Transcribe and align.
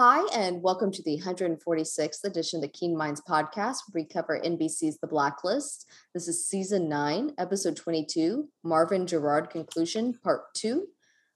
Hi, 0.00 0.24
and 0.32 0.62
welcome 0.62 0.92
to 0.92 1.02
the 1.02 1.20
146th 1.20 2.22
edition 2.22 2.58
of 2.58 2.62
the 2.62 2.68
Keen 2.68 2.96
Minds 2.96 3.20
podcast, 3.20 3.78
we 3.92 4.04
cover 4.04 4.40
NBC's 4.40 4.96
The 4.98 5.08
Blacklist. 5.08 5.86
This 6.14 6.28
is 6.28 6.46
season 6.46 6.88
nine, 6.88 7.32
episode 7.36 7.74
22, 7.74 8.48
Marvin 8.62 9.08
Gerard 9.08 9.50
Conclusion, 9.50 10.16
part 10.22 10.54
two. 10.54 10.86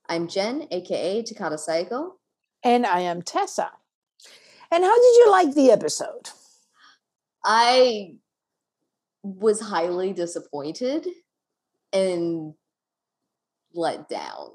I'm 0.07 0.29
Jen, 0.29 0.69
aka 0.71 1.23
Takata 1.23 1.57
Saigo. 1.57 2.11
And 2.63 2.85
I 2.85 3.01
am 3.01 3.21
Tessa. 3.21 3.69
And 4.71 4.81
how 4.81 4.95
did 4.95 5.17
you 5.17 5.29
like 5.29 5.53
the 5.55 5.69
episode? 5.69 6.29
I 7.43 8.15
was 9.23 9.59
highly 9.59 10.13
disappointed 10.13 11.05
and 11.91 12.53
let 13.73 14.07
down. 14.07 14.51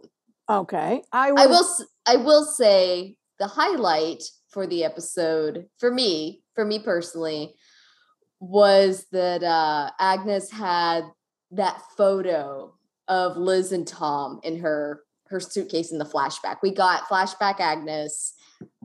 Okay. 0.49 1.03
I, 1.13 1.33
was- 1.33 1.43
I 1.43 2.17
will 2.17 2.21
I 2.21 2.25
will 2.25 2.45
say 2.47 3.18
the 3.39 3.47
highlight 3.47 4.23
for 4.49 4.67
the 4.67 4.85
episode 4.85 5.67
for 5.79 5.91
me, 5.91 6.43
for 6.55 6.65
me 6.65 6.79
personally, 6.79 7.55
was 8.41 9.07
that 9.13 9.43
uh, 9.43 9.91
Agnes 9.99 10.51
had 10.51 11.05
that 11.53 11.81
photo 11.97 12.75
of 13.07 13.37
Liz 13.37 13.73
and 13.73 13.87
Tom 13.87 14.41
in 14.43 14.59
her 14.61 15.03
her 15.29 15.41
suitcase 15.41 15.93
in 15.93 15.99
the 15.99 16.07
flashback. 16.07 16.57
We 16.63 16.73
got 16.73 17.09
flashback 17.09 17.61
Agnes, 17.61 18.35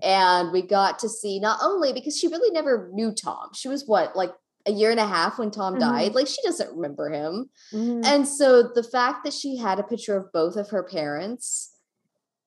and 0.02 0.52
we 0.52 0.62
got 0.62 1.00
to 1.00 1.10
see 1.10 1.40
not 1.40 1.60
only 1.62 1.94
because 1.94 2.18
she 2.18 2.28
really 2.28 2.52
never 2.52 2.90
knew 2.94 3.14
Tom. 3.14 3.50
She 3.54 3.70
was 3.70 3.86
what 3.88 4.16
like 4.16 4.32
a 4.66 4.72
year 4.72 4.92
and 4.92 5.00
a 5.00 5.08
half 5.08 5.40
when 5.40 5.52
Tom 5.52 5.74
mm-hmm. 5.74 5.82
died. 5.82 6.16
Like 6.16 6.28
she 6.28 6.42
doesn't 6.44 6.76
remember 6.76 7.10
him, 7.10 7.50
mm-hmm. 7.74 8.02
and 8.06 8.28
so 8.28 8.64
the 8.64 8.84
fact 8.84 9.24
that 9.24 9.34
she 9.34 9.58
had 9.58 9.80
a 9.80 9.84
picture 9.84 10.18
of 10.18 10.32
both 10.34 10.56
of 10.58 10.70
her 10.70 10.84
parents 10.84 11.72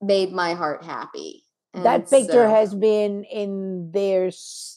made 0.02 0.30
my 0.30 0.52
heart 0.52 0.84
happy 0.84 1.45
that 1.82 2.10
picture 2.10 2.32
so, 2.32 2.50
has 2.50 2.74
been 2.74 3.24
in 3.24 3.90
their 3.92 4.30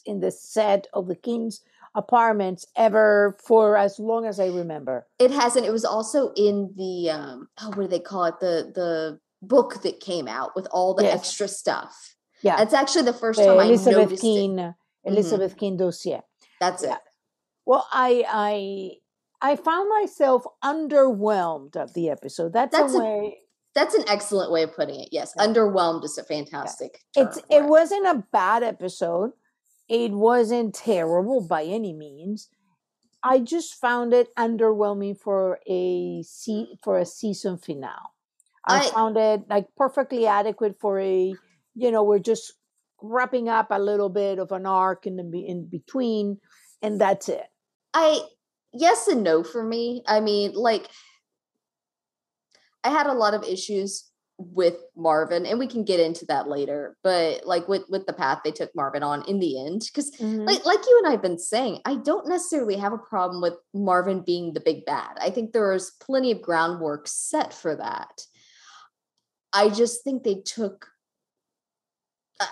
in 0.04 0.20
the 0.20 0.30
set 0.30 0.86
of 0.92 1.06
the 1.08 1.14
king's 1.14 1.62
apartments 1.94 2.66
ever 2.76 3.36
for 3.44 3.76
as 3.76 3.98
long 3.98 4.26
as 4.26 4.38
I 4.38 4.46
remember. 4.46 5.06
It 5.18 5.30
hasn't. 5.30 5.66
It 5.66 5.72
was 5.72 5.84
also 5.84 6.32
in 6.36 6.72
the 6.76 7.10
um 7.10 7.48
oh 7.60 7.68
what 7.68 7.84
do 7.84 7.88
they 7.88 8.00
call 8.00 8.24
it? 8.24 8.40
The 8.40 8.72
the 8.74 9.20
book 9.42 9.82
that 9.82 10.00
came 10.00 10.28
out 10.28 10.54
with 10.54 10.66
all 10.70 10.94
the 10.94 11.04
yes. 11.04 11.18
extra 11.18 11.48
stuff. 11.48 12.16
Yeah. 12.42 12.62
It's 12.62 12.74
actually 12.74 13.02
the 13.02 13.12
first 13.12 13.38
time 13.38 13.50
Elizabeth 13.50 13.96
I 13.96 14.02
noticed 14.02 14.22
Keen, 14.22 14.58
it. 14.58 14.74
Elizabeth 15.04 15.52
mm-hmm. 15.52 15.58
Keen 15.58 15.76
dossier. 15.76 16.20
That's 16.60 16.82
yeah. 16.82 16.94
it. 16.94 17.00
Well, 17.66 17.86
I 17.92 18.24
I 18.28 18.90
I 19.52 19.56
found 19.56 19.88
myself 19.88 20.44
underwhelmed 20.62 21.76
of 21.76 21.94
the 21.94 22.10
episode. 22.10 22.52
That's, 22.52 22.76
That's 22.76 22.94
a 22.94 22.98
way 22.98 23.38
that's 23.74 23.94
an 23.94 24.04
excellent 24.08 24.50
way 24.50 24.62
of 24.62 24.74
putting 24.74 25.00
it. 25.00 25.08
Yes, 25.12 25.32
yeah. 25.36 25.46
underwhelmed 25.46 26.04
is 26.04 26.18
a 26.18 26.24
fantastic. 26.24 27.00
Yeah. 27.16 27.24
It's 27.24 27.38
it 27.50 27.64
wasn't 27.64 28.06
a 28.06 28.24
bad 28.32 28.62
episode. 28.62 29.32
It 29.88 30.12
wasn't 30.12 30.74
terrible 30.74 31.40
by 31.40 31.64
any 31.64 31.92
means. 31.92 32.48
I 33.22 33.38
just 33.40 33.74
found 33.74 34.14
it 34.14 34.34
underwhelming 34.36 35.18
for 35.18 35.60
a 35.68 36.22
se- 36.22 36.78
for 36.82 36.98
a 36.98 37.06
season 37.06 37.58
finale. 37.58 37.94
I, 38.66 38.86
I 38.86 38.90
found 38.90 39.16
it 39.16 39.42
like 39.48 39.66
perfectly 39.76 40.26
adequate 40.26 40.76
for 40.80 41.00
a 41.00 41.34
you 41.74 41.90
know 41.90 42.02
we're 42.02 42.18
just 42.18 42.52
wrapping 43.02 43.48
up 43.48 43.68
a 43.70 43.78
little 43.78 44.08
bit 44.08 44.38
of 44.38 44.52
an 44.52 44.66
arc 44.66 45.06
in 45.06 45.16
the 45.16 45.46
in 45.46 45.66
between, 45.66 46.38
and 46.82 47.00
that's 47.00 47.28
it. 47.28 47.46
I 47.94 48.20
yes 48.72 49.06
and 49.08 49.22
no 49.22 49.42
for 49.42 49.62
me. 49.62 50.02
I 50.06 50.20
mean, 50.20 50.52
like 50.54 50.88
I 52.84 52.90
had 52.90 53.06
a 53.06 53.12
lot 53.12 53.34
of 53.34 53.44
issues 53.44 54.10
with 54.38 54.76
Marvin, 54.96 55.44
and 55.44 55.58
we 55.58 55.66
can 55.66 55.84
get 55.84 56.00
into 56.00 56.24
that 56.26 56.48
later. 56.48 56.96
But 57.02 57.46
like 57.46 57.68
with 57.68 57.82
with 57.88 58.06
the 58.06 58.12
path 58.12 58.40
they 58.42 58.50
took 58.50 58.74
Marvin 58.74 59.02
on 59.02 59.22
in 59.28 59.38
the 59.38 59.64
end, 59.66 59.82
because 59.86 60.10
mm-hmm. 60.12 60.44
like 60.44 60.64
like 60.64 60.80
you 60.86 61.02
and 61.04 61.12
I've 61.12 61.22
been 61.22 61.38
saying, 61.38 61.80
I 61.84 61.96
don't 61.96 62.28
necessarily 62.28 62.76
have 62.76 62.92
a 62.92 62.98
problem 62.98 63.42
with 63.42 63.54
Marvin 63.74 64.20
being 64.20 64.52
the 64.52 64.60
big 64.60 64.84
bad. 64.86 65.16
I 65.20 65.30
think 65.30 65.52
there 65.52 65.72
is 65.72 65.92
plenty 66.00 66.32
of 66.32 66.42
groundwork 66.42 67.06
set 67.06 67.52
for 67.52 67.76
that. 67.76 68.22
I 69.52 69.68
just 69.68 70.04
think 70.04 70.22
they 70.22 70.36
took. 70.36 70.89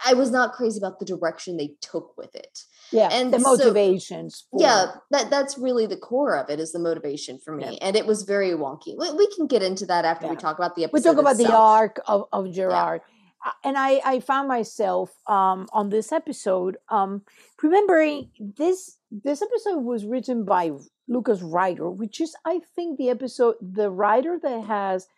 I 0.06 0.14
was 0.14 0.30
not 0.30 0.52
crazy 0.52 0.78
about 0.78 0.98
the 0.98 1.04
direction 1.04 1.56
they 1.56 1.74
took 1.80 2.16
with 2.16 2.34
it 2.34 2.60
yeah 2.92 3.08
and 3.12 3.32
the 3.32 3.38
motivations 3.38 4.46
so, 4.50 4.60
yeah 4.60 4.86
that 5.10 5.30
that's 5.30 5.58
really 5.58 5.86
the 5.86 5.96
core 5.96 6.36
of 6.36 6.48
it 6.50 6.60
is 6.60 6.72
the 6.72 6.78
motivation 6.78 7.38
for 7.38 7.54
me 7.54 7.64
yeah. 7.64 7.78
and 7.86 7.96
it 7.96 8.06
was 8.06 8.22
very 8.22 8.50
wonky 8.50 8.96
we, 8.98 9.10
we, 9.12 9.28
can 9.34 9.46
get 9.46 9.62
into 9.62 9.86
that 9.86 10.04
after 10.04 10.26
yeah. 10.26 10.32
we 10.32 10.36
talk 10.36 10.58
about 10.58 10.74
the 10.74 10.84
episode 10.84 11.10
we 11.10 11.14
talk 11.14 11.20
about 11.20 11.32
itself. 11.32 11.50
the 11.50 11.56
arc 11.56 12.00
of, 12.06 12.24
of 12.32 12.52
gerard 12.52 13.00
yeah. 13.44 13.52
and 13.64 13.76
i 13.78 14.00
i 14.04 14.20
found 14.20 14.48
myself 14.48 15.10
um 15.26 15.66
on 15.72 15.90
this 15.90 16.12
episode 16.12 16.76
um 16.88 17.22
remembering 17.62 18.30
this 18.56 18.96
this 19.10 19.42
episode 19.42 19.80
was 19.80 20.04
written 20.04 20.44
by 20.44 20.70
Lukas 21.08 21.42
Reiter 21.42 21.90
which 21.90 22.20
is 22.20 22.34
i 22.44 22.60
think 22.74 22.98
the 22.98 23.10
episode 23.10 23.54
the 23.60 23.90
writer 23.90 24.38
that 24.42 24.64
has 24.64 25.08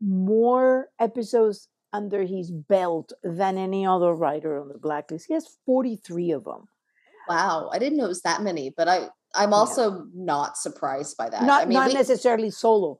more 0.00 0.88
episodes 0.98 1.68
under 1.92 2.22
his 2.22 2.50
belt 2.50 3.12
than 3.22 3.58
any 3.58 3.86
other 3.86 4.14
writer 4.14 4.60
on 4.60 4.68
the 4.68 4.78
blacklist 4.78 5.26
he 5.26 5.34
has 5.34 5.48
43 5.66 6.32
of 6.32 6.44
them 6.44 6.68
Wow, 7.30 7.70
I 7.72 7.78
didn't 7.78 7.96
know 7.96 8.06
it 8.06 8.08
was 8.08 8.22
that 8.22 8.42
many, 8.42 8.74
but 8.76 8.88
I 8.88 9.08
I'm 9.36 9.54
also 9.54 9.98
yeah. 9.98 10.04
not 10.14 10.56
surprised 10.56 11.16
by 11.16 11.30
that. 11.30 11.44
Not 11.44 11.62
I 11.62 11.64
mean, 11.66 11.74
not 11.74 11.88
we, 11.88 11.94
necessarily 11.94 12.50
solo, 12.50 12.98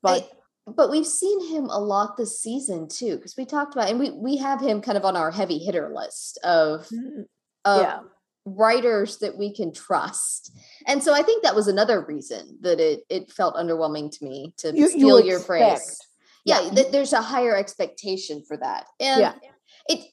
but 0.00 0.22
I, 0.22 0.70
but 0.70 0.90
we've 0.90 1.06
seen 1.06 1.52
him 1.52 1.64
a 1.64 1.80
lot 1.80 2.16
this 2.16 2.40
season 2.40 2.86
too 2.88 3.16
because 3.16 3.36
we 3.36 3.44
talked 3.44 3.74
about 3.74 3.90
and 3.90 3.98
we 3.98 4.10
we 4.10 4.36
have 4.36 4.60
him 4.60 4.80
kind 4.80 4.96
of 4.96 5.04
on 5.04 5.16
our 5.16 5.32
heavy 5.32 5.58
hitter 5.58 5.92
list 5.92 6.38
of 6.44 6.86
mm, 6.88 7.24
of 7.64 7.82
yeah. 7.82 8.00
writers 8.44 9.18
that 9.18 9.36
we 9.36 9.52
can 9.52 9.74
trust. 9.74 10.56
And 10.86 11.02
so 11.02 11.12
I 11.12 11.22
think 11.22 11.42
that 11.42 11.56
was 11.56 11.66
another 11.66 12.04
reason 12.04 12.58
that 12.60 12.78
it 12.78 13.00
it 13.08 13.32
felt 13.32 13.56
underwhelming 13.56 14.16
to 14.18 14.24
me 14.24 14.54
to 14.58 14.72
you, 14.72 14.88
steal 14.88 15.18
you 15.20 15.26
your 15.26 15.40
praise. 15.40 15.98
Yeah, 16.44 16.60
yeah. 16.60 16.70
Th- 16.70 16.92
there's 16.92 17.12
a 17.12 17.22
higher 17.22 17.56
expectation 17.56 18.42
for 18.46 18.56
that. 18.56 18.86
And 19.00 19.20
yeah. 19.20 19.34
it 19.88 20.12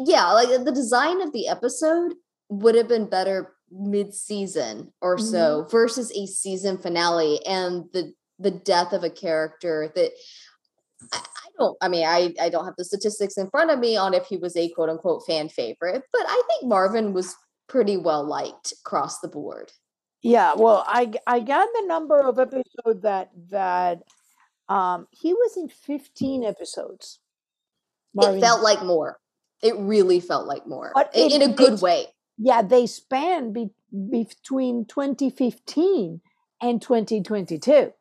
yeah, 0.00 0.32
like 0.32 0.48
the 0.48 0.72
design 0.72 1.20
of 1.20 1.32
the 1.32 1.48
episode 1.48 2.14
would 2.48 2.74
have 2.74 2.88
been 2.88 3.08
better 3.08 3.54
mid-season 3.70 4.92
or 5.02 5.16
mm-hmm. 5.16 5.26
so 5.26 5.66
versus 5.70 6.10
a 6.12 6.26
season 6.26 6.78
finale 6.78 7.38
and 7.46 7.84
the 7.92 8.12
the 8.38 8.50
death 8.50 8.92
of 8.92 9.04
a 9.04 9.10
character 9.10 9.92
that 9.94 10.10
I, 11.12 11.18
I 11.18 11.48
don't 11.58 11.76
I 11.82 11.88
mean 11.88 12.06
I 12.06 12.34
I 12.40 12.48
don't 12.48 12.64
have 12.64 12.76
the 12.78 12.84
statistics 12.84 13.36
in 13.36 13.50
front 13.50 13.70
of 13.70 13.78
me 13.78 13.96
on 13.96 14.14
if 14.14 14.26
he 14.26 14.38
was 14.38 14.56
a 14.56 14.70
quote 14.70 14.88
unquote 14.88 15.24
fan 15.26 15.48
favorite, 15.48 16.02
but 16.12 16.22
I 16.26 16.42
think 16.48 16.68
Marvin 16.68 17.12
was 17.12 17.36
pretty 17.68 17.96
well 17.96 18.24
liked 18.24 18.72
across 18.84 19.20
the 19.20 19.28
board. 19.28 19.70
Yeah, 20.22 20.54
well, 20.56 20.84
I 20.86 21.12
I 21.26 21.40
got 21.40 21.68
the 21.74 21.86
number 21.86 22.18
of 22.20 22.38
episodes 22.38 23.02
that 23.02 23.30
that 23.50 24.02
um 24.68 25.06
he 25.10 25.32
was 25.32 25.56
in 25.56 25.68
15 25.68 26.44
episodes. 26.44 27.20
Marvin. 28.14 28.38
It 28.38 28.40
felt 28.40 28.62
like 28.62 28.82
more. 28.82 29.18
It 29.62 29.74
really 29.76 30.20
felt 30.20 30.46
like 30.46 30.66
more. 30.66 30.92
But 30.94 31.10
in, 31.14 31.30
it, 31.30 31.42
in 31.42 31.50
a 31.50 31.54
good 31.54 31.80
way 31.80 32.06
yeah, 32.38 32.62
they 32.62 32.86
span 32.86 33.52
be, 33.52 33.70
between 34.10 34.86
2015 34.86 36.20
and 36.62 36.82
2022 36.82 37.92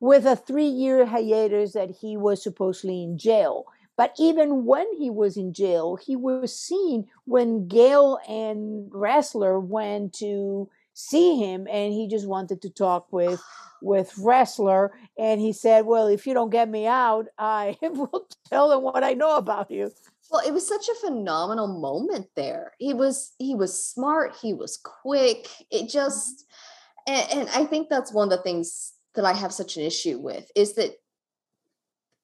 with 0.00 0.26
a 0.26 0.36
three 0.36 0.66
year 0.66 1.06
hiatus 1.06 1.72
that 1.72 1.90
he 2.00 2.16
was 2.16 2.42
supposedly 2.42 3.04
in 3.04 3.16
jail. 3.16 3.64
But 3.96 4.12
even 4.18 4.64
when 4.64 4.86
he 4.98 5.08
was 5.08 5.36
in 5.36 5.54
jail, 5.54 5.96
he 5.96 6.16
was 6.16 6.58
seen 6.58 7.06
when 7.26 7.68
Gail 7.68 8.18
and 8.28 8.90
Ressler 8.90 9.62
went 9.62 10.14
to 10.14 10.68
see 10.94 11.36
him 11.36 11.66
and 11.70 11.92
he 11.92 12.08
just 12.08 12.26
wanted 12.26 12.62
to 12.62 12.70
talk 12.70 13.12
with 13.12 13.42
with 13.82 14.14
Ressler 14.14 14.90
and 15.18 15.40
he 15.40 15.52
said 15.52 15.84
well 15.84 16.06
if 16.06 16.26
you 16.26 16.32
don't 16.32 16.50
get 16.50 16.68
me 16.68 16.86
out 16.86 17.26
i 17.38 17.76
will 17.82 18.26
tell 18.48 18.70
them 18.70 18.82
what 18.82 19.04
i 19.04 19.12
know 19.12 19.36
about 19.36 19.70
you 19.70 19.90
well, 20.30 20.42
it 20.46 20.52
was 20.52 20.66
such 20.66 20.88
a 20.88 21.06
phenomenal 21.06 21.68
moment 21.68 22.26
there. 22.34 22.72
He 22.78 22.94
was 22.94 23.32
he 23.38 23.54
was 23.54 23.84
smart, 23.84 24.34
he 24.40 24.52
was 24.52 24.78
quick. 24.78 25.48
It 25.70 25.82
mm-hmm. 25.82 25.86
just 25.86 26.46
and, 27.06 27.40
and 27.40 27.48
I 27.50 27.64
think 27.66 27.88
that's 27.88 28.12
one 28.12 28.32
of 28.32 28.38
the 28.38 28.42
things 28.42 28.94
that 29.14 29.24
I 29.24 29.32
have 29.32 29.52
such 29.52 29.76
an 29.76 29.84
issue 29.84 30.18
with 30.18 30.50
is 30.56 30.74
that 30.74 30.92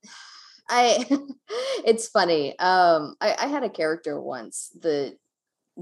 I 0.69 1.05
it's 1.85 2.09
funny. 2.09 2.59
Um 2.59 3.17
I, 3.21 3.37
I 3.39 3.47
had 3.47 3.65
a 3.65 3.71
character 3.71 4.21
once 4.21 4.71
that 4.81 5.17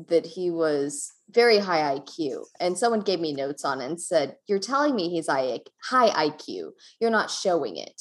that 0.09 0.27
he 0.27 0.51
was 0.51 1.13
very 1.31 1.59
high 1.59 1.99
IQ 1.99 2.45
and 2.59 2.79
someone 2.79 3.01
gave 3.01 3.21
me 3.21 3.33
notes 3.33 3.65
on 3.65 3.81
it 3.81 3.87
and 3.87 4.01
said, 4.01 4.37
You're 4.47 4.59
telling 4.59 4.95
me 4.95 5.09
he's 5.09 5.29
high 5.29 5.61
IQ. 5.93 6.71
You're 7.01 7.11
not 7.11 7.31
showing 7.31 7.77
it. 7.77 8.01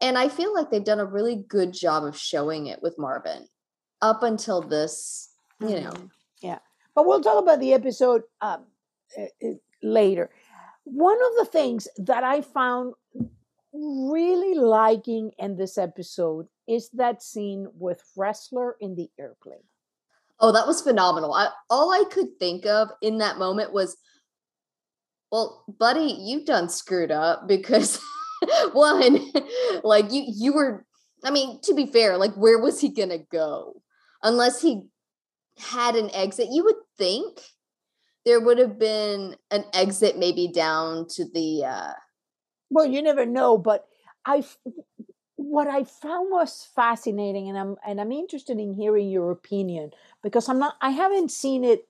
And 0.00 0.18
I 0.18 0.28
feel 0.28 0.54
like 0.54 0.70
they've 0.70 0.84
done 0.84 1.00
a 1.00 1.04
really 1.04 1.36
good 1.36 1.72
job 1.72 2.04
of 2.04 2.16
showing 2.16 2.66
it 2.66 2.82
with 2.82 2.98
Marvin 2.98 3.46
up 4.02 4.22
until 4.22 4.60
this, 4.60 5.30
you 5.60 5.80
know. 5.80 5.90
Mm-hmm. 5.90 6.06
Yeah. 6.42 6.58
But 6.94 7.06
we'll 7.06 7.22
talk 7.22 7.42
about 7.42 7.60
the 7.60 7.72
episode 7.72 8.22
um, 8.40 8.66
later. 9.82 10.30
One 10.84 11.16
of 11.16 11.46
the 11.46 11.50
things 11.50 11.88
that 11.98 12.24
I 12.24 12.42
found 12.42 12.94
really 13.72 14.54
liking 14.54 15.32
in 15.38 15.56
this 15.56 15.78
episode 15.78 16.46
is 16.68 16.90
that 16.90 17.22
scene 17.22 17.66
with 17.78 18.02
Ressler 18.16 18.72
in 18.80 18.94
the 18.94 19.10
airplane. 19.18 19.64
Oh, 20.40 20.52
that 20.52 20.66
was 20.66 20.82
phenomenal. 20.82 21.32
I, 21.32 21.48
all 21.70 21.92
I 21.92 22.04
could 22.10 22.38
think 22.38 22.66
of 22.66 22.90
in 23.00 23.18
that 23.18 23.38
moment 23.38 23.72
was, 23.72 23.96
well, 25.30 25.64
buddy, 25.78 26.16
you've 26.18 26.44
done 26.44 26.68
screwed 26.68 27.10
up 27.10 27.48
because 27.48 28.00
one, 28.72 29.30
like 29.84 30.12
you 30.12 30.24
you 30.26 30.52
were 30.52 30.84
I 31.24 31.30
mean, 31.30 31.60
to 31.62 31.74
be 31.74 31.86
fair, 31.86 32.18
like 32.18 32.34
where 32.34 32.58
was 32.58 32.80
he 32.80 32.90
gonna 32.90 33.18
go? 33.18 33.80
Unless 34.22 34.60
he 34.60 34.82
had 35.58 35.96
an 35.96 36.10
exit, 36.14 36.48
you 36.50 36.64
would 36.64 36.76
think 36.98 37.40
there 38.24 38.40
would 38.40 38.58
have 38.58 38.78
been 38.78 39.36
an 39.50 39.64
exit 39.72 40.18
maybe 40.18 40.48
down 40.48 41.06
to 41.08 41.24
the 41.32 41.64
uh 41.64 41.92
well 42.70 42.86
you 42.86 43.02
never 43.02 43.26
know 43.26 43.58
but 43.58 43.84
i 44.26 44.42
what 45.50 45.68
i 45.68 45.84
found 45.84 46.30
was 46.30 46.68
fascinating 46.74 47.48
and 47.48 47.58
i'm 47.58 47.76
and 47.86 48.00
i'm 48.00 48.12
interested 48.12 48.58
in 48.58 48.72
hearing 48.72 49.10
your 49.10 49.30
opinion 49.30 49.90
because 50.22 50.48
i'm 50.48 50.58
not 50.58 50.74
i 50.80 50.90
haven't 50.90 51.30
seen 51.30 51.64
it 51.64 51.88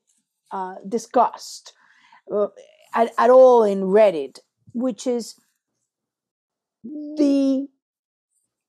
uh, 0.51 0.75
discussed 0.87 1.73
uh, 2.31 2.47
at, 2.93 3.11
at 3.17 3.29
all 3.29 3.63
in 3.63 3.81
reddit 3.81 4.39
which 4.73 5.07
is 5.07 5.35
the 6.83 7.67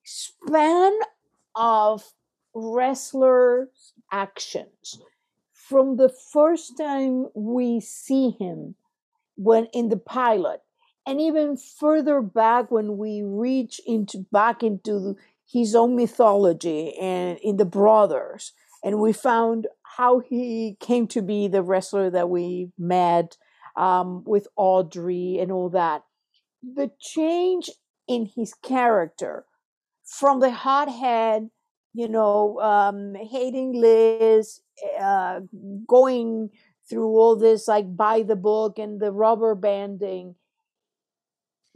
span 0.05 0.93
of 1.55 2.13
Ressler's 2.55 3.93
actions 4.11 5.01
from 5.53 5.97
the 5.97 6.09
first 6.09 6.79
time 6.79 7.27
we 7.35 7.81
see 7.81 8.31
him 8.31 8.77
when 9.37 9.67
in 9.75 9.89
the 9.89 9.97
pilot 9.97 10.63
and 11.07 11.21
even 11.21 11.57
further 11.57 12.21
back 12.21 12.71
when 12.71 12.97
we 12.97 13.23
reach 13.23 13.81
into 13.87 14.27
back 14.33 14.63
into 14.63 15.17
his 15.47 15.75
own 15.75 15.95
mythology 15.95 16.97
and 16.99 17.39
in 17.39 17.57
the 17.57 17.65
brothers 17.65 18.53
and 18.83 19.01
we 19.01 19.13
found 19.13 19.67
how 19.97 20.19
he 20.19 20.77
came 20.81 21.07
to 21.07 21.23
be 21.23 21.49
the 21.49 21.65
Ressler 21.65 22.11
that 22.13 22.29
we 22.29 22.71
met 22.79 23.37
um, 23.77 24.25
with 24.25 24.47
audrey 24.57 25.39
and 25.41 25.51
all 25.51 25.71
that. 25.71 26.03
The 26.63 26.91
change 27.01 27.71
in 28.07 28.27
his 28.27 28.55
character 28.55 29.45
from 30.05 30.41
the 30.41 30.51
hothead 30.51 31.51
you 31.97 32.09
know, 32.09 32.61
um, 32.61 33.15
hating 33.15 33.73
Liz, 33.73 34.61
uh, 35.01 35.41
going 35.89 36.51
through 36.87 37.09
all 37.09 37.37
this 37.37 37.67
like 37.67 37.97
by 37.97 38.21
the 38.21 38.37
book 38.37 38.79
and 38.79 39.01
the 39.01 39.11
rubber 39.11 39.55
banding 39.55 40.35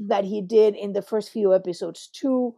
that 0.01 0.25
he 0.25 0.41
did 0.41 0.75
in 0.75 0.93
the 0.93 1.03
first 1.03 1.31
few 1.31 1.55
episodes 1.55 2.09
to 2.09 2.55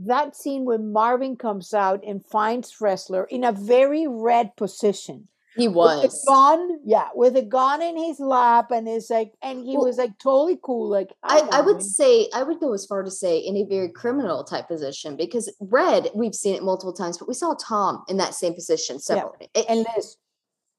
that 0.00 0.36
scene 0.36 0.64
when 0.64 0.92
Marvin 0.92 1.36
comes 1.36 1.72
out 1.72 2.04
and 2.06 2.24
finds 2.26 2.76
Ressler 2.80 3.26
in 3.30 3.44
a 3.44 3.52
very 3.52 4.06
red 4.06 4.54
position 4.56 5.28
he 5.56 5.68
was 5.68 6.02
with 6.02 6.12
a 6.12 6.26
gun, 6.26 6.80
yeah, 6.84 7.08
with 7.14 7.36
a 7.36 7.42
gun 7.42 7.80
in 7.80 7.96
his 7.96 8.20
lap, 8.20 8.70
and 8.70 8.86
is 8.86 9.08
like, 9.08 9.32
and 9.42 9.64
he 9.64 9.76
well, 9.76 9.86
was 9.86 9.96
like 9.96 10.18
totally 10.18 10.58
cool. 10.62 10.88
Like 10.88 11.12
I, 11.22 11.48
I 11.50 11.60
would 11.62 11.82
say, 11.82 12.28
I 12.34 12.42
would 12.42 12.60
go 12.60 12.74
as 12.74 12.84
far 12.84 13.02
to 13.02 13.10
say 13.10 13.38
in 13.38 13.56
a 13.56 13.64
very 13.64 13.88
criminal 13.88 14.44
type 14.44 14.68
position 14.68 15.16
because 15.16 15.52
Red, 15.58 16.10
we've 16.14 16.34
seen 16.34 16.54
it 16.54 16.62
multiple 16.62 16.92
times, 16.92 17.16
but 17.16 17.28
we 17.28 17.34
saw 17.34 17.54
Tom 17.54 18.04
in 18.08 18.18
that 18.18 18.34
same 18.34 18.54
position 18.54 19.00
several. 19.00 19.34
Yeah. 19.40 19.46
It, 19.54 19.66
and 19.68 19.86
Liz, 19.96 20.16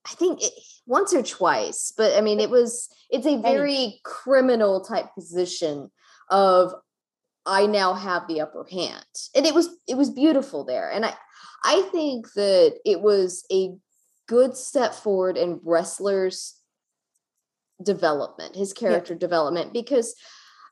I 0.06 0.12
think 0.12 0.44
it, 0.44 0.54
once 0.86 1.14
or 1.14 1.24
twice, 1.24 1.92
but 1.98 2.16
I 2.16 2.22
mean, 2.22 2.40
it 2.40 2.52
was 2.52 2.88
it's 3.10 3.26
a 3.26 3.42
very 3.42 4.00
criminal 4.04 4.82
type 4.84 5.08
position 5.16 5.90
of 6.30 6.74
I 7.46 7.66
now 7.66 7.94
have 7.94 8.28
the 8.28 8.42
upper 8.42 8.66
hand, 8.70 9.06
and 9.36 9.46
it 9.46 9.54
was 9.54 9.70
it 9.88 9.96
was 9.98 10.10
beautiful 10.10 10.64
there, 10.64 10.92
and 10.92 11.06
I 11.06 11.14
I 11.64 11.82
think 11.92 12.34
that 12.34 12.80
it 12.86 13.02
was 13.02 13.46
a 13.52 13.76
good 14.28 14.58
step 14.58 14.94
forward 14.94 15.38
in 15.38 15.60
Ressler's 15.60 16.56
development, 17.82 18.56
his 18.56 18.74
character 18.74 19.14
yeah. 19.14 19.20
development, 19.20 19.74
because 19.74 20.16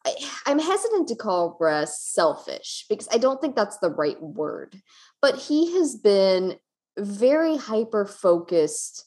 I, 0.05 0.51
am 0.51 0.59
hesitant 0.59 1.07
to 1.07 1.15
call 1.15 1.55
Bress 1.57 2.01
selfish 2.01 2.85
because 2.89 3.07
I 3.11 3.17
don't 3.17 3.41
think 3.41 3.55
that's 3.55 3.77
the 3.77 3.89
right 3.89 4.21
word. 4.21 4.81
But 5.21 5.35
he 5.37 5.75
has 5.77 5.95
been 5.95 6.57
very 6.97 7.57
hyper 7.57 8.05
focused 8.05 9.05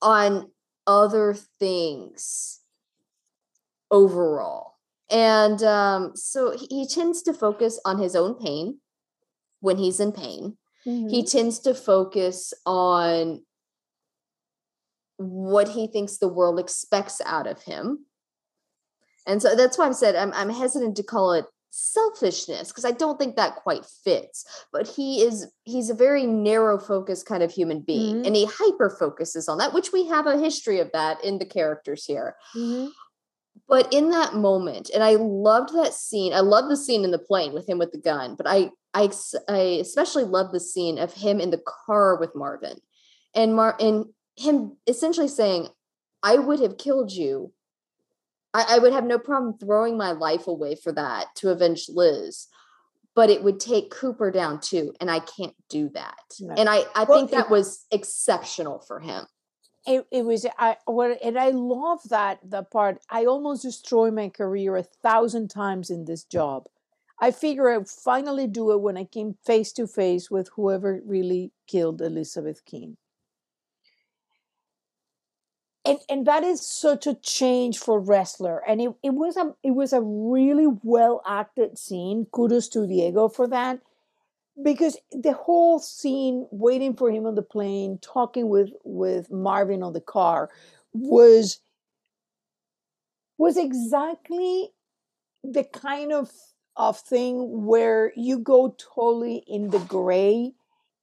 on 0.00 0.50
other 0.86 1.34
things 1.58 2.60
overall. 3.90 4.71
And 5.12 5.62
um, 5.62 6.12
so 6.14 6.56
he 6.56 6.86
tends 6.86 7.22
to 7.22 7.34
focus 7.34 7.78
on 7.84 7.98
his 7.98 8.16
own 8.16 8.34
pain 8.34 8.78
when 9.60 9.76
he's 9.76 10.00
in 10.00 10.12
pain. 10.12 10.56
Mm-hmm. 10.86 11.08
He 11.08 11.24
tends 11.24 11.60
to 11.60 11.74
focus 11.74 12.54
on 12.66 13.42
what 15.18 15.68
he 15.68 15.86
thinks 15.86 16.16
the 16.16 16.28
world 16.28 16.58
expects 16.58 17.20
out 17.24 17.46
of 17.46 17.62
him. 17.62 18.06
And 19.26 19.40
so 19.40 19.54
that's 19.54 19.78
why 19.78 19.86
I'm 19.86 19.92
said 19.92 20.16
I'm, 20.16 20.32
I'm 20.32 20.50
hesitant 20.50 20.96
to 20.96 21.02
call 21.02 21.32
it 21.34 21.44
selfishness 21.70 22.68
because 22.68 22.84
I 22.84 22.90
don't 22.90 23.18
think 23.18 23.36
that 23.36 23.56
quite 23.56 23.84
fits. 23.84 24.44
But 24.72 24.88
he 24.88 25.22
is 25.22 25.46
he's 25.64 25.90
a 25.90 25.94
very 25.94 26.26
narrow 26.26 26.78
focused 26.78 27.26
kind 27.26 27.42
of 27.42 27.52
human 27.52 27.80
being, 27.80 28.16
mm-hmm. 28.16 28.26
and 28.26 28.36
he 28.36 28.46
hyper 28.46 28.90
focuses 28.98 29.48
on 29.48 29.58
that, 29.58 29.72
which 29.72 29.92
we 29.92 30.06
have 30.08 30.26
a 30.26 30.38
history 30.38 30.80
of 30.80 30.90
that 30.92 31.22
in 31.24 31.38
the 31.38 31.46
characters 31.46 32.04
here. 32.04 32.36
Mm-hmm. 32.56 32.88
But 33.68 33.92
in 33.92 34.10
that 34.10 34.34
moment, 34.34 34.90
and 34.92 35.02
I 35.02 35.14
loved 35.14 35.74
that 35.74 35.94
scene. 35.94 36.32
I 36.32 36.40
love 36.40 36.68
the 36.68 36.76
scene 36.76 37.04
in 37.04 37.10
the 37.10 37.18
plane 37.18 37.52
with 37.52 37.68
him 37.68 37.78
with 37.78 37.92
the 37.92 37.98
gun, 37.98 38.34
but 38.34 38.46
I 38.46 38.70
I, 38.94 39.10
I 39.48 39.58
especially 39.80 40.24
love 40.24 40.52
the 40.52 40.60
scene 40.60 40.98
of 40.98 41.14
him 41.14 41.40
in 41.40 41.50
the 41.50 41.62
car 41.86 42.18
with 42.18 42.34
Marvin 42.34 42.78
and 43.34 43.54
Mar 43.54 43.76
and 43.80 44.06
him 44.36 44.76
essentially 44.86 45.28
saying, 45.28 45.68
I 46.22 46.36
would 46.36 46.60
have 46.60 46.78
killed 46.78 47.12
you. 47.12 47.52
I, 48.54 48.66
I 48.70 48.78
would 48.78 48.92
have 48.92 49.04
no 49.04 49.18
problem 49.18 49.56
throwing 49.58 49.96
my 49.96 50.12
life 50.12 50.46
away 50.46 50.74
for 50.74 50.92
that 50.92 51.34
to 51.36 51.50
avenge 51.50 51.86
Liz. 51.88 52.48
But 53.14 53.28
it 53.28 53.44
would 53.44 53.60
take 53.60 53.90
Cooper 53.90 54.30
down 54.30 54.60
too. 54.60 54.94
And 55.00 55.10
I 55.10 55.18
can't 55.18 55.54
do 55.68 55.90
that. 55.90 56.18
No. 56.40 56.54
And 56.54 56.68
I, 56.68 56.84
I 56.94 57.04
well, 57.04 57.18
think 57.18 57.30
that 57.32 57.50
was 57.50 57.84
exceptional 57.90 58.80
for 58.80 59.00
him. 59.00 59.26
It, 59.86 60.06
it 60.12 60.24
was 60.24 60.46
I 60.58 60.76
what 60.84 61.18
and 61.24 61.38
I 61.38 61.50
love 61.50 62.00
that 62.08 62.38
the 62.48 62.62
part 62.62 63.02
I 63.10 63.24
almost 63.24 63.62
destroyed 63.62 64.14
my 64.14 64.28
career 64.28 64.76
a 64.76 64.82
thousand 64.82 65.48
times 65.48 65.90
in 65.90 66.04
this 66.04 66.22
job 66.24 66.68
I 67.22 67.30
figure 67.30 67.70
I'd 67.70 67.88
finally 67.88 68.48
do 68.48 68.72
it 68.72 68.80
when 68.80 68.96
I 68.96 69.04
came 69.04 69.36
face 69.46 69.72
to 69.74 69.86
face 69.86 70.28
with 70.28 70.48
whoever 70.56 71.00
really 71.06 71.52
killed 71.68 72.02
Elizabeth 72.02 72.64
Keen. 72.64 72.96
And, 75.84 75.98
and 76.08 76.26
that 76.26 76.42
is 76.42 76.66
such 76.66 77.06
a 77.06 77.14
change 77.14 77.78
for 77.78 78.02
Ressler. 78.02 78.58
And 78.66 78.80
it, 78.80 78.94
it 79.04 79.14
was 79.14 79.36
a 79.36 79.54
it 79.62 79.70
was 79.70 79.92
a 79.92 80.00
really 80.00 80.66
well 80.82 81.22
acted 81.24 81.78
scene. 81.78 82.26
Kudos 82.32 82.68
to 82.70 82.88
Diego 82.88 83.28
for 83.28 83.46
that. 83.48 83.80
Because 84.60 84.98
the 85.10 85.32
whole 85.32 85.78
scene 85.78 86.46
waiting 86.50 86.94
for 86.94 87.10
him 87.10 87.26
on 87.26 87.34
the 87.34 87.42
plane, 87.42 87.98
talking 88.02 88.48
with, 88.48 88.70
with 88.84 89.30
Marvin 89.30 89.82
on 89.82 89.92
the 89.92 90.00
car 90.00 90.50
was 90.92 91.60
was 93.38 93.56
exactly 93.56 94.68
the 95.42 95.64
kind 95.64 96.12
of 96.12 96.30
of 96.76 96.98
thing 96.98 97.66
where 97.66 98.12
you 98.16 98.38
go 98.38 98.74
totally 98.78 99.42
in 99.46 99.68
the 99.70 99.78
gray 99.80 100.52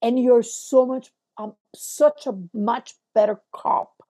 and 0.01 0.17
you're 0.17 0.43
so 0.43 0.85
much 0.85 1.11
um, 1.37 1.53
such 1.75 2.25
a 2.25 2.33
much 2.53 2.95
better 3.13 3.39
cop 3.53 4.01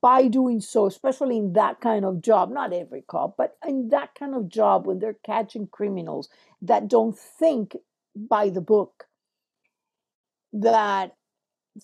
by 0.00 0.26
doing 0.26 0.60
so 0.60 0.86
especially 0.86 1.38
in 1.38 1.52
that 1.52 1.80
kind 1.80 2.04
of 2.04 2.20
job. 2.20 2.50
Not 2.50 2.72
every 2.72 3.02
cop 3.02 3.36
but 3.36 3.56
in 3.66 3.88
that 3.90 4.14
kind 4.18 4.34
of 4.34 4.48
job 4.48 4.86
when 4.86 4.98
they're 4.98 5.16
catching 5.24 5.68
criminals 5.68 6.28
that 6.60 6.88
don't 6.88 7.16
think 7.16 7.76
by 8.16 8.48
the 8.48 8.60
book 8.60 9.06
that 10.52 11.14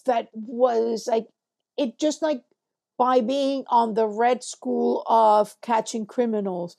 that 0.06 0.28
was 0.32 1.08
like 1.10 1.26
it 1.76 1.99
just 1.99 2.22
like 2.22 2.42
by 2.99 3.20
being 3.20 3.64
on 3.68 3.94
the 3.94 4.06
red 4.06 4.44
school 4.44 5.02
of 5.06 5.60
catching 5.60 6.06
criminals 6.06 6.76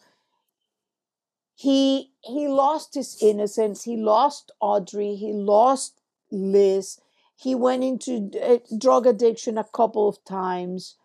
he 1.56 2.12
he 2.22 2.48
lost 2.48 2.96
his 2.96 3.18
innocence 3.22 3.84
he 3.84 3.98
lost 3.98 4.52
audrey 4.62 5.16
he 5.16 5.34
lost 5.34 6.00
liz 6.32 7.00
he 7.42 7.56
went 7.56 7.84
into 7.84 8.30
uh, 8.40 8.60
drug 8.78 9.08
addiction 9.08 9.58
a 9.58 9.64
couple 9.64 10.08
of 10.08 10.24
times. 10.24 10.96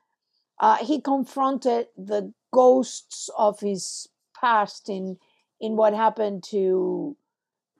Uh, 0.60 0.76
he 0.76 1.00
confronted 1.00 1.88
the 1.96 2.34
ghosts 2.52 3.30
of 3.38 3.60
his 3.60 4.08
past 4.38 4.90
in 4.90 5.16
in 5.58 5.76
what 5.76 5.94
happened 5.94 6.44
to 6.44 7.16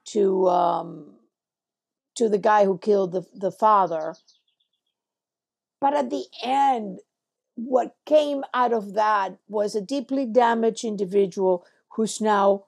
to 0.07 0.47
um, 0.49 1.13
to 2.15 2.29
the 2.29 2.37
guy 2.37 2.65
who 2.65 2.77
killed 2.77 3.11
the, 3.11 3.25
the 3.33 3.51
father 3.51 4.15
but 5.79 5.93
at 5.93 6.09
the 6.09 6.25
end 6.43 6.99
what 7.55 7.95
came 8.05 8.43
out 8.53 8.71
of 8.71 8.93
that 8.93 9.37
was 9.47 9.75
a 9.75 9.81
deeply 9.81 10.25
damaged 10.25 10.83
individual 10.83 11.65
who's 11.95 12.21
now 12.21 12.65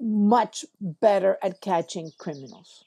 much 0.00 0.64
better 0.80 1.36
at 1.42 1.60
catching 1.60 2.10
criminals. 2.18 2.84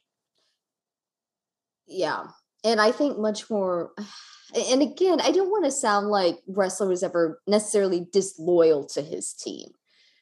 Yeah. 1.88 2.26
and 2.64 2.82
I 2.82 2.92
think 2.92 3.18
much 3.18 3.50
more. 3.50 3.92
And 4.56 4.84
again, 4.84 5.20
I 5.20 5.32
don't 5.32 5.50
want 5.50 5.66
to 5.66 5.72
sound 5.72 6.10
like 6.10 6.38
Ressler 6.48 6.88
was 6.88 7.02
ever 7.02 7.42
necessarily 7.48 8.06
disloyal 8.14 8.86
to 8.90 9.02
his 9.02 9.34
team 9.34 9.72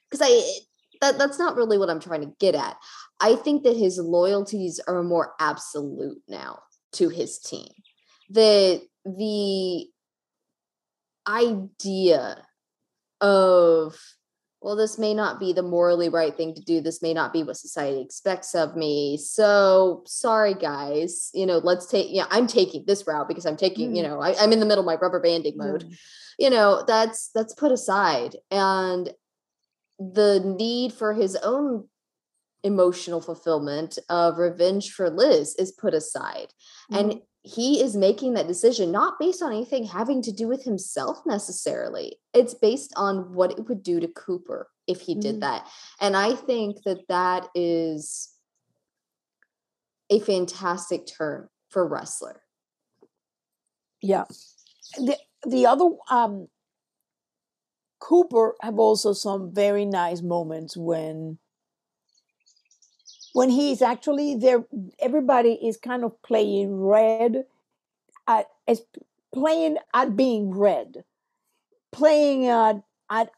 because 0.10 0.26
I 0.26 0.42
that 1.02 1.18
that's 1.18 1.40
not 1.40 1.56
really 1.56 1.78
what 1.78 1.90
I'm 1.90 2.00
trying 2.00 2.22
to 2.22 2.34
get 2.40 2.56
at. 2.56 2.78
I 3.20 3.36
think 3.36 3.64
that 3.64 3.76
his 3.76 3.98
loyalties 3.98 4.80
are 4.88 5.04
more 5.04 5.34
absolute 5.40 6.22
now 6.28 6.60
to 6.94 7.10
his 7.10 7.40
team. 7.40 7.70
That 8.30 8.82
the 9.06 9.88
idea 11.28 12.44
of 13.20 13.96
well 14.62 14.76
this 14.76 14.98
may 14.98 15.14
not 15.14 15.40
be 15.40 15.54
the 15.54 15.62
morally 15.62 16.10
right 16.10 16.36
thing 16.36 16.54
to 16.56 16.62
do 16.62 16.82
this 16.82 17.02
may 17.02 17.14
not 17.14 17.32
be 17.32 17.44
what 17.44 17.58
society 17.58 18.02
expects 18.02 18.56
of 18.56 18.76
me 18.76 19.18
so 19.18 20.02
sorry 20.08 20.56
guys 20.56 21.30
you 21.34 21.46
know 21.46 21.60
let's 21.60 21.86
take 21.86 22.08
yeah 22.10 22.26
i'm 22.32 22.48
taking 22.48 22.84
this 22.86 23.06
route 23.06 23.28
because 23.28 23.46
i'm 23.46 23.56
taking 23.56 23.92
mm. 23.92 23.98
you 23.98 24.04
know 24.04 24.20
I, 24.20 24.32
am 24.44 24.52
in 24.52 24.60
the 24.60 24.66
middle 24.66 24.82
of 24.82 24.86
my 24.88 24.96
rubber 24.96 25.20
banding 25.20 25.58
mode 25.58 25.86
mm. 25.86 25.96
you 26.40 26.50
know 26.50 26.84
that's 26.88 27.30
that's 27.36 27.54
put 27.54 27.72
aside 27.72 28.36
and 28.50 29.12
the 30.14 30.42
need 30.58 30.94
for 30.94 31.14
his 31.14 31.36
own 31.44 31.88
emotional 32.64 33.22
fulfillment 33.22 33.98
of 34.10 34.38
revenge 34.38 34.92
for 34.92 35.10
liz 35.10 35.56
is 35.56 35.72
put 35.72 35.94
aside 35.94 36.48
mm. 36.92 37.00
and 37.00 37.22
he 37.44 37.82
is 37.82 37.96
making 37.96 38.34
that 38.34 38.48
decision 38.48 38.92
not 38.92 39.18
based 39.20 39.42
on 39.42 39.52
anything 39.52 39.86
having 39.86 40.22
to 40.22 40.32
do 40.32 40.48
with 40.48 40.64
himself 40.64 41.18
necessarily. 41.26 42.18
It's 42.34 42.54
based 42.54 42.94
on 42.96 43.34
what 43.34 43.52
it 43.52 43.68
would 43.68 43.82
do 43.82 44.00
to 44.00 44.08
Cooper 44.08 44.70
if 44.88 45.02
he 45.02 45.16
did 45.16 45.38
mm. 45.38 45.42
that. 45.42 45.68
And 46.00 46.16
I 46.16 46.36
think 46.36 46.84
that 46.84 47.08
that 47.10 47.48
is 47.56 48.30
a 50.12 50.20
fantastic 50.20 51.08
turn 51.08 51.48
for 51.70 51.90
Ressler. 51.90 52.36
Yeah. 54.02 54.26
The 54.98 55.18
the 55.48 55.66
other 55.66 55.90
um 56.12 56.48
Cooper 58.02 58.56
have 58.62 58.80
also 58.80 59.14
some 59.14 59.54
very 59.54 59.86
nice 59.86 60.22
moments 60.22 60.76
when 60.76 61.38
when 63.34 63.50
he's 63.50 63.82
actually 63.82 64.36
there 64.36 64.66
everybody 65.00 65.54
is 65.54 65.78
kind 65.78 66.04
of 66.04 66.22
playing 66.24 66.82
red 66.82 67.46
at 68.28 68.48
as 68.68 68.82
playing 69.34 69.78
at 69.94 70.18
being 70.18 70.52
red 70.52 71.04
playing 71.92 72.48
at 72.48 72.82
at 73.10 73.30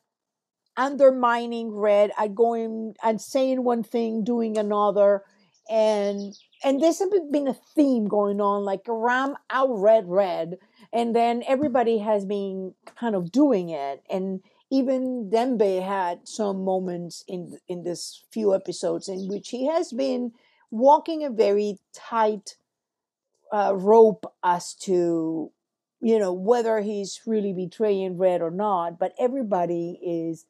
undermining 0.77 1.71
red 1.71 2.11
at 2.17 2.33
going 2.33 2.95
and 3.03 3.21
saying 3.21 3.63
one 3.63 3.83
thing 3.83 4.23
doing 4.23 4.57
another 4.57 5.23
and 5.69 6.33
and 6.63 6.81
there's 6.81 7.01
been 7.31 7.47
a 7.47 7.53
theme 7.75 8.07
going 8.07 8.41
on 8.41 8.63
like 8.63 8.81
ram 8.87 9.35
out 9.49 9.69
red 9.69 10.05
red 10.07 10.57
and 10.91 11.15
then 11.15 11.43
everybody 11.47 11.99
has 11.99 12.25
been 12.25 12.73
kind 12.95 13.15
of 13.15 13.31
doing 13.31 13.69
it 13.69 14.01
and 14.09 14.41
even 14.73 15.29
Dembe 15.29 15.85
had 15.85 16.27
some 16.27 16.63
moments 16.63 17.23
in 17.27 17.59
in 17.67 17.83
this 17.83 18.23
few 18.31 18.55
episodes 18.55 19.07
in 19.07 19.27
which 19.27 19.49
he 19.49 19.67
has 19.67 19.93
been 19.93 20.31
walking 20.71 21.23
a 21.23 21.29
very 21.29 21.77
tight 21.93 22.55
uh, 23.51 23.73
rope 23.75 24.25
as 24.43 24.73
to 24.73 25.51
you 26.01 26.17
know 26.17 26.33
whether 26.33 26.81
he's 26.81 27.21
really 27.27 27.53
betraying 27.53 28.17
red 28.17 28.41
or 28.41 28.49
not 28.49 28.97
but 28.97 29.13
everybody 29.19 29.99
is 30.03 30.45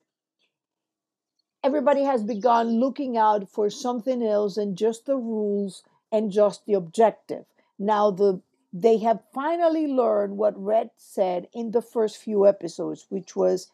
everybody 1.62 2.04
has 2.04 2.24
begun 2.24 2.80
looking 2.80 3.18
out 3.18 3.50
for 3.50 3.70
something 3.70 4.24
else 4.24 4.56
than 4.56 4.76
just 4.76 5.06
the 5.06 5.18
rules 5.18 5.84
and 6.12 6.32
just 6.32 6.66
the 6.66 6.74
objective. 6.74 7.46
Now 7.78 8.12
the 8.12 8.42
they 8.76 8.98
have 9.00 9.20
finally 9.34 9.86
learned 9.86 10.38
what 10.38 10.58
red 10.58 10.90
said 10.98 11.48
in 11.54 11.72
the 11.72 11.82
first 11.82 12.18
few 12.18 12.48
episodes 12.48 13.06
which 13.10 13.36
was 13.36 13.68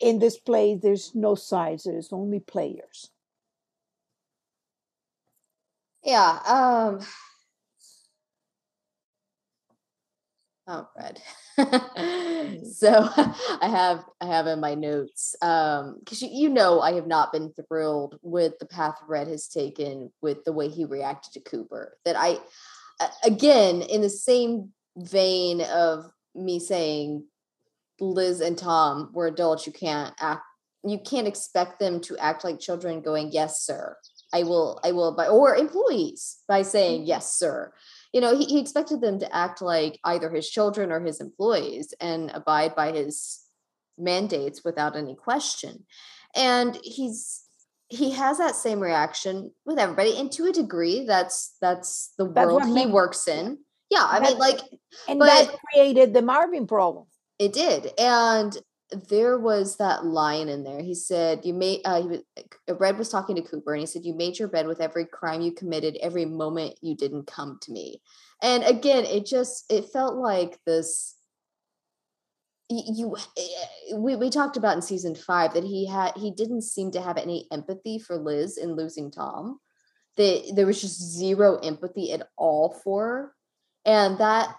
in 0.00 0.18
this 0.18 0.38
play 0.38 0.74
there's 0.74 1.14
no 1.14 1.34
sides 1.34 1.84
there's 1.84 2.12
only 2.12 2.40
players 2.40 3.10
yeah 6.04 6.38
um 6.46 7.00
oh 10.66 10.88
red 10.96 11.20
mm. 11.58 12.66
so 12.66 13.08
i 13.60 13.68
have 13.68 14.04
i 14.20 14.26
have 14.26 14.46
in 14.46 14.60
my 14.60 14.74
notes 14.74 15.36
um 15.42 15.96
because 16.00 16.22
you, 16.22 16.28
you 16.32 16.48
know 16.48 16.80
i 16.80 16.92
have 16.92 17.06
not 17.06 17.32
been 17.32 17.52
thrilled 17.68 18.18
with 18.22 18.58
the 18.58 18.66
path 18.66 18.96
red 19.08 19.28
has 19.28 19.46
taken 19.46 20.10
with 20.20 20.42
the 20.44 20.52
way 20.52 20.68
he 20.68 20.84
reacted 20.84 21.32
to 21.32 21.40
cooper 21.40 21.96
that 22.04 22.16
i 22.16 22.38
again 23.24 23.82
in 23.82 24.00
the 24.00 24.10
same 24.10 24.70
vein 24.96 25.60
of 25.62 26.10
me 26.34 26.58
saying 26.58 27.24
Liz 28.00 28.40
and 28.40 28.56
Tom 28.56 29.10
were 29.12 29.26
adults, 29.26 29.66
you 29.66 29.72
can't 29.72 30.14
act 30.20 30.42
you 30.84 30.98
can't 30.98 31.28
expect 31.28 31.78
them 31.78 32.00
to 32.00 32.16
act 32.18 32.44
like 32.44 32.58
children 32.58 33.00
going, 33.02 33.30
Yes, 33.32 33.62
sir. 33.62 33.96
I 34.32 34.44
will, 34.44 34.80
I 34.84 34.92
will 34.92 35.14
by 35.14 35.26
or 35.26 35.56
employees 35.56 36.38
by 36.48 36.62
saying, 36.62 37.00
mm-hmm. 37.00 37.08
Yes, 37.08 37.34
sir. 37.34 37.72
You 38.12 38.20
know, 38.20 38.36
he, 38.36 38.44
he 38.44 38.60
expected 38.60 39.00
them 39.00 39.18
to 39.20 39.34
act 39.34 39.62
like 39.62 39.98
either 40.04 40.30
his 40.30 40.48
children 40.48 40.90
or 40.90 41.00
his 41.00 41.20
employees 41.20 41.94
and 42.00 42.30
abide 42.32 42.74
by 42.74 42.92
his 42.92 43.40
mandates 43.98 44.64
without 44.64 44.96
any 44.96 45.14
question. 45.14 45.84
And 46.34 46.78
he's 46.82 47.42
he 47.88 48.12
has 48.12 48.38
that 48.38 48.54
same 48.54 48.78
reaction 48.78 49.50
with 49.66 49.76
everybody 49.76 50.16
and 50.16 50.30
to 50.30 50.46
a 50.46 50.52
degree 50.52 51.04
that's 51.04 51.56
that's 51.60 52.12
the 52.18 52.28
that's 52.30 52.46
world 52.46 52.78
he 52.78 52.86
works 52.86 53.26
in 53.26 53.58
yeah 53.90 54.06
i 54.08 54.20
mean 54.20 54.38
like 54.38 54.60
and 55.08 55.18
but, 55.18 55.26
that 55.26 55.56
created 55.72 56.14
the 56.14 56.22
marvin 56.22 56.68
problem 56.68 57.06
it 57.40 57.54
did. 57.54 57.90
And 57.98 58.56
there 59.08 59.38
was 59.38 59.78
that 59.78 60.04
line 60.04 60.48
in 60.48 60.62
there. 60.62 60.82
He 60.82 60.94
said, 60.94 61.40
You 61.44 61.54
made, 61.54 61.80
uh, 61.86 62.02
he 62.02 62.08
was, 62.08 62.20
uh, 62.68 62.74
Red 62.74 62.98
was 62.98 63.08
talking 63.08 63.34
to 63.36 63.42
Cooper 63.42 63.72
and 63.72 63.80
he 63.80 63.86
said, 63.86 64.04
You 64.04 64.14
made 64.14 64.38
your 64.38 64.48
bed 64.48 64.66
with 64.66 64.80
every 64.80 65.06
crime 65.06 65.40
you 65.40 65.52
committed, 65.52 65.96
every 66.02 66.26
moment 66.26 66.78
you 66.82 66.94
didn't 66.94 67.26
come 67.26 67.58
to 67.62 67.72
me. 67.72 68.02
And 68.42 68.62
again, 68.64 69.06
it 69.06 69.24
just, 69.24 69.72
it 69.72 69.86
felt 69.86 70.16
like 70.16 70.58
this. 70.66 71.16
You, 72.68 73.16
eh, 73.36 73.96
we, 73.96 74.14
we 74.14 74.30
talked 74.30 74.56
about 74.56 74.76
in 74.76 74.82
season 74.82 75.16
five 75.16 75.54
that 75.54 75.64
he 75.64 75.86
had 75.86 76.12
he 76.16 76.30
didn't 76.30 76.62
seem 76.62 76.92
to 76.92 77.00
have 77.00 77.16
any 77.16 77.48
empathy 77.50 77.98
for 77.98 78.16
Liz 78.16 78.58
in 78.58 78.76
losing 78.76 79.10
Tom. 79.10 79.58
That 80.16 80.52
there 80.54 80.66
was 80.66 80.80
just 80.80 81.00
zero 81.00 81.56
empathy 81.56 82.12
at 82.12 82.28
all 82.36 82.78
for 82.84 83.06
her. 83.06 83.34
And 83.84 84.18
that 84.18 84.54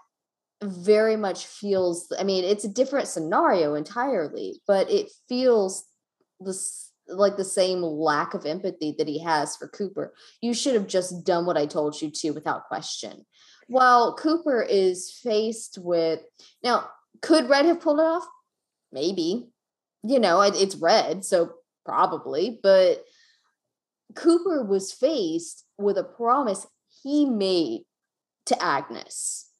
very 0.63 1.15
much 1.15 1.47
feels 1.47 2.11
i 2.19 2.23
mean 2.23 2.43
it's 2.43 2.65
a 2.65 2.69
different 2.69 3.07
scenario 3.07 3.73
entirely 3.73 4.61
but 4.67 4.89
it 4.91 5.09
feels 5.27 5.85
this 6.39 6.91
like 7.07 7.37
the 7.37 7.43
same 7.43 7.81
lack 7.81 8.33
of 8.33 8.45
empathy 8.45 8.95
that 8.97 9.07
he 9.07 9.19
has 9.19 9.55
for 9.55 9.67
cooper. 9.67 10.13
You 10.41 10.53
should 10.53 10.75
have 10.75 10.87
just 10.87 11.25
done 11.25 11.45
what 11.45 11.57
i 11.57 11.65
told 11.65 12.01
you 12.01 12.09
to 12.09 12.31
without 12.31 12.67
question. 12.67 13.25
While 13.67 14.15
cooper 14.15 14.61
is 14.61 15.11
faced 15.11 15.77
with 15.81 16.21
now 16.63 16.89
could 17.21 17.49
red 17.49 17.65
have 17.65 17.81
pulled 17.81 17.99
it 17.99 18.03
off? 18.03 18.25
Maybe. 18.91 19.49
You 20.03 20.19
know 20.19 20.41
it's 20.41 20.75
red 20.75 21.23
so 21.23 21.53
probably 21.85 22.59
but 22.61 23.03
cooper 24.15 24.63
was 24.63 24.91
faced 24.91 25.65
with 25.77 25.97
a 25.97 26.03
promise 26.03 26.67
he 27.03 27.25
made 27.25 27.83
to 28.47 28.61
agnes 28.63 29.50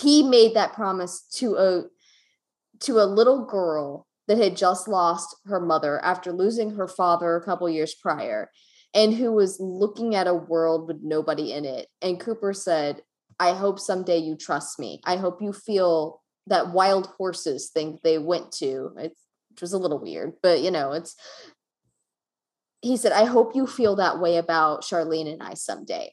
he 0.00 0.22
made 0.22 0.54
that 0.54 0.74
promise 0.74 1.22
to 1.32 1.56
a 1.56 1.84
to 2.80 2.98
a 2.98 3.06
little 3.06 3.46
girl 3.46 4.06
that 4.28 4.38
had 4.38 4.56
just 4.56 4.88
lost 4.88 5.36
her 5.46 5.60
mother 5.60 6.04
after 6.04 6.32
losing 6.32 6.74
her 6.74 6.88
father 6.88 7.36
a 7.36 7.44
couple 7.44 7.68
years 7.70 7.94
prior 7.94 8.50
and 8.92 9.14
who 9.14 9.32
was 9.32 9.60
looking 9.60 10.14
at 10.14 10.26
a 10.26 10.34
world 10.34 10.88
with 10.88 10.98
nobody 11.02 11.52
in 11.52 11.64
it. 11.64 11.88
And 12.02 12.20
cooper 12.20 12.52
said 12.52 13.02
i 13.38 13.52
hope 13.52 13.78
someday 13.78 14.18
you 14.18 14.36
trust 14.36 14.78
me. 14.78 15.00
I 15.04 15.16
hope 15.16 15.40
you 15.40 15.52
feel 15.52 16.22
that 16.46 16.72
wild 16.72 17.06
horses 17.18 17.70
thing 17.70 17.98
they 18.02 18.18
went 18.18 18.52
to. 18.52 18.92
It's, 18.98 19.20
which 19.50 19.62
was 19.62 19.72
a 19.72 19.78
little 19.78 19.98
weird 19.98 20.34
but 20.42 20.60
you 20.60 20.70
know 20.70 20.92
it's 20.92 21.16
he 22.82 22.98
said 22.98 23.12
i 23.12 23.24
hope 23.24 23.56
you 23.56 23.66
feel 23.66 23.96
that 23.96 24.20
way 24.20 24.36
about 24.36 24.82
charlene 24.82 25.32
and 25.32 25.42
i 25.42 25.54
someday. 25.54 26.12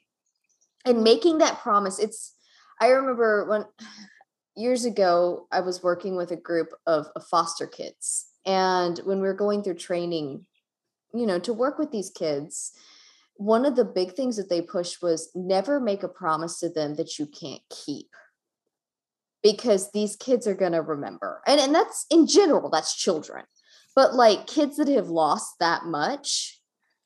And 0.86 1.04
making 1.04 1.40
that 1.40 1.60
promise 1.60 2.00
it's 2.00 2.34
I 2.84 2.90
remember 2.90 3.46
when 3.46 3.64
years 4.58 4.84
ago 4.84 5.48
I 5.54 5.62
was 5.62 5.82
working 5.82 6.18
with 6.18 6.32
a 6.32 6.36
group 6.36 6.74
of, 6.86 7.08
of 7.16 7.26
foster 7.26 7.66
kids, 7.66 8.28
and 8.46 9.00
when 9.06 9.22
we 9.22 9.28
were 9.28 9.34
going 9.34 9.64
through 9.64 9.76
training, 9.76 10.46
you 11.14 11.26
know, 11.26 11.40
to 11.40 11.54
work 11.54 11.80
with 11.80 11.92
these 11.92 12.10
kids, 12.10 12.74
one 13.38 13.66
of 13.66 13.78
the 13.78 13.86
big 13.86 14.16
things 14.16 14.36
that 14.36 14.50
they 14.50 14.62
pushed 14.62 15.02
was 15.02 15.32
never 15.34 15.80
make 15.80 16.04
a 16.04 16.10
promise 16.10 16.60
to 16.60 16.68
them 16.68 16.96
that 16.96 17.18
you 17.18 17.26
can't 17.26 17.62
keep 17.70 18.10
because 19.42 19.90
these 19.94 20.18
kids 20.18 20.46
are 20.46 20.54
going 20.54 20.72
to 20.72 20.82
remember 20.82 21.42
and 21.48 21.60
and 21.60 21.76
that's 21.76 22.06
in 22.10 22.26
general 22.26 22.70
that's 22.70 22.96
children 22.96 23.44
but 23.94 24.14
like 24.14 24.48
kids 24.48 24.78
that 24.78 24.88
have 24.88 25.10
lost 25.10 25.56
that 25.60 25.84
much 25.84 26.62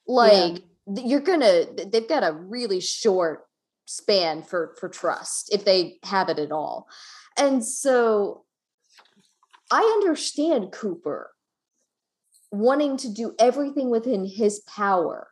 like 0.07 0.61
yeah. 0.85 1.03
you're 1.03 1.19
gonna 1.19 1.63
they've 1.91 2.07
got 2.07 2.23
a 2.23 2.33
really 2.33 2.79
short 2.79 3.46
span 3.87 4.43
for 4.43 4.75
for 4.79 4.89
trust 4.89 5.51
if 5.51 5.65
they 5.65 5.97
have 6.03 6.29
it 6.29 6.37
at 6.37 6.51
all. 6.51 6.87
And 7.37 7.65
so 7.65 8.43
I 9.71 9.81
understand 9.81 10.71
Cooper 10.71 11.31
wanting 12.51 12.97
to 12.97 13.11
do 13.11 13.33
everything 13.39 13.89
within 13.89 14.25
his 14.25 14.59
power 14.61 15.29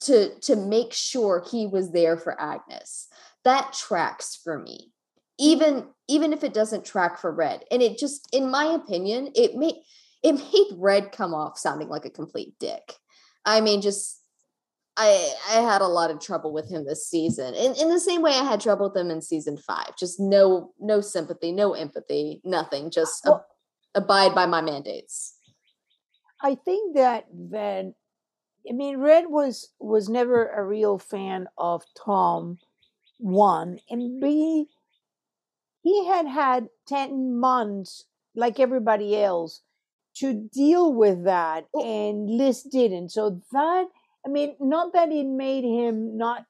to 0.00 0.38
to 0.40 0.56
make 0.56 0.92
sure 0.92 1.44
he 1.50 1.66
was 1.66 1.92
there 1.92 2.16
for 2.16 2.38
Agnes. 2.40 3.08
That 3.44 3.72
tracks 3.72 4.38
for 4.42 4.58
me. 4.58 4.92
Even 5.38 5.86
even 6.08 6.32
if 6.32 6.42
it 6.42 6.52
doesn't 6.54 6.84
track 6.84 7.18
for 7.18 7.32
Red. 7.32 7.64
And 7.70 7.82
it 7.82 7.98
just 7.98 8.28
in 8.32 8.50
my 8.50 8.64
opinion, 8.64 9.30
it 9.34 9.54
made 9.54 9.76
it 10.22 10.32
made 10.32 10.76
Red 10.76 11.12
come 11.12 11.34
off 11.34 11.56
sounding 11.56 11.88
like 11.88 12.04
a 12.04 12.10
complete 12.10 12.54
dick. 12.58 12.94
I 13.44 13.60
mean 13.60 13.80
just 13.80 14.19
I 14.96 15.32
I 15.50 15.60
had 15.60 15.82
a 15.82 15.86
lot 15.86 16.10
of 16.10 16.20
trouble 16.20 16.52
with 16.52 16.68
him 16.68 16.84
this 16.84 17.06
season. 17.06 17.54
In 17.54 17.74
in 17.74 17.88
the 17.88 18.00
same 18.00 18.22
way 18.22 18.32
I 18.32 18.44
had 18.44 18.60
trouble 18.60 18.88
with 18.88 18.96
him 18.96 19.10
in 19.10 19.22
season 19.22 19.56
5. 19.56 19.96
Just 19.96 20.20
no 20.20 20.72
no 20.78 21.00
sympathy, 21.00 21.52
no 21.52 21.74
empathy, 21.74 22.40
nothing. 22.44 22.90
Just 22.90 23.22
well, 23.24 23.46
abide 23.94 24.34
by 24.34 24.46
my 24.46 24.60
mandates. 24.60 25.36
I 26.42 26.54
think 26.54 26.96
that 26.96 27.26
that 27.50 27.92
I 28.68 28.72
mean, 28.72 28.98
Red 28.98 29.24
was 29.28 29.70
was 29.78 30.08
never 30.08 30.48
a 30.48 30.64
real 30.64 30.98
fan 30.98 31.48
of 31.56 31.84
Tom. 31.94 32.58
One 33.18 33.78
and 33.90 34.20
B, 34.20 34.66
he 35.82 36.06
had 36.06 36.26
had 36.26 36.68
ten 36.86 37.38
months, 37.38 38.06
like 38.34 38.58
everybody 38.58 39.20
else, 39.20 39.62
to 40.16 40.32
deal 40.32 40.92
with 40.92 41.24
that, 41.24 41.66
and 41.74 42.30
Liz 42.30 42.62
didn't. 42.62 43.10
So 43.10 43.42
that 43.52 43.86
I 44.24 44.28
mean, 44.28 44.56
not 44.60 44.92
that 44.92 45.10
it 45.10 45.26
made 45.26 45.64
him 45.64 46.16
not 46.16 46.44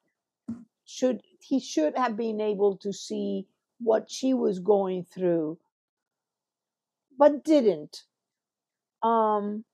should 0.85 1.23
he 1.41 1.61
should 1.61 1.97
have 1.97 2.17
been 2.17 2.41
able 2.41 2.77
to 2.79 2.93
see 2.93 3.47
what 3.79 4.11
she 4.11 4.35
was 4.35 4.59
going 4.59 5.05
through, 5.05 5.59
but 7.17 7.45
didn't. 7.45 8.05
Um, 9.03 9.65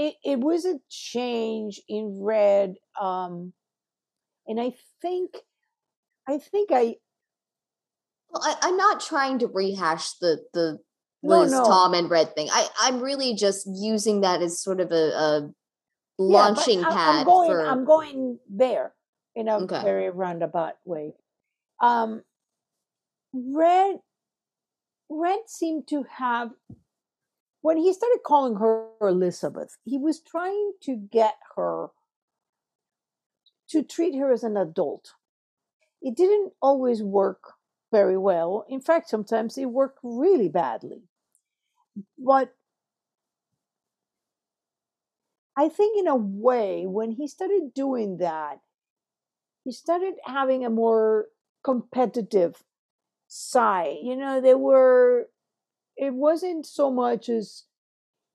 it, 0.00 0.14
it 0.24 0.40
was 0.40 0.64
a 0.64 0.80
change 0.88 1.78
in 1.86 2.22
red 2.22 2.76
um 2.98 3.52
and 4.46 4.58
i 4.58 4.72
think 5.02 5.36
i 6.26 6.38
think 6.38 6.70
i 6.72 6.96
well 8.30 8.42
I, 8.42 8.68
am 8.68 8.78
not 8.78 9.00
trying 9.00 9.38
to 9.40 9.46
rehash 9.46 10.14
the 10.14 10.42
the 10.54 10.78
liz 11.22 11.52
no, 11.52 11.58
no. 11.58 11.64
tom 11.64 11.94
and 11.94 12.10
red 12.10 12.34
thing 12.34 12.48
i 12.52 12.66
i'm 12.80 13.00
really 13.00 13.34
just 13.34 13.68
using 13.72 14.22
that 14.22 14.42
as 14.42 14.60
sort 14.60 14.80
of 14.80 14.90
a, 14.92 14.94
a 14.94 15.50
launching 16.18 16.80
yeah, 16.80 16.88
pad 16.88 17.14
I'm 17.20 17.24
going, 17.24 17.50
for... 17.50 17.66
i'm 17.66 17.84
going 17.84 18.38
there 18.48 18.94
in 19.34 19.48
a 19.48 19.58
okay. 19.58 19.82
very 19.82 20.10
roundabout 20.10 20.74
way 20.84 21.14
um 21.80 22.22
red 23.32 23.96
red 25.08 25.40
seemed 25.46 25.88
to 25.88 26.04
have 26.18 26.50
when 27.62 27.76
he 27.76 27.92
started 27.92 28.20
calling 28.24 28.56
her 28.56 28.88
Elizabeth, 29.02 29.76
he 29.84 29.98
was 29.98 30.20
trying 30.20 30.72
to 30.82 30.96
get 30.96 31.36
her 31.56 31.88
to 33.68 33.82
treat 33.82 34.16
her 34.16 34.32
as 34.32 34.42
an 34.42 34.56
adult. 34.56 35.14
It 36.00 36.16
didn't 36.16 36.52
always 36.62 37.02
work 37.02 37.52
very 37.92 38.16
well. 38.16 38.64
In 38.68 38.80
fact, 38.80 39.08
sometimes 39.10 39.58
it 39.58 39.66
worked 39.66 39.98
really 40.02 40.48
badly. 40.48 41.02
But 42.18 42.54
I 45.56 45.68
think, 45.68 45.96
in 45.96 46.08
a 46.08 46.16
way, 46.16 46.88
when 46.88 47.12
he 47.12 47.28
started 47.28 47.72
doing 47.72 48.16
that, 48.16 48.60
he 49.64 49.72
started 49.72 50.14
having 50.24 50.64
a 50.64 50.70
more 50.70 51.28
competitive 51.64 52.62
side. 53.28 53.98
You 54.02 54.16
know, 54.16 54.40
there 54.40 54.58
were 54.58 55.28
it 55.96 56.14
wasn't 56.14 56.66
so 56.66 56.90
much 56.90 57.28
as 57.28 57.64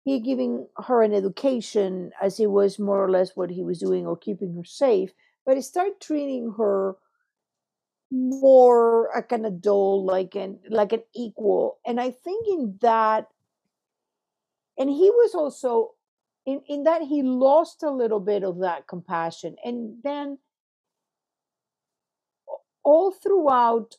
he 0.05 0.19
giving 0.19 0.67
her 0.85 1.03
an 1.03 1.13
education 1.13 2.11
as 2.21 2.39
it 2.39 2.47
was 2.51 2.79
more 2.79 3.03
or 3.03 3.11
less 3.11 3.35
what 3.35 3.51
he 3.51 3.63
was 3.63 3.79
doing 3.79 4.07
or 4.07 4.17
keeping 4.17 4.55
her 4.55 4.65
safe, 4.65 5.13
but 5.45 5.55
he 5.57 5.61
started 5.63 5.99
treating 6.01 6.53
her 6.57 6.97
more 8.11 9.09
like 9.15 9.31
an 9.31 9.45
adult, 9.45 10.05
like 10.05 10.35
an 10.35 10.59
like 10.69 10.93
an 10.93 11.03
equal. 11.15 11.79
And 11.85 11.99
I 11.99 12.11
think 12.11 12.47
in 12.47 12.77
that, 12.81 13.27
and 14.77 14.89
he 14.89 15.09
was 15.09 15.33
also 15.33 15.91
in, 16.45 16.61
in 16.67 16.83
that 16.83 17.01
he 17.01 17.23
lost 17.23 17.83
a 17.83 17.91
little 17.91 18.19
bit 18.19 18.43
of 18.43 18.59
that 18.59 18.87
compassion. 18.87 19.55
And 19.63 19.97
then 20.03 20.37
all 22.83 23.11
throughout 23.11 23.95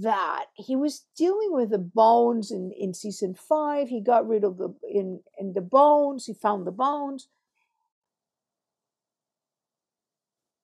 that 0.00 0.46
he 0.54 0.76
was 0.76 1.04
dealing 1.16 1.52
with 1.52 1.70
the 1.70 1.78
bones 1.78 2.50
in, 2.50 2.72
in 2.72 2.94
season 2.94 3.34
five. 3.34 3.88
He 3.88 4.00
got 4.00 4.26
rid 4.26 4.44
of 4.44 4.56
the 4.56 4.74
in 4.88 5.20
in 5.38 5.52
the 5.52 5.60
bones. 5.60 6.26
He 6.26 6.34
found 6.34 6.66
the 6.66 6.72
bones. 6.72 7.28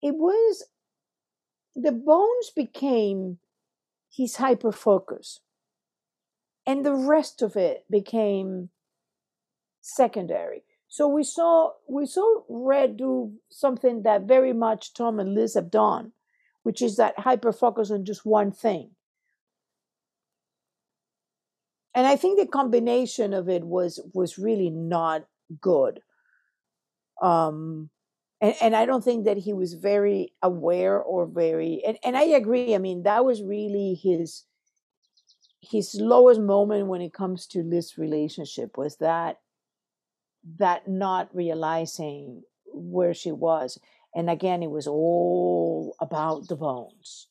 It 0.03 0.15
was 0.15 0.65
the 1.75 1.93
bones 1.93 2.51
became 2.55 3.39
his 4.11 4.37
hyper 4.37 4.73
focus 4.73 5.41
and 6.67 6.85
the 6.85 6.95
rest 6.95 7.43
of 7.43 7.57
it 7.57 7.85
became 7.91 8.71
secondary 9.81 10.63
so 10.89 11.09
we 11.09 11.23
saw 11.23 11.71
we 11.89 12.05
saw 12.05 12.43
red 12.49 12.97
do 12.97 13.33
something 13.51 14.03
that 14.03 14.23
very 14.23 14.53
much 14.53 14.93
tom 14.93 15.19
and 15.19 15.35
liz 15.35 15.55
have 15.55 15.71
done 15.71 16.13
which 16.63 16.83
is 16.83 16.97
that 16.97 17.19
hyper 17.19 17.53
focus 17.53 17.91
on 17.91 18.05
just 18.05 18.27
one 18.27 18.53
thing 18.53 18.91
and 21.95 22.07
I 22.07 22.17
think 22.17 22.39
the 22.39 22.47
combination 22.47 23.35
of 23.35 23.49
it 23.49 23.65
was 23.65 24.01
was 24.15 24.39
really 24.39 24.71
not 24.71 25.25
good. 25.61 26.01
Um, 27.21 27.91
and, 28.41 28.55
and 28.61 28.77
I 28.77 28.87
don't 28.87 29.05
think 29.05 29.25
that 29.25 29.37
he 29.37 29.53
was 29.53 29.75
very 29.75 30.33
aware 30.43 31.01
or 31.01 31.27
very 31.27 31.83
and, 31.87 31.99
and 32.05 32.17
I 32.17 32.23
agree. 32.23 32.75
I 32.75 32.79
mean, 32.79 33.03
that 33.03 33.25
was 33.25 33.43
really 33.43 33.95
his 33.95 34.45
his 35.61 35.95
lowest 35.95 36.41
moment 36.41 36.87
when 36.87 37.01
it 37.03 37.13
comes 37.13 37.47
to 37.49 37.63
this 37.63 37.99
relationship 37.99 38.77
was 38.79 38.97
that 38.97 39.41
that 40.59 40.89
not 40.89 41.35
realizing 41.35 42.43
where 42.73 43.13
she 43.15 43.31
was. 43.31 43.79
And 44.15 44.31
again, 44.31 44.63
it 44.63 44.71
was 44.71 44.87
all 44.87 45.95
about 46.01 46.49
the 46.49 46.57
bones. 46.57 47.29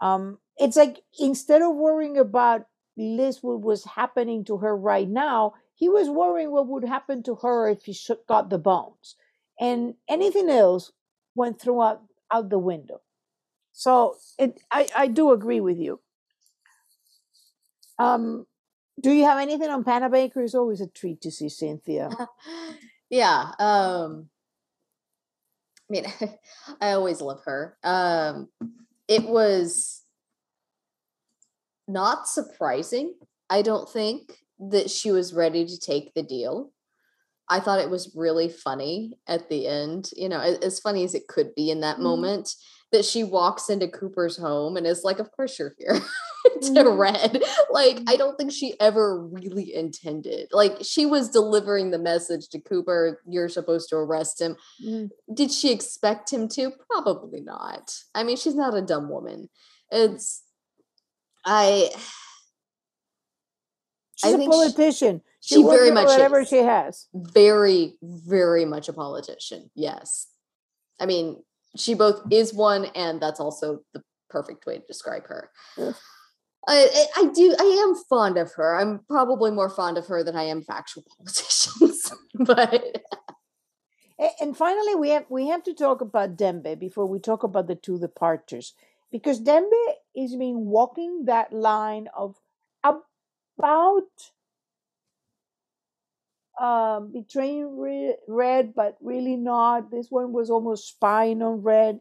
Um, 0.00 0.38
it's 0.56 0.76
like 0.76 1.02
instead 1.18 1.62
of 1.62 1.74
worrying 1.74 2.16
about 2.16 2.66
Liz 2.96 3.42
what 3.42 3.60
was 3.60 3.84
happening 3.84 4.44
to 4.44 4.58
her 4.58 4.76
right 4.76 5.08
now, 5.08 5.54
he 5.74 5.88
was 5.88 6.08
worrying 6.08 6.50
what 6.50 6.66
would 6.68 6.84
happen 6.84 7.22
to 7.24 7.36
her 7.36 7.68
if 7.68 7.84
he 7.84 7.96
got 8.28 8.50
the 8.50 8.58
bones. 8.58 9.16
And 9.60 9.94
anything 10.08 10.48
else 10.50 10.92
went 11.34 11.60
through 11.60 11.82
out, 11.82 12.02
out 12.30 12.48
the 12.48 12.58
window. 12.58 13.00
So 13.72 14.16
it, 14.38 14.60
I, 14.70 14.88
I 14.96 15.06
do 15.08 15.32
agree 15.32 15.60
with 15.60 15.78
you. 15.78 16.00
Um, 17.98 18.46
do 19.00 19.12
you 19.12 19.24
have 19.24 19.38
anything 19.38 19.70
on 19.70 19.84
Panabaker? 19.84 20.38
It's 20.38 20.54
always 20.54 20.80
a 20.80 20.88
treat 20.88 21.20
to 21.22 21.30
see 21.30 21.48
Cynthia. 21.48 22.10
yeah. 23.10 23.52
Um, 23.58 24.28
I 25.88 25.90
mean, 25.90 26.04
I 26.80 26.92
always 26.92 27.20
love 27.20 27.40
her. 27.44 27.76
Um, 27.82 28.48
it 29.06 29.24
was 29.24 30.02
not 31.86 32.28
surprising, 32.28 33.14
I 33.48 33.62
don't 33.62 33.88
think, 33.88 34.32
that 34.58 34.90
she 34.90 35.10
was 35.10 35.32
ready 35.32 35.64
to 35.64 35.78
take 35.78 36.12
the 36.14 36.22
deal. 36.22 36.72
I 37.48 37.60
thought 37.60 37.80
it 37.80 37.88
was 37.88 38.12
really 38.14 38.50
funny 38.50 39.14
at 39.26 39.48
the 39.48 39.66
end, 39.66 40.10
you 40.14 40.28
know, 40.28 40.40
as 40.40 40.80
funny 40.80 41.04
as 41.04 41.14
it 41.14 41.28
could 41.28 41.54
be 41.54 41.70
in 41.70 41.80
that 41.80 41.94
mm-hmm. 41.94 42.04
moment, 42.04 42.50
that 42.92 43.04
she 43.04 43.22
walks 43.22 43.68
into 43.68 43.88
Cooper's 43.88 44.36
home 44.36 44.76
and 44.76 44.86
is 44.86 45.04
like, 45.04 45.18
Of 45.18 45.30
course 45.32 45.58
you're 45.58 45.74
here 45.78 45.94
to 46.62 46.70
mm-hmm. 46.70 46.98
Red. 46.98 47.42
Like, 47.70 48.00
I 48.06 48.16
don't 48.16 48.36
think 48.36 48.52
she 48.52 48.74
ever 48.80 49.22
really 49.26 49.74
intended. 49.74 50.48
Like, 50.52 50.78
she 50.82 51.06
was 51.06 51.30
delivering 51.30 51.90
the 51.90 51.98
message 51.98 52.48
to 52.50 52.60
Cooper, 52.60 53.20
You're 53.26 53.48
supposed 53.48 53.88
to 53.90 53.96
arrest 53.96 54.40
him. 54.40 54.56
Mm-hmm. 54.84 55.34
Did 55.34 55.52
she 55.52 55.72
expect 55.72 56.32
him 56.32 56.48
to? 56.50 56.72
Probably 56.90 57.40
not. 57.40 57.94
I 58.14 58.24
mean, 58.24 58.36
she's 58.36 58.56
not 58.56 58.76
a 58.76 58.82
dumb 58.82 59.08
woman. 59.08 59.48
It's 59.90 60.42
I 61.44 61.90
She's 64.16 64.34
I 64.34 64.38
a 64.38 64.46
politician. 64.48 65.22
She, 65.40 65.54
she 65.54 65.62
very 65.62 65.92
much 65.92 66.08
whatever 66.08 66.40
is. 66.40 66.48
she 66.48 66.58
has. 66.58 67.06
Very, 67.14 67.94
very 68.02 68.64
much 68.64 68.88
a 68.88 68.92
politician. 68.92 69.70
Yes. 69.76 70.26
I 70.98 71.06
mean, 71.06 71.40
she 71.76 71.94
both 71.94 72.22
is 72.30 72.54
one, 72.54 72.86
and 72.94 73.20
that's 73.20 73.40
also 73.40 73.80
the 73.94 74.02
perfect 74.30 74.66
way 74.66 74.78
to 74.78 74.86
describe 74.86 75.26
her. 75.26 75.50
I, 76.66 77.06
I 77.16 77.30
do. 77.34 77.54
I 77.58 77.64
am 77.64 77.94
fond 78.08 78.36
of 78.36 78.52
her. 78.54 78.78
I'm 78.78 79.00
probably 79.08 79.50
more 79.50 79.70
fond 79.70 79.96
of 79.96 80.06
her 80.06 80.22
than 80.22 80.36
I 80.36 80.44
am 80.44 80.62
factual 80.62 81.04
politicians, 81.18 82.12
but 82.34 83.02
And 84.40 84.56
finally, 84.56 84.94
we 84.94 85.10
have 85.10 85.26
we 85.28 85.48
have 85.48 85.62
to 85.64 85.74
talk 85.74 86.00
about 86.00 86.36
Dembe 86.36 86.78
before 86.78 87.06
we 87.06 87.20
talk 87.20 87.44
about 87.44 87.68
the 87.68 87.76
two 87.76 87.98
departures, 87.98 88.74
because 89.12 89.40
Dembe 89.40 89.94
is 90.14 90.34
been 90.34 90.66
walking 90.66 91.24
that 91.26 91.52
line 91.52 92.08
of 92.16 92.36
about 92.82 94.32
um, 96.60 97.12
betraying 97.12 98.16
Red, 98.26 98.74
but 98.74 98.96
really 99.00 99.36
not. 99.36 99.90
This 99.90 100.08
one 100.10 100.32
was 100.32 100.50
almost 100.50 100.88
spying 100.88 101.42
on 101.42 101.62
Red. 101.62 102.00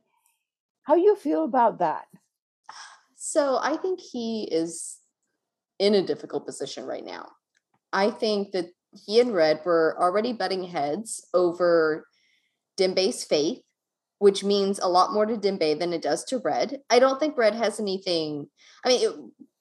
How 0.84 0.96
you 0.96 1.16
feel 1.16 1.44
about 1.44 1.80
that? 1.80 2.06
So 3.16 3.60
I 3.62 3.78
think 3.78 4.00
he 4.00 4.48
is 4.52 4.98
in 5.80 5.94
a 5.94 6.06
difficult 6.06 6.46
position 6.46 6.86
right 6.86 7.06
now. 7.06 7.30
I 7.92 8.10
think 8.10 8.52
that 8.52 8.68
he 9.06 9.20
and 9.20 9.34
Red 9.34 9.62
were 9.66 9.96
already 10.00 10.34
butting 10.34 10.64
heads 10.64 11.28
over 11.34 12.08
Dembe's 12.80 13.24
faith, 13.24 13.62
which 14.20 14.44
means 14.44 14.80
a 14.80 14.88
lot 14.88 15.14
more 15.14 15.26
to 15.26 15.36
Dembe 15.36 15.78
than 15.78 15.94
it 15.94 16.02
does 16.02 16.24
to 16.26 16.40
Red. 16.40 16.80
I 16.90 17.00
don't 17.00 17.20
think 17.20 17.38
Red 17.38 17.54
has 17.56 17.80
anything. 17.80 18.48
I 18.86 18.90
mean, 18.90 19.10
it, 19.10 19.16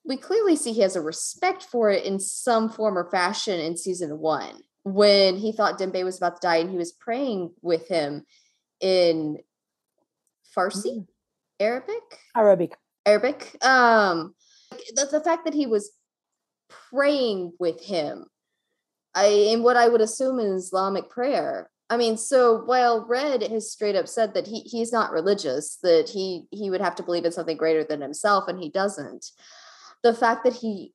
we 0.04 0.16
clearly 0.16 0.56
see 0.56 0.72
he 0.72 0.82
has 0.82 0.96
a 0.96 1.00
respect 1.00 1.64
for 1.64 1.90
it 1.90 2.04
in 2.04 2.20
some 2.20 2.70
form 2.70 2.96
or 2.96 3.10
fashion 3.10 3.58
in 3.58 3.76
season 3.76 4.18
one 4.18 4.62
when 4.86 5.36
he 5.36 5.50
thought 5.50 5.80
Dembe 5.80 6.04
was 6.04 6.16
about 6.16 6.40
to 6.40 6.46
die 6.46 6.58
and 6.58 6.70
he 6.70 6.76
was 6.76 6.92
praying 6.92 7.50
with 7.60 7.88
him 7.88 8.24
in 8.80 9.38
Farsi, 10.56 10.98
mm. 10.98 11.06
Arabic, 11.58 12.20
Arabic, 12.36 12.76
Arabic. 13.04 13.56
Um, 13.64 14.34
the, 14.70 15.08
the 15.10 15.20
fact 15.20 15.44
that 15.44 15.54
he 15.54 15.66
was 15.66 15.90
praying 16.68 17.52
with 17.58 17.82
him 17.82 18.26
I 19.16 19.26
in 19.26 19.64
what 19.64 19.76
I 19.76 19.88
would 19.88 20.00
assume 20.02 20.38
an 20.38 20.54
Islamic 20.54 21.10
prayer. 21.10 21.68
I 21.88 21.96
mean, 21.96 22.16
so 22.16 22.62
while 22.64 23.06
Red 23.06 23.42
has 23.42 23.72
straight 23.72 23.96
up 23.96 24.06
said 24.06 24.34
that 24.34 24.46
he 24.46 24.60
he's 24.60 24.92
not 24.92 25.10
religious, 25.10 25.78
that 25.82 26.10
he 26.10 26.44
he 26.52 26.70
would 26.70 26.80
have 26.80 26.94
to 26.96 27.02
believe 27.02 27.24
in 27.24 27.32
something 27.32 27.56
greater 27.56 27.82
than 27.82 28.02
himself, 28.02 28.44
and 28.46 28.60
he 28.60 28.68
doesn't. 28.68 29.32
The 30.04 30.14
fact 30.14 30.44
that 30.44 30.52
he 30.52 30.92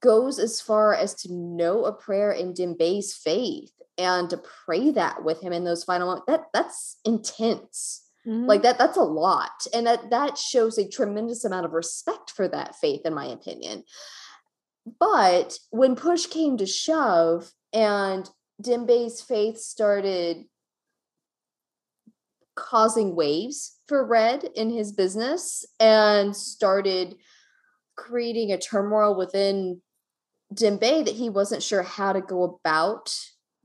goes 0.00 0.38
as 0.38 0.60
far 0.60 0.94
as 0.94 1.14
to 1.14 1.32
know 1.32 1.84
a 1.84 1.92
prayer 1.92 2.32
in 2.32 2.52
Dembe's 2.52 3.14
faith 3.14 3.72
and 3.96 4.30
to 4.30 4.40
pray 4.64 4.90
that 4.90 5.24
with 5.24 5.40
him 5.40 5.52
in 5.52 5.64
those 5.64 5.84
final 5.84 6.08
moments, 6.08 6.26
that 6.28 6.46
that's 6.52 6.98
intense. 7.04 8.04
Mm-hmm. 8.26 8.46
Like 8.46 8.62
that, 8.62 8.78
that's 8.78 8.96
a 8.96 9.02
lot. 9.02 9.66
And 9.72 9.86
that 9.86 10.10
that 10.10 10.38
shows 10.38 10.78
a 10.78 10.88
tremendous 10.88 11.44
amount 11.44 11.66
of 11.66 11.72
respect 11.72 12.30
for 12.30 12.48
that 12.48 12.76
faith, 12.76 13.02
in 13.04 13.14
my 13.14 13.26
opinion. 13.26 13.84
But 14.98 15.58
when 15.70 15.96
push 15.96 16.26
came 16.26 16.56
to 16.58 16.66
shove, 16.66 17.52
and 17.72 18.28
Dembe's 18.62 19.20
faith 19.20 19.58
started 19.58 20.44
causing 22.56 23.14
waves 23.14 23.78
for 23.86 24.04
Red 24.04 24.44
in 24.56 24.70
his 24.70 24.92
business 24.92 25.64
and 25.78 26.34
started 26.34 27.16
creating 27.98 28.52
a 28.52 28.58
turmoil 28.58 29.16
within 29.16 29.82
Dembe 30.54 31.04
that 31.04 31.14
he 31.14 31.28
wasn't 31.28 31.62
sure 31.62 31.82
how 31.82 32.12
to 32.12 32.22
go 32.22 32.42
about 32.44 33.06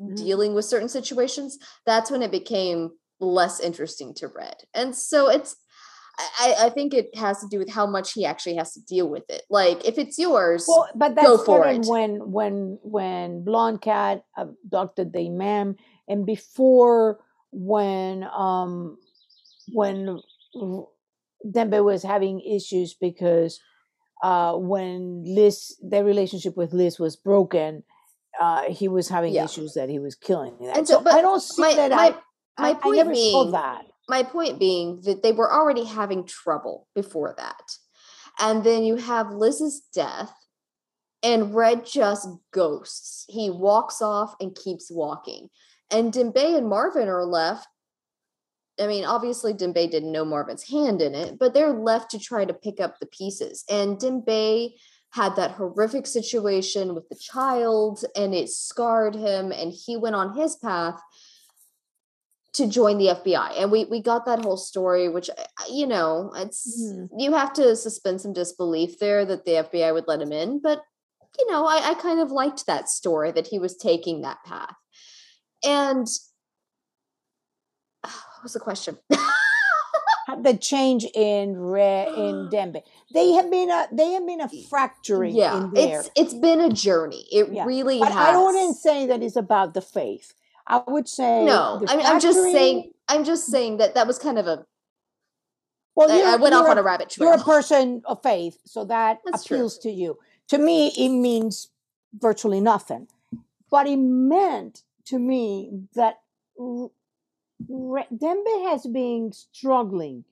mm-hmm. 0.02 0.15
dealing 0.15 0.54
with 0.54 0.65
certain 0.65 0.89
situations. 0.89 1.58
That's 1.86 2.12
when 2.12 2.22
it 2.22 2.32
became 2.32 2.91
less 3.19 3.60
interesting 3.60 4.13
to 4.15 4.28
Red. 4.28 4.56
And 4.74 4.96
so 4.96 5.30
it's 5.30 5.56
I, 6.17 6.56
I 6.65 6.69
think 6.69 6.93
it 6.93 7.15
has 7.15 7.39
to 7.39 7.48
do 7.48 7.58
with 7.58 7.72
how 7.72 7.88
much 7.88 8.13
he 8.13 8.24
actually 8.24 8.56
has 8.58 8.74
to 8.74 8.82
deal 8.82 9.10
with 9.10 9.24
it. 9.30 9.43
Like 9.50 9.84
if 9.86 9.98
it's 9.98 10.19
yours, 10.19 10.65
well, 10.67 10.88
but 10.93 11.15
that's 11.15 11.26
go 11.26 11.38
for 11.43 11.67
it. 11.67 11.86
when 11.88 12.32
when 12.32 12.78
when 12.84 13.43
Blonde 13.43 13.82
Cat 13.82 14.24
abducted 14.38 15.12
the 15.12 15.26
imam, 15.26 15.76
and 16.08 16.26
before 16.26 17.19
when 17.52 18.26
um 18.26 18.98
when 19.72 20.19
Dembe 21.46 21.84
was 21.84 22.04
having 22.04 22.41
issues 22.41 22.93
because 22.93 23.60
uh 24.23 24.53
when 24.55 25.23
Liz 25.23 25.77
their 25.83 26.03
relationship 26.03 26.57
with 26.57 26.73
Liz 26.73 26.97
was 26.97 27.15
broken, 27.15 27.83
uh 28.41 28.63
he 28.63 28.88
was 28.88 29.09
having 29.09 29.33
yeah. 29.33 29.45
issues 29.45 29.73
that 29.75 29.89
he 29.89 29.99
was 29.99 30.15
killing 30.15 30.57
that. 30.62 30.77
And 30.77 30.88
so, 30.88 31.03
so 31.03 31.09
I 31.12 31.21
don't 31.21 31.43
see 31.43 31.62
my, 31.62 31.75
that 31.75 31.91
my, 31.91 32.15
I, 32.57 32.73
my 32.73 32.73
point 32.79 32.95
I 32.95 33.03
never 33.03 33.12
being, 33.12 33.31
saw 33.31 33.51
that 33.51 33.86
my 34.09 34.23
point 34.23 34.59
being 34.59 35.01
that 35.05 35.21
they 35.23 35.31
were 35.31 35.51
already 35.53 35.86
having 35.86 36.25
trouble 36.25 36.88
before 36.95 37.33
that. 37.38 37.77
And 38.39 38.63
then 38.63 38.83
you 38.83 38.95
have 38.95 39.29
Liz's 39.31 39.81
death, 39.93 40.33
and 41.21 41.55
Red 41.55 41.86
just 41.86 42.27
ghosts. 42.51 43.25
He 43.29 43.49
walks 43.49 44.01
off 44.01 44.36
and 44.39 44.55
keeps 44.55 44.91
walking. 44.91 45.49
And 45.89 46.12
Dembe 46.12 46.57
and 46.57 46.67
Marvin 46.67 47.07
are 47.07 47.25
left. 47.25 47.67
I 48.79 48.88
mean, 48.88 49.05
obviously, 49.05 49.53
Dembe 49.53 49.89
didn't 49.89 50.12
know 50.12 50.25
Marvin's 50.25 50.67
hand 50.67 51.01
in 51.01 51.13
it, 51.13 51.38
but 51.38 51.53
they're 51.53 51.73
left 51.73 52.12
to 52.12 52.19
try 52.19 52.45
to 52.45 52.53
pick 52.53 52.79
up 52.79 52.99
the 52.99 53.05
pieces. 53.05 53.63
And 53.69 53.97
Dembe 53.97 54.73
had 55.12 55.36
that 55.36 55.51
horrific 55.51 56.07
situation 56.07 56.95
with 56.95 57.07
the 57.09 57.15
child, 57.15 58.03
and 58.15 58.33
it 58.33 58.49
scarred 58.49 59.15
him, 59.15 59.51
and 59.51 59.71
he 59.71 59.95
went 59.95 60.15
on 60.15 60.36
his 60.36 60.55
path 60.55 60.99
to 62.53 62.67
join 62.67 62.97
the 62.97 63.07
FBI. 63.07 63.62
And 63.62 63.71
we 63.71 63.86
we 63.86 64.01
got 64.01 64.25
that 64.25 64.43
whole 64.43 64.57
story, 64.57 65.09
which 65.09 65.29
uh, 65.29 65.43
you 65.71 65.86
know, 65.86 66.31
it's 66.36 66.81
mm-hmm. 66.81 67.19
you 67.19 67.33
have 67.33 67.53
to 67.53 67.75
suspend 67.75 68.21
some 68.21 68.33
disbelief 68.33 68.99
there 68.99 69.25
that 69.25 69.45
the 69.45 69.51
FBI 69.51 69.93
would 69.93 70.07
let 70.07 70.21
him 70.21 70.31
in. 70.31 70.59
But 70.59 70.81
you 71.38 71.51
know, 71.51 71.65
I, 71.65 71.91
I 71.91 71.93
kind 71.95 72.19
of 72.19 72.31
liked 72.31 72.65
that 72.65 72.89
story 72.89 73.31
that 73.31 73.47
he 73.47 73.59
was 73.59 73.75
taking 73.75 74.21
that 74.21 74.43
path. 74.45 74.75
And 75.63 76.07
what 78.43 78.47
was 78.47 78.53
the 78.53 78.60
question? 78.60 78.97
the 80.43 80.58
change 80.58 81.06
in 81.15 81.56
Re 81.56 82.08
in 82.08 82.49
Dembe. 82.51 82.82
They 83.13 83.32
have 83.32 83.49
been 83.49 83.71
a 83.71 83.88
they 83.89 84.12
have 84.12 84.27
been 84.27 84.41
a 84.41 84.49
fracturing 84.69 85.34
yeah, 85.34 85.69
It's 85.73 86.10
it's 86.13 86.34
been 86.34 86.60
a 86.60 86.69
journey. 86.69 87.25
It 87.32 87.53
yeah. 87.53 87.63
really 87.63 87.99
but 87.99 88.12
has. 88.12 88.36
I 88.36 88.38
wouldn't 88.38 88.75
say 88.75 89.08
that 89.08 89.23
it's 89.23 89.38
about 89.38 89.73
the 89.73 89.79
faith. 89.79 90.34
I 90.67 90.82
would 90.86 91.08
say 91.08 91.45
no. 91.45 91.86
I 91.88 91.95
mean, 91.95 92.06
I'm 92.06 92.19
just 92.19 92.38
saying. 92.38 92.91
I'm 93.08 93.23
just 93.23 93.45
saying 93.45 93.77
that 93.77 93.95
that 93.95 94.08
was 94.08 94.19
kind 94.19 94.38
of 94.38 94.45
a. 94.45 94.65
Well, 95.95 96.12
I, 96.12 96.34
I 96.34 96.36
went 96.36 96.53
off 96.53 96.67
on 96.67 96.77
a 96.77 96.84
rabbit 96.84 97.12
trail. 97.12 97.29
You're 97.29 97.39
a 97.39 97.43
person 97.43 98.01
of 98.03 98.21
faith, 98.21 98.58
so 98.65 98.84
that 98.86 99.21
That's 99.23 99.45
appeals 99.45 99.79
true. 99.79 99.89
to 99.89 99.97
you. 99.97 100.17
To 100.49 100.58
me, 100.58 100.91
it 100.97 101.10
means 101.17 101.69
virtually 102.13 102.60
nothing, 102.60 103.08
but 103.71 103.88
it 103.88 103.95
meant 103.95 104.84
to 105.06 105.17
me 105.17 105.88
that 105.95 106.19
Dembe 107.69 108.69
has 108.69 108.86
been 108.86 109.32
struggling 109.32 110.26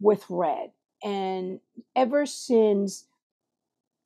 with 0.00 0.24
red, 0.28 0.70
and 1.02 1.60
ever 1.94 2.26
since 2.26 3.06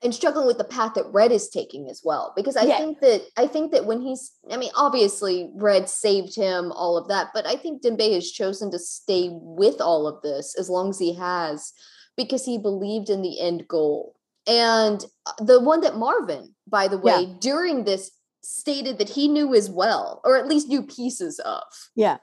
and 0.03 0.15
struggling 0.15 0.47
with 0.47 0.59
the 0.59 0.65
path 0.65 0.95
that 0.95 1.07
red 1.13 1.33
is 1.33 1.49
taking 1.49 1.89
as 1.89 2.03
well 2.05 2.33
because 2.37 2.57
i 2.57 2.65
yeah. 2.65 2.79
think 2.79 3.01
that 3.01 3.23
i 3.37 3.47
think 3.47 3.73
that 3.73 3.87
when 3.87 4.01
he's 4.01 4.33
i 4.51 4.57
mean 4.57 4.71
obviously 4.77 5.51
red 5.55 5.89
saved 5.89 6.35
him 6.37 6.71
all 6.73 6.97
of 6.97 7.09
that 7.09 7.29
but 7.33 7.47
i 7.47 7.57
think 7.57 7.83
dembe 7.83 8.13
has 8.13 8.31
chosen 8.31 8.71
to 8.71 8.79
stay 8.79 9.29
with 9.33 9.81
all 9.81 10.07
of 10.07 10.21
this 10.23 10.55
as 10.59 10.69
long 10.69 10.91
as 10.91 10.99
he 10.99 11.15
has 11.15 11.73
because 12.17 12.45
he 12.45 12.59
believed 12.59 13.09
in 13.09 13.23
the 13.23 13.41
end 13.41 13.67
goal 13.69 14.15
and 14.47 15.05
uh, 15.27 15.45
the 15.45 15.61
one 15.61 15.81
that 15.81 15.97
marvin 15.97 16.55
by 16.67 16.89
the 16.89 16.99
way 16.99 17.23
yeah. 17.23 17.35
during 17.41 17.85
this 17.85 18.11
stated 18.43 18.99
that 18.99 19.09
he 19.09 19.27
knew 19.27 19.55
as 19.55 19.71
well 19.71 20.21
or 20.25 20.37
at 20.37 20.47
least 20.47 20.69
knew 20.69 20.83
pieces 20.83 21.39
of 21.41 21.63
yeah 21.95 22.19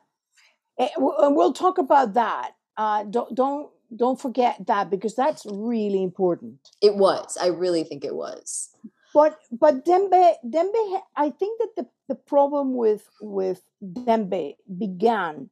and 0.78 1.36
we'll 1.36 1.54
talk 1.54 1.78
about 1.78 2.14
that 2.14 2.54
uh, 2.78 3.04
don't 3.04 3.34
don't 3.36 3.70
don't 3.96 4.20
forget 4.20 4.58
that 4.68 4.90
because 4.90 5.16
that's 5.16 5.46
really 5.46 6.02
important. 6.02 6.58
It 6.82 6.96
was. 6.96 7.38
I 7.40 7.48
really 7.48 7.84
think 7.84 8.04
it 8.04 8.16
was. 8.16 8.70
But 9.14 9.38
but 9.52 9.86
Dembe 9.86 10.34
Dembe 10.46 11.02
I 11.16 11.30
think 11.30 11.60
that 11.60 11.70
the, 11.78 11.88
the 12.08 12.16
problem 12.16 12.76
with 12.76 13.08
with 13.22 13.62
Dembe 13.84 14.56
began 14.78 15.50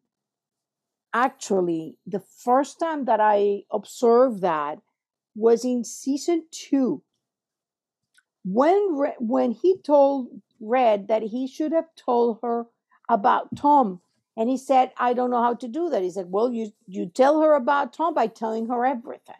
actually 1.13 1.97
the 2.07 2.21
first 2.43 2.79
time 2.79 3.05
that 3.05 3.19
I 3.19 3.63
observed 3.71 4.41
that 4.41 4.79
was 5.35 5.63
in 5.63 5.83
season 5.83 6.45
2 6.51 7.01
when 8.43 9.13
when 9.19 9.51
he 9.51 9.77
told 9.77 10.41
Red 10.59 11.07
that 11.09 11.21
he 11.21 11.47
should 11.47 11.73
have 11.73 11.93
told 11.95 12.39
her 12.41 12.65
about 13.09 13.55
Tom 13.55 14.01
and 14.37 14.49
he 14.49 14.57
said, 14.57 14.91
I 14.97 15.13
don't 15.13 15.31
know 15.31 15.41
how 15.41 15.55
to 15.55 15.67
do 15.67 15.89
that. 15.89 16.03
He 16.03 16.09
said, 16.09 16.27
Well, 16.29 16.51
you, 16.51 16.71
you 16.87 17.07
tell 17.07 17.41
her 17.41 17.53
about 17.53 17.93
Tom 17.93 18.13
by 18.13 18.27
telling 18.27 18.67
her 18.67 18.85
everything. 18.85 19.35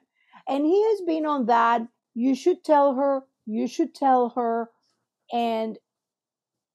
And 0.47 0.65
he 0.65 0.83
has 0.89 1.01
been 1.01 1.25
on 1.25 1.45
that. 1.45 1.87
You 2.13 2.35
should 2.35 2.63
tell 2.63 2.95
her, 2.95 3.23
you 3.45 3.67
should 3.67 3.95
tell 3.95 4.29
her. 4.29 4.69
And 5.31 5.77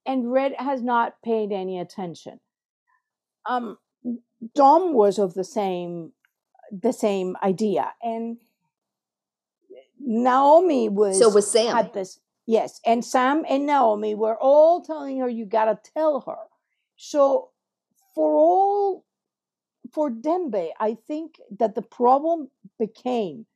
and 0.07 0.33
Red 0.33 0.55
has 0.59 0.81
not 0.83 1.21
paid 1.23 1.53
any 1.53 1.79
attention. 1.79 2.41
Um 3.45 3.79
Dom 4.55 4.95
was 4.95 5.19
of 5.19 5.35
the 5.35 5.45
same 5.45 6.13
the 6.71 6.93
same 6.93 7.37
idea. 7.43 7.93
And 8.03 8.39
Naomi 9.99 10.89
was 10.89 11.19
so 11.19 11.29
was 11.29 11.51
Sam. 11.51 11.77
Had 11.77 11.93
this 11.93 12.21
yes, 12.47 12.81
and 12.87 13.05
Sam 13.05 13.45
and 13.49 13.67
Naomi 13.67 14.15
were 14.15 14.37
all 14.39 14.83
telling 14.83 15.19
her 15.19 15.29
you 15.29 15.45
gotta 15.45 15.79
tell 15.95 16.21
her. 16.23 16.47
So 16.97 17.51
for 18.17 18.35
all 18.35 19.05
for 19.93 20.11
Dembe, 20.11 20.71
I 20.81 20.97
think 21.07 21.37
that 21.59 21.75
the 21.77 21.83
problem 21.83 22.51
became 22.79 23.47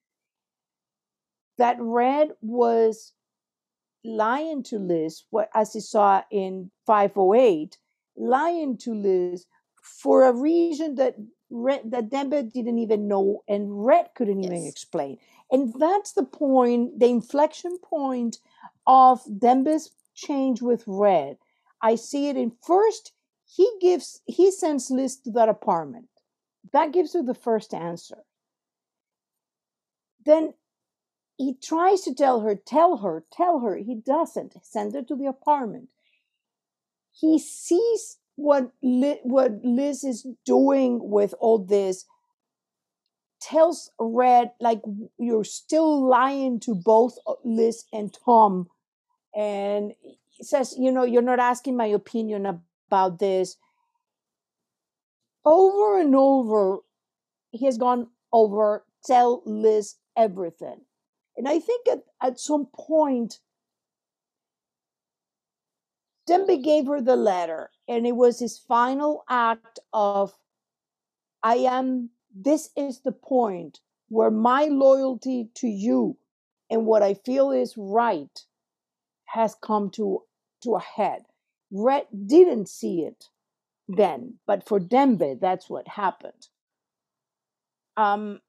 that 1.59 1.77
Red 1.81 2.31
was 2.41 3.13
lying 4.05 4.63
to 4.65 4.79
Liz, 4.79 5.25
as 5.55 5.73
he 5.73 5.81
saw 5.81 6.23
in 6.31 6.71
508, 6.87 7.79
lying 8.17 8.77
to 8.79 8.95
Liz 8.95 9.47
for 9.83 10.25
a 10.25 10.33
reason 10.33 10.95
that 10.97 11.17
Red, 11.51 11.91
that 11.91 12.11
Dembe 12.11 12.53
didn't 12.53 12.79
even 12.79 13.09
know 13.09 13.43
and 13.49 13.85
Red 13.85 14.11
couldn't 14.15 14.45
even 14.45 14.65
explain. 14.65 15.19
And 15.51 15.75
that's 15.79 16.13
the 16.13 16.25
point, 16.25 17.01
the 17.01 17.09
inflection 17.09 17.77
point 17.83 18.39
of 18.87 19.21
Dembe's 19.25 19.91
change 20.15 20.63
with 20.63 20.85
Red. 20.87 21.39
I 21.83 21.97
see 21.97 22.29
it 22.29 22.37
in 22.37 22.53
first, 22.63 23.13
he 23.57 23.71
gives, 23.81 24.21
he 24.27 24.51
sends 24.51 24.91
Liz 24.91 25.17
to 25.19 25.31
that 25.33 25.49
apartment. 25.49 26.09
That 26.73 26.93
gives 26.93 27.15
her 27.15 27.23
the 27.23 27.35
first 27.35 27.75
answer. 27.75 28.19
Then 30.25 30.55
he 31.37 31.55
tries 31.55 32.03
to 32.03 32.15
tell 32.15 32.41
her, 32.41 32.55
tell 32.55 32.99
her, 32.99 33.25
tell 33.33 33.61
her. 33.61 33.77
He 33.77 33.95
doesn't. 33.95 34.55
Send 34.63 34.95
her 34.95 35.03
to 35.03 35.17
the 35.17 35.27
apartment. 35.27 35.89
He 37.13 37.39
sees 37.39 38.19
what 38.37 38.71
Liz, 38.83 39.19
what 39.23 39.65
Liz 39.65 40.05
is 40.05 40.27
doing 40.45 41.01
with 41.03 41.35
all 41.41 41.59
this. 41.59 42.05
Tells 43.41 43.91
Red 43.99 44.53
like 44.61 44.83
you're 45.19 45.45
still 45.45 46.07
lying 46.07 46.61
to 46.61 46.75
both 46.75 47.17
uh, 47.27 47.33
Liz 47.43 47.85
and 47.91 48.15
Tom, 48.25 48.69
and 49.35 49.95
says, 50.43 50.77
you 50.79 50.93
know, 50.93 51.05
you're 51.05 51.23
not 51.23 51.41
asking 51.41 51.77
my 51.77 51.87
opinion 51.87 52.61
about 52.91 53.19
this. 53.19 53.57
Over 55.45 56.01
and 56.01 56.15
over, 56.15 56.79
he 57.53 57.65
has 57.67 57.79
gone 57.79 58.09
over 58.33 58.85
tell 59.05 59.43
Liz 59.47 59.97
everything 60.17 60.81
and 61.41 61.49
I 61.49 61.59
think 61.59 61.89
at, 61.89 62.03
at 62.23 62.39
some 62.39 62.67
point, 62.67 63.39
Dembe 66.29 66.63
gave 66.63 66.87
her 66.87 67.01
the 67.01 67.17
letter, 67.17 67.71
and 67.89 68.07
it 68.07 68.15
was 68.15 68.39
his 68.39 68.59
final 68.59 69.25
act 69.27 69.79
of, 69.95 70.35
I 71.43 71.57
am, 71.57 72.11
this 72.35 72.69
is 72.77 73.01
the 73.01 73.13
point 73.13 73.81
where 74.09 74.31
my 74.31 74.65
loyalty 74.65 75.49
to 75.55 75.67
you 75.67 76.19
and 76.69 76.85
what 76.85 77.03
I 77.03 77.15
feel 77.15 77.53
is 77.53 77.75
right 77.79 78.39
has 79.25 79.57
come 79.63 79.89
to, 79.93 80.23
to 80.63 80.75
a 80.75 80.81
head. 80.81 81.23
Red 81.71 82.07
didn't 82.27 82.69
see 82.69 83.03
it 83.03 83.27
then, 83.89 84.35
but 84.47 84.67
for 84.67 84.81
Dembe, 84.81 85.39
that's 85.41 85.69
what 85.69 85.87
happened. 85.89 86.49
Um, 87.97 88.41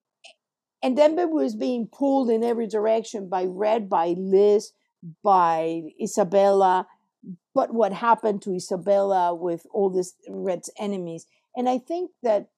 and 0.83 0.97
Dembe 0.97 1.29
was 1.29 1.55
being 1.55 1.87
pulled 1.87 2.29
in 2.29 2.43
every 2.43 2.67
direction 2.67 3.29
by 3.29 3.45
Red, 3.45 3.89
by 3.89 4.15
Liz, 4.17 4.71
by 5.23 5.83
Isabella. 6.01 6.87
But 7.53 7.73
what 7.73 7.93
happened 7.93 8.41
to 8.43 8.55
Isabella 8.55 9.35
with 9.35 9.65
all 9.71 9.89
this 9.89 10.13
Red's 10.27 10.69
enemies? 10.79 11.27
And 11.55 11.69
I 11.69 11.77
think 11.77 12.11
that 12.23 12.49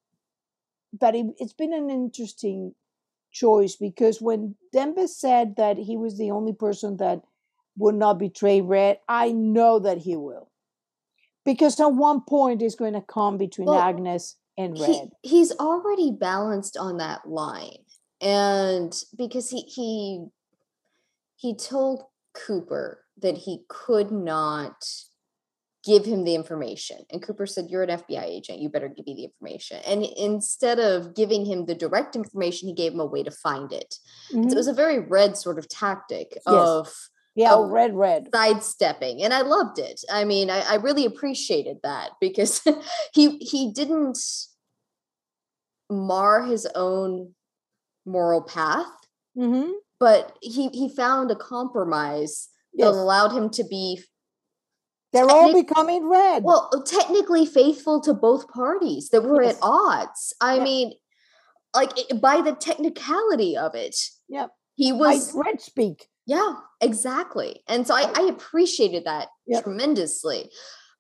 that 1.00 1.16
it, 1.16 1.26
it's 1.40 1.54
been 1.54 1.74
an 1.74 1.90
interesting 1.90 2.76
choice 3.32 3.76
because 3.76 4.22
when 4.22 4.56
Dembe 4.74 5.08
said 5.08 5.56
that 5.58 5.78
he 5.78 5.98
was 5.98 6.18
the 6.18 6.32
only 6.32 6.54
person 6.54 6.98
that 6.98 7.24
would 7.78 7.96
not 7.96 8.20
betray 8.20 8.62
Red, 8.62 9.00
I 9.10 9.32
know 9.32 9.80
that 9.80 9.98
he 9.98 10.16
will. 10.16 10.52
Because 11.46 11.80
at 11.80 11.88
one 11.88 12.22
point 12.22 12.62
it's 12.62 12.76
going 12.76 12.94
to 12.94 13.02
come 13.02 13.38
between 13.38 13.68
well, 13.68 13.80
Agnes 13.80 14.38
and 14.58 14.80
Red. 14.80 15.12
He, 15.22 15.30
he's 15.30 15.52
already 15.54 16.12
balanced 16.12 16.78
on 16.78 16.98
that 16.98 17.28
line 17.28 17.84
and 18.24 18.98
because 19.18 19.50
he 19.50 19.62
he 19.62 20.26
he 21.36 21.54
told 21.54 22.04
Cooper 22.34 23.04
that 23.22 23.38
he 23.38 23.64
could 23.68 24.12
not 24.12 24.86
give 25.84 26.06
him 26.06 26.24
the 26.24 26.34
information. 26.34 27.00
And 27.12 27.22
Cooper 27.22 27.46
said, 27.46 27.68
You're 27.70 27.84
an 27.84 28.00
FBI 28.00 28.24
agent. 28.24 28.60
You 28.60 28.70
better 28.70 28.88
give 28.88 29.06
me 29.06 29.14
the 29.16 29.26
information. 29.26 29.82
And 29.86 30.06
instead 30.18 30.80
of 30.80 31.14
giving 31.14 31.46
him 31.46 31.66
the 31.66 31.76
direct 31.76 32.16
information, 32.16 32.70
he 32.70 32.74
gave 32.74 32.94
him 32.94 33.02
a 33.02 33.06
way 33.06 33.24
to 33.24 33.32
find 33.32 33.74
it. 33.74 33.96
Mm-hmm. 34.32 34.50
So 34.50 34.54
it 34.54 34.58
was 34.58 34.68
a 34.68 34.74
very 34.74 35.00
red 35.00 35.36
sort 35.36 35.60
of 35.60 35.68
tactic 35.68 36.32
yes. 36.34 36.44
of. 36.46 36.94
Yeah, 37.36 37.56
of 37.56 37.70
red, 37.70 37.96
red. 37.96 38.30
Sidestepping. 38.34 39.24
And 39.24 39.34
I 39.34 39.42
loved 39.42 39.80
it. 39.80 40.02
I 40.12 40.24
mean, 40.24 40.50
I, 40.50 40.60
I 40.62 40.76
really 40.76 41.06
appreciated 41.06 41.78
that 41.84 42.12
because 42.22 42.62
he 43.14 43.38
he 43.38 43.72
didn't 43.72 44.20
mar 45.90 46.44
his 46.44 46.68
own 46.76 47.34
moral 48.06 48.42
path. 48.42 48.88
Mm-hmm. 49.38 49.72
But 50.00 50.38
he 50.42 50.70
he 50.70 50.90
found 50.90 51.32
a 51.32 51.36
compromise 51.36 52.50
yes. 52.74 52.92
that 52.92 52.98
allowed 52.98 53.32
him 53.32 53.50
to 53.52 53.64
be. 53.64 54.02
They're 55.12 55.30
all 55.30 55.54
becoming 55.54 56.10
red. 56.10 56.44
Well, 56.44 56.72
technically 56.88 57.46
faithful 57.46 58.02
to 58.02 58.16
both 58.16 58.48
parties 58.48 59.10
that 59.10 59.22
were 59.22 59.44
yes. 59.44 59.56
at 59.56 59.60
odds. 59.62 60.34
I 60.42 60.58
yeah. 60.58 60.64
mean, 60.64 60.94
like 61.76 61.92
by 62.20 62.42
the 62.42 62.54
technicality 62.54 63.56
of 63.56 63.76
it. 63.76 63.96
Yep. 64.30 64.52
He 64.76 64.92
was 64.92 65.32
by 65.32 65.42
red 65.46 65.62
speak. 65.62 66.08
Yeah, 66.26 66.56
exactly. 66.82 67.62
And 67.68 67.86
so 67.86 67.96
I, 67.96 68.04
oh. 68.06 68.26
I 68.26 68.30
appreciated 68.30 69.06
that 69.06 69.30
yep. 69.46 69.64
tremendously. 69.64 70.50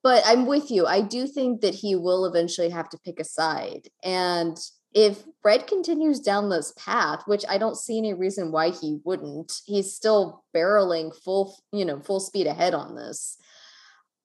But 0.03 0.23
I'm 0.25 0.45
with 0.45 0.69
you. 0.69 0.85
I 0.85 0.99
do 0.99 1.27
think 1.27 1.61
that 1.61 1.75
he 1.75 1.95
will 1.95 2.25
eventually 2.25 2.69
have 2.69 2.89
to 2.89 2.97
pick 2.97 3.21
a 3.21 3.23
side. 3.23 3.87
And 4.03 4.57
if 4.93 5.23
Red 5.43 5.65
continues 5.65 6.19
down 6.19 6.49
this 6.49 6.73
path, 6.77 7.23
which 7.25 7.45
I 7.49 7.57
don't 7.57 7.77
see 7.77 7.97
any 7.97 8.13
reason 8.13 8.51
why 8.51 8.69
he 8.69 8.99
wouldn't, 9.05 9.61
he's 9.65 9.95
still 9.95 10.43
barreling 10.55 11.15
full, 11.15 11.57
you 11.71 11.85
know, 11.85 11.99
full 11.99 12.19
speed 12.19 12.47
ahead 12.47 12.73
on 12.73 12.95
this. 12.95 13.37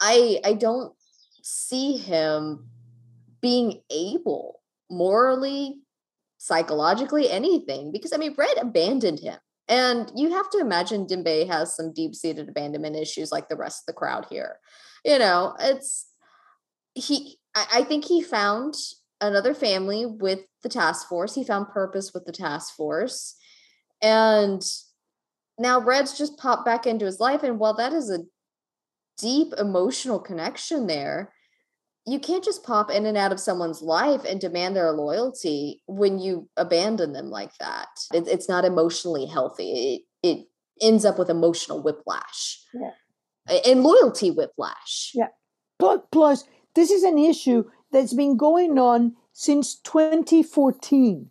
I 0.00 0.40
I 0.44 0.52
don't 0.52 0.92
see 1.42 1.96
him 1.96 2.68
being 3.40 3.80
able 3.90 4.60
morally, 4.90 5.80
psychologically, 6.36 7.30
anything 7.30 7.92
because 7.92 8.12
I 8.12 8.16
mean 8.16 8.34
Red 8.36 8.58
abandoned 8.58 9.20
him. 9.20 9.38
And 9.68 10.10
you 10.16 10.32
have 10.32 10.48
to 10.50 10.58
imagine 10.58 11.06
Dembe 11.06 11.46
has 11.48 11.76
some 11.76 11.92
deep-seated 11.92 12.48
abandonment 12.48 12.96
issues 12.96 13.30
like 13.30 13.48
the 13.48 13.56
rest 13.56 13.82
of 13.82 13.86
the 13.86 13.98
crowd 13.98 14.26
here. 14.30 14.58
You 15.04 15.18
know, 15.18 15.54
it's 15.60 16.06
he 16.94 17.38
I 17.54 17.84
think 17.84 18.04
he 18.04 18.22
found 18.22 18.74
another 19.20 19.52
family 19.54 20.06
with 20.06 20.40
the 20.62 20.68
task 20.68 21.08
force. 21.08 21.34
He 21.34 21.44
found 21.44 21.68
purpose 21.68 22.12
with 22.14 22.24
the 22.24 22.32
task 22.32 22.74
force. 22.76 23.36
And 24.00 24.62
now 25.58 25.80
Red's 25.80 26.16
just 26.16 26.38
popped 26.38 26.64
back 26.64 26.86
into 26.86 27.04
his 27.04 27.20
life. 27.20 27.42
And 27.42 27.58
while 27.58 27.74
that 27.74 27.92
is 27.92 28.10
a 28.10 28.24
deep 29.18 29.52
emotional 29.58 30.20
connection 30.20 30.86
there, 30.86 31.32
you 32.10 32.18
can't 32.18 32.44
just 32.44 32.64
pop 32.64 32.90
in 32.90 33.06
and 33.06 33.16
out 33.16 33.32
of 33.32 33.40
someone's 33.40 33.82
life 33.82 34.24
and 34.24 34.40
demand 34.40 34.76
their 34.76 34.92
loyalty 34.92 35.82
when 35.86 36.18
you 36.18 36.48
abandon 36.56 37.12
them 37.12 37.30
like 37.30 37.56
that. 37.58 37.88
It, 38.12 38.28
it's 38.28 38.48
not 38.48 38.64
emotionally 38.64 39.26
healthy. 39.26 40.02
It, 40.22 40.28
it 40.28 40.46
ends 40.80 41.04
up 41.04 41.18
with 41.18 41.30
emotional 41.30 41.82
whiplash. 41.82 42.60
Yeah. 42.74 43.60
And 43.66 43.82
loyalty 43.82 44.30
whiplash. 44.30 45.12
Yeah. 45.14 45.28
Plus, 45.78 46.00
plus, 46.12 46.44
this 46.74 46.90
is 46.90 47.02
an 47.02 47.18
issue 47.18 47.64
that's 47.92 48.14
been 48.14 48.36
going 48.36 48.78
on 48.78 49.16
since 49.32 49.76
2014. 49.80 51.30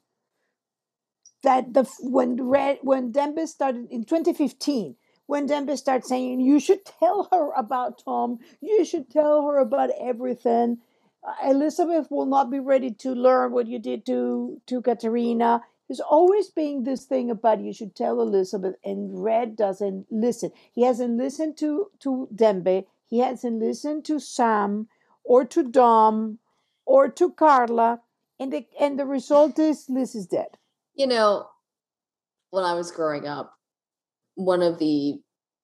That 1.44 1.74
the 1.74 1.88
when 2.02 2.36
Red 2.42 2.80
when 2.82 3.14
Dembe 3.14 3.48
started 3.48 3.88
in 3.92 4.04
2015, 4.04 4.96
when 5.28 5.48
Dembe 5.48 5.78
starts 5.78 6.10
saying 6.10 6.40
you 6.40 6.60
should 6.60 6.84
tell 6.86 7.28
her 7.32 7.52
about 7.52 8.04
Tom, 8.04 8.40
you 8.60 8.84
should 8.84 9.12
tell 9.12 9.46
her 9.46 9.60
about 9.60 9.92
everything. 10.02 10.80
Uh, 11.24 11.52
Elizabeth 11.52 12.08
will 12.10 12.26
not 12.26 12.50
be 12.50 12.60
ready 12.60 12.92
to 12.92 13.12
learn 13.12 13.52
what 13.52 13.68
you 13.68 13.78
did 13.78 14.06
to 14.08 14.62
to 14.66 14.82
Katarina. 14.82 15.62
There's 15.88 16.00
always 16.00 16.50
been 16.50 16.84
this 16.84 17.06
thing 17.06 17.30
about 17.30 17.62
you 17.62 17.74
should 17.74 17.96
tell 17.96 18.22
Elizabeth, 18.22 18.76
and 18.84 19.24
Red 19.24 19.56
doesn't 19.56 20.08
listen. 20.10 20.52
He 20.74 20.84
hasn't 20.84 21.18
listened 21.18 21.58
to 21.58 21.92
to 22.00 22.28
Dembe. 22.34 22.86
He 23.06 23.20
hasn't 23.20 23.60
listened 23.60 24.06
to 24.06 24.20
Sam 24.20 24.88
or 25.24 25.46
to 25.46 25.64
Dom 25.64 26.40
or 26.86 27.10
to 27.10 27.32
Carla, 27.32 28.02
and 28.40 28.52
the 28.54 28.66
and 28.80 28.98
the 28.98 29.06
result 29.06 29.60
is 29.60 29.90
Liz 29.90 30.16
is 30.16 30.28
dead. 30.28 30.58
You 30.96 31.08
know, 31.08 31.48
when 32.50 32.64
I 32.64 32.74
was 32.74 32.92
growing 32.92 33.28
up, 33.28 33.57
one 34.38 34.62
of 34.62 34.80
the 34.80 35.20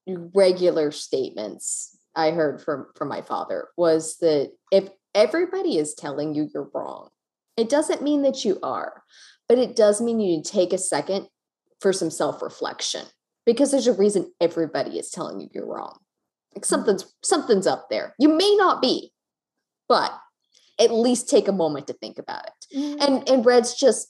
regular 0.08 0.92
statements 0.92 1.98
I 2.16 2.32
heard 2.32 2.62
from 2.62 2.88
from 2.96 3.08
my 3.08 3.22
father 3.22 3.70
was 3.78 4.18
that 4.18 4.52
if 4.72 4.90
everybody 5.16 5.78
is 5.78 5.94
telling 5.94 6.36
you 6.36 6.50
you're 6.54 6.70
wrong, 6.74 7.10
it 7.56 7.70
doesn't 7.70 8.02
mean 8.02 8.24
that 8.24 8.44
you 8.44 8.60
are, 8.62 9.04
but 9.48 9.58
it 9.58 9.76
does 9.76 10.02
mean 10.02 10.20
you 10.20 10.38
need 10.38 10.46
to 10.46 10.52
take 10.52 10.74
a 10.74 10.78
second 10.78 11.28
for 11.80 11.94
some 11.94 12.12
self-reflection 12.12 13.06
because 13.46 13.72
there's 13.72 13.88
a 13.88 13.94
reason 13.94 14.32
everybody 14.42 15.00
is 15.00 15.10
telling 15.10 15.40
you 15.40 15.48
you're 15.54 15.66
wrong. 15.66 16.00
Like 16.56 16.64
mm. 16.64 16.68
something's 16.68 17.14
something's 17.24 17.68
up 17.68 17.88
there. 17.90 18.16
You 18.20 18.30
may 18.30 18.56
not 18.56 18.82
be, 18.82 19.12
but 19.88 20.12
at 20.80 20.92
least 20.92 21.30
take 21.30 21.48
a 21.48 21.54
moment 21.54 21.88
to 21.88 21.94
think 21.94 22.18
about 22.18 22.46
it. 22.48 22.78
Mm-hmm. 22.78 23.02
And 23.02 23.30
and 23.30 23.46
Red's 23.46 23.76
just 23.76 24.08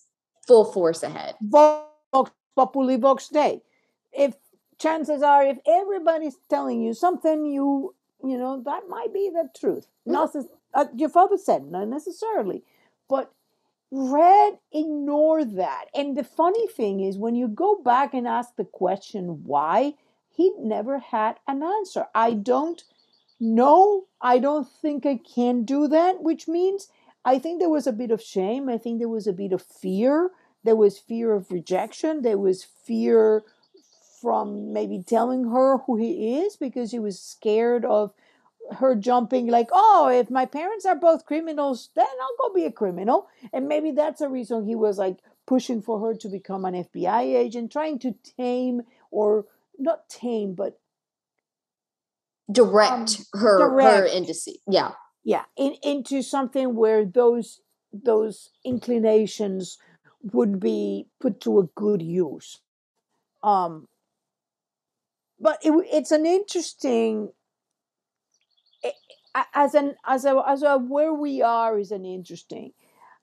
full 0.48 0.66
force 0.72 1.04
ahead. 1.04 1.36
Vox 1.42 2.32
populi 2.56 2.98
vox 2.98 3.30
dei. 3.30 3.62
If 4.12 4.36
chances 4.84 5.24
are, 5.24 5.44
if 5.46 5.58
everybody's 5.66 6.38
telling 6.50 6.82
you 6.82 6.94
something, 6.94 7.46
you 7.46 7.96
you 8.24 8.38
know 8.38 8.62
that 8.64 8.84
might 8.90 9.14
be 9.14 9.30
the 9.34 9.50
truth. 9.60 9.88
Mm-hmm. 10.08 10.12
Not 10.12 10.36
uh, 10.74 10.86
your 10.96 11.10
father 11.10 11.38
said 11.38 11.72
not 11.72 11.88
necessarily, 11.88 12.64
but 13.10 13.34
Red 13.96 14.58
ignore 14.72 15.46
that. 15.46 15.86
And 15.94 16.18
the 16.18 16.24
funny 16.24 16.68
thing 16.68 17.00
is, 17.00 17.20
when 17.20 17.36
you 17.36 17.48
go 17.48 17.76
back 17.76 18.16
and 18.16 18.28
ask 18.28 18.56
the 18.56 18.66
question 18.66 19.44
why, 19.44 19.94
he 20.32 20.52
never 20.58 20.98
had 20.98 21.36
an 21.48 21.62
answer. 21.62 22.08
I 22.16 22.34
don't 22.34 22.84
know. 23.40 24.06
I 24.20 24.40
don't 24.40 24.68
think 24.68 25.06
I 25.06 25.18
can 25.18 25.64
do 25.64 25.88
that, 25.90 26.24
which 26.24 26.48
means 26.48 26.88
I 27.24 27.38
think 27.38 27.60
there 27.60 27.70
was 27.70 27.86
a 27.86 27.94
bit 27.94 28.10
of 28.10 28.20
shame. 28.20 28.68
I 28.68 28.80
think 28.80 28.98
there 28.98 29.10
was 29.10 29.28
a 29.28 29.32
bit 29.34 29.54
of 29.54 29.62
fear. 29.62 30.32
There 30.64 30.76
was 30.76 30.98
fear 30.98 31.32
of 31.32 31.52
rejection. 31.52 32.24
There 32.24 32.40
was 32.40 32.64
fear 32.64 33.44
from 34.24 34.72
maybe 34.72 35.04
telling 35.06 35.50
her 35.50 35.80
who 35.80 35.98
he 35.98 36.38
is 36.40 36.56
because 36.56 36.92
he 36.92 37.00
was 37.00 37.20
scared 37.20 37.84
of 37.84 38.14
her 38.72 38.96
jumping 38.96 39.48
like 39.48 39.68
oh 39.74 40.08
if 40.08 40.30
my 40.32 40.46
parents 40.46 40.86
are 40.86 40.96
both 40.96 41.26
criminals 41.26 41.90
then 41.98 42.08
i'll 42.22 42.50
go 42.50 42.54
be 42.56 42.64
a 42.64 42.72
criminal. 42.72 43.28
And 43.52 43.68
maybe 43.68 43.92
that's 43.92 44.22
a 44.22 44.30
reason 44.30 44.66
he 44.66 44.76
was 44.76 44.98
like 44.98 45.18
pushing 45.46 45.82
for 45.82 46.00
her 46.00 46.16
to 46.16 46.30
become 46.30 46.64
an 46.64 46.86
fbi 46.86 47.36
agent 47.36 47.74
trying 47.74 48.00
to 48.00 48.16
tame 48.38 48.84
or 49.12 49.46
not 49.78 50.08
tame 50.08 50.56
but 50.56 50.80
direct 52.50 53.20
um, 53.34 53.42
her 53.42 53.60
direct, 53.60 53.98
her 53.98 54.06
into 54.06 54.34
yeah. 54.68 54.92
Yeah 55.26 55.44
in, 55.58 55.76
into 55.84 56.22
something 56.22 56.76
where 56.76 57.04
those 57.06 57.60
those 57.92 58.50
inclinations 58.64 59.78
would 60.32 60.60
be 60.60 61.08
put 61.20 61.42
to 61.42 61.60
a 61.60 61.68
good 61.76 62.02
use. 62.02 62.60
Um 63.44 63.88
but 65.44 65.60
it, 65.62 65.74
it's 65.92 66.12
an 66.12 66.26
interesting 66.26 67.30
as 69.54 69.74
an 69.74 69.96
as 70.06 70.26
a 70.26 70.42
as 70.48 70.64
a 70.64 70.78
where 70.78 71.14
we 71.14 71.42
are 71.42 71.78
is 71.78 71.92
an 71.92 72.06
interesting. 72.06 72.72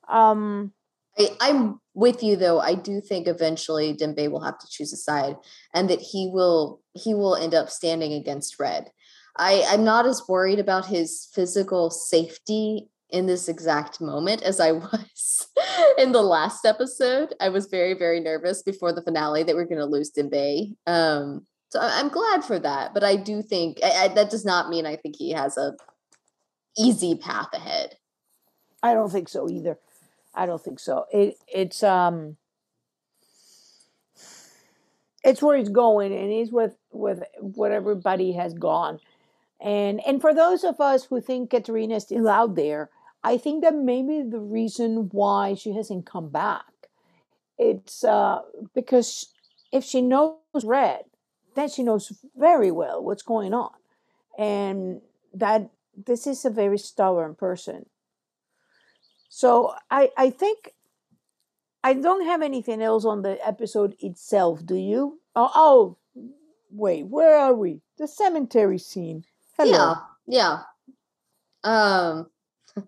Um, 0.08 0.72
I, 1.18 1.30
I'm 1.40 1.80
with 1.94 2.22
you 2.22 2.36
though. 2.36 2.60
I 2.60 2.74
do 2.74 3.00
think 3.00 3.26
eventually 3.26 3.94
Dembe 3.94 4.30
will 4.30 4.42
have 4.42 4.58
to 4.58 4.68
choose 4.68 4.92
a 4.92 4.96
side, 4.96 5.36
and 5.74 5.88
that 5.88 6.00
he 6.00 6.28
will 6.32 6.80
he 6.94 7.14
will 7.14 7.36
end 7.36 7.54
up 7.54 7.70
standing 7.70 8.12
against 8.12 8.60
Red. 8.60 8.90
I 9.36 9.64
I'm 9.68 9.84
not 9.84 10.06
as 10.06 10.28
worried 10.28 10.58
about 10.58 10.86
his 10.86 11.28
physical 11.32 11.90
safety 11.90 12.88
in 13.08 13.26
this 13.26 13.48
exact 13.48 14.00
moment 14.00 14.42
as 14.42 14.60
I 14.60 14.72
was 14.72 15.48
in 15.96 16.12
the 16.12 16.22
last 16.22 16.66
episode. 16.66 17.34
I 17.40 17.48
was 17.48 17.66
very 17.66 17.94
very 17.94 18.20
nervous 18.20 18.62
before 18.62 18.92
the 18.92 19.02
finale 19.02 19.42
that 19.44 19.54
we're 19.54 19.64
going 19.64 19.78
to 19.78 19.86
lose 19.86 20.10
Dembe. 20.10 20.74
Um, 20.86 21.46
so 21.70 21.80
I'm 21.80 22.08
glad 22.08 22.44
for 22.44 22.58
that, 22.58 22.94
but 22.94 23.04
I 23.04 23.16
do 23.16 23.42
think 23.42 23.78
I, 23.82 24.04
I, 24.04 24.08
that 24.08 24.30
does 24.30 24.44
not 24.44 24.68
mean 24.68 24.86
I 24.86 24.96
think 24.96 25.16
he 25.16 25.30
has 25.30 25.56
a 25.56 25.76
easy 26.76 27.14
path 27.14 27.48
ahead. 27.52 27.96
I 28.82 28.94
don't 28.94 29.10
think 29.10 29.28
so 29.28 29.48
either. 29.48 29.78
I 30.34 30.46
don't 30.46 30.62
think 30.62 30.78
so. 30.78 31.06
It 31.12 31.36
it's 31.52 31.82
um 31.82 32.36
it's 35.22 35.42
where 35.42 35.56
he's 35.56 35.68
going 35.68 36.12
and 36.12 36.30
he's 36.30 36.50
with 36.50 36.76
with 36.92 37.22
what 37.40 37.72
everybody 37.72 38.32
has 38.32 38.54
gone. 38.54 39.00
And 39.60 40.00
and 40.06 40.20
for 40.20 40.34
those 40.34 40.64
of 40.64 40.80
us 40.80 41.04
who 41.04 41.20
think 41.20 41.50
Katarina 41.50 41.96
is 41.96 42.04
still 42.04 42.28
out 42.28 42.54
there, 42.54 42.90
I 43.22 43.36
think 43.36 43.62
that 43.62 43.74
maybe 43.74 44.22
the 44.22 44.40
reason 44.40 45.08
why 45.12 45.54
she 45.54 45.74
hasn't 45.74 46.06
come 46.06 46.30
back 46.30 46.64
it's 47.60 48.02
uh 48.02 48.40
because 48.74 49.32
if 49.70 49.84
she 49.84 50.00
knows 50.00 50.38
red 50.64 51.02
then 51.54 51.68
she 51.68 51.82
knows 51.82 52.12
very 52.36 52.70
well 52.70 53.02
what's 53.02 53.22
going 53.22 53.54
on. 53.54 53.70
And 54.38 55.00
that 55.34 55.70
this 55.96 56.26
is 56.26 56.44
a 56.44 56.50
very 56.50 56.78
stubborn 56.78 57.34
person. 57.34 57.86
So 59.28 59.74
i 59.90 60.10
i 60.16 60.30
think 60.30 60.72
i 61.84 61.94
don't 61.94 62.26
have 62.26 62.42
anything 62.42 62.82
else 62.82 63.04
on 63.04 63.22
the 63.22 63.38
episode 63.46 63.96
itself 64.00 64.64
do 64.64 64.76
you? 64.76 65.20
Oh, 65.36 65.50
oh 65.54 65.96
wait 66.70 67.06
where 67.06 67.36
are 67.36 67.54
we? 67.54 67.80
The 67.98 68.08
cemetery 68.08 68.78
scene. 68.78 69.24
Hello. 69.56 69.94
yeah 70.26 70.62
yeah. 71.64 72.12
Um 72.12 72.30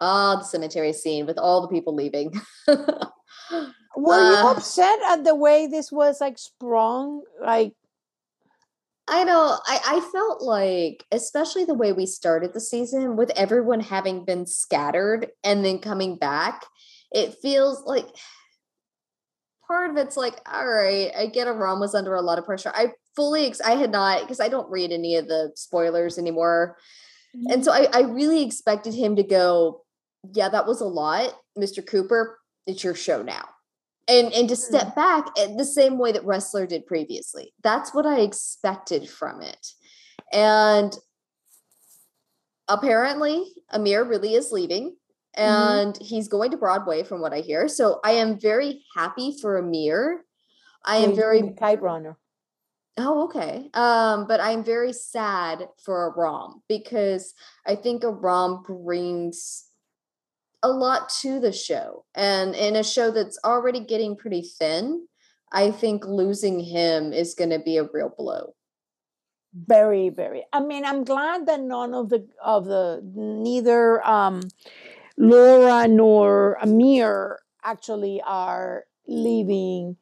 ah 0.00 0.36
the 0.36 0.44
cemetery 0.44 0.92
scene 0.92 1.26
with 1.26 1.38
all 1.38 1.62
the 1.62 1.68
people 1.68 1.94
leaving. 1.94 2.32
Were 3.96 4.14
uh, 4.14 4.30
you 4.30 4.48
upset 4.48 4.98
at 5.08 5.24
the 5.24 5.34
way 5.34 5.66
this 5.66 5.90
was 5.90 6.20
like 6.20 6.38
sprung? 6.38 7.22
Like 7.40 7.74
I 9.08 9.24
know. 9.24 9.58
I, 9.66 9.80
I 9.86 10.10
felt 10.12 10.42
like, 10.42 11.04
especially 11.10 11.64
the 11.64 11.74
way 11.74 11.92
we 11.92 12.06
started 12.06 12.52
the 12.52 12.60
season 12.60 13.16
with 13.16 13.30
everyone 13.36 13.80
having 13.80 14.24
been 14.24 14.46
scattered 14.46 15.28
and 15.42 15.64
then 15.64 15.78
coming 15.78 16.16
back, 16.16 16.64
it 17.10 17.36
feels 17.40 17.82
like 17.86 18.06
part 19.66 19.90
of 19.90 19.96
it's 19.96 20.16
like, 20.16 20.40
all 20.50 20.66
right, 20.66 21.10
I 21.16 21.26
get 21.26 21.46
Aram 21.46 21.80
was 21.80 21.94
under 21.94 22.14
a 22.14 22.22
lot 22.22 22.38
of 22.38 22.44
pressure. 22.44 22.72
I 22.74 22.92
fully, 23.16 23.46
ex- 23.46 23.60
I 23.60 23.72
had 23.72 23.90
not, 23.90 24.20
because 24.20 24.40
I 24.40 24.48
don't 24.48 24.70
read 24.70 24.92
any 24.92 25.16
of 25.16 25.26
the 25.26 25.52
spoilers 25.54 26.18
anymore. 26.18 26.76
Mm-hmm. 27.36 27.52
And 27.52 27.64
so 27.64 27.72
I, 27.72 27.88
I 27.92 28.00
really 28.00 28.42
expected 28.44 28.94
him 28.94 29.16
to 29.16 29.22
go, 29.22 29.82
yeah, 30.34 30.50
that 30.50 30.66
was 30.66 30.80
a 30.80 30.86
lot. 30.86 31.34
Mr. 31.58 31.86
Cooper, 31.86 32.38
it's 32.66 32.84
your 32.84 32.94
show 32.94 33.22
now 33.22 33.48
and 34.08 34.32
and 34.32 34.48
to 34.48 34.54
hmm. 34.54 34.60
step 34.60 34.96
back 34.96 35.34
the 35.34 35.64
same 35.64 35.98
way 35.98 36.12
that 36.12 36.24
Ressler 36.24 36.66
did 36.66 36.86
previously. 36.86 37.52
That's 37.62 37.94
what 37.94 38.06
I 38.06 38.20
expected 38.20 39.08
from 39.08 39.42
it. 39.42 39.66
And 40.32 40.96
apparently 42.68 43.44
Amir 43.70 44.04
really 44.04 44.34
is 44.34 44.52
leaving 44.52 44.96
mm-hmm. 45.36 45.40
and 45.42 45.94
mm-hmm. 45.94 46.04
he's 46.04 46.28
going 46.28 46.50
to 46.50 46.56
Broadway 46.56 47.02
from 47.02 47.20
what 47.20 47.32
I 47.32 47.40
hear. 47.40 47.68
So 47.68 48.00
I 48.04 48.12
am 48.12 48.38
very 48.38 48.84
happy 48.96 49.36
for 49.40 49.58
Amir. 49.58 50.24
I 50.84 50.98
am 50.98 51.14
very 51.14 51.42
kite 51.58 51.82
runner. 51.82 52.16
Oh, 52.96 53.24
okay. 53.24 53.70
Um, 53.74 54.26
but 54.26 54.40
I'm 54.40 54.64
very 54.64 54.92
sad 54.92 55.68
for 55.84 56.12
Aram 56.16 56.62
because 56.68 57.34
I 57.66 57.76
think 57.76 58.04
Aram 58.04 58.62
brings 58.66 59.67
a 60.62 60.68
lot 60.68 61.08
to 61.22 61.40
the 61.40 61.52
show. 61.52 62.04
And 62.14 62.54
in 62.54 62.76
a 62.76 62.84
show 62.84 63.10
that's 63.10 63.38
already 63.44 63.80
getting 63.80 64.16
pretty 64.16 64.42
thin, 64.42 65.06
I 65.52 65.70
think 65.70 66.04
losing 66.04 66.60
him 66.60 67.12
is 67.12 67.34
going 67.34 67.50
to 67.50 67.58
be 67.58 67.76
a 67.76 67.88
real 67.92 68.12
blow. 68.16 68.54
Very, 69.54 70.10
very. 70.10 70.44
I 70.52 70.60
mean, 70.60 70.84
I'm 70.84 71.04
glad 71.04 71.46
that 71.46 71.60
none 71.60 71.94
of 71.94 72.10
the 72.10 72.26
of 72.44 72.66
the 72.66 73.00
neither 73.14 74.06
um 74.06 74.42
Laura 75.16 75.88
nor 75.88 76.58
Amir 76.62 77.40
actually 77.64 78.20
are 78.24 78.84
leaving 79.06 79.96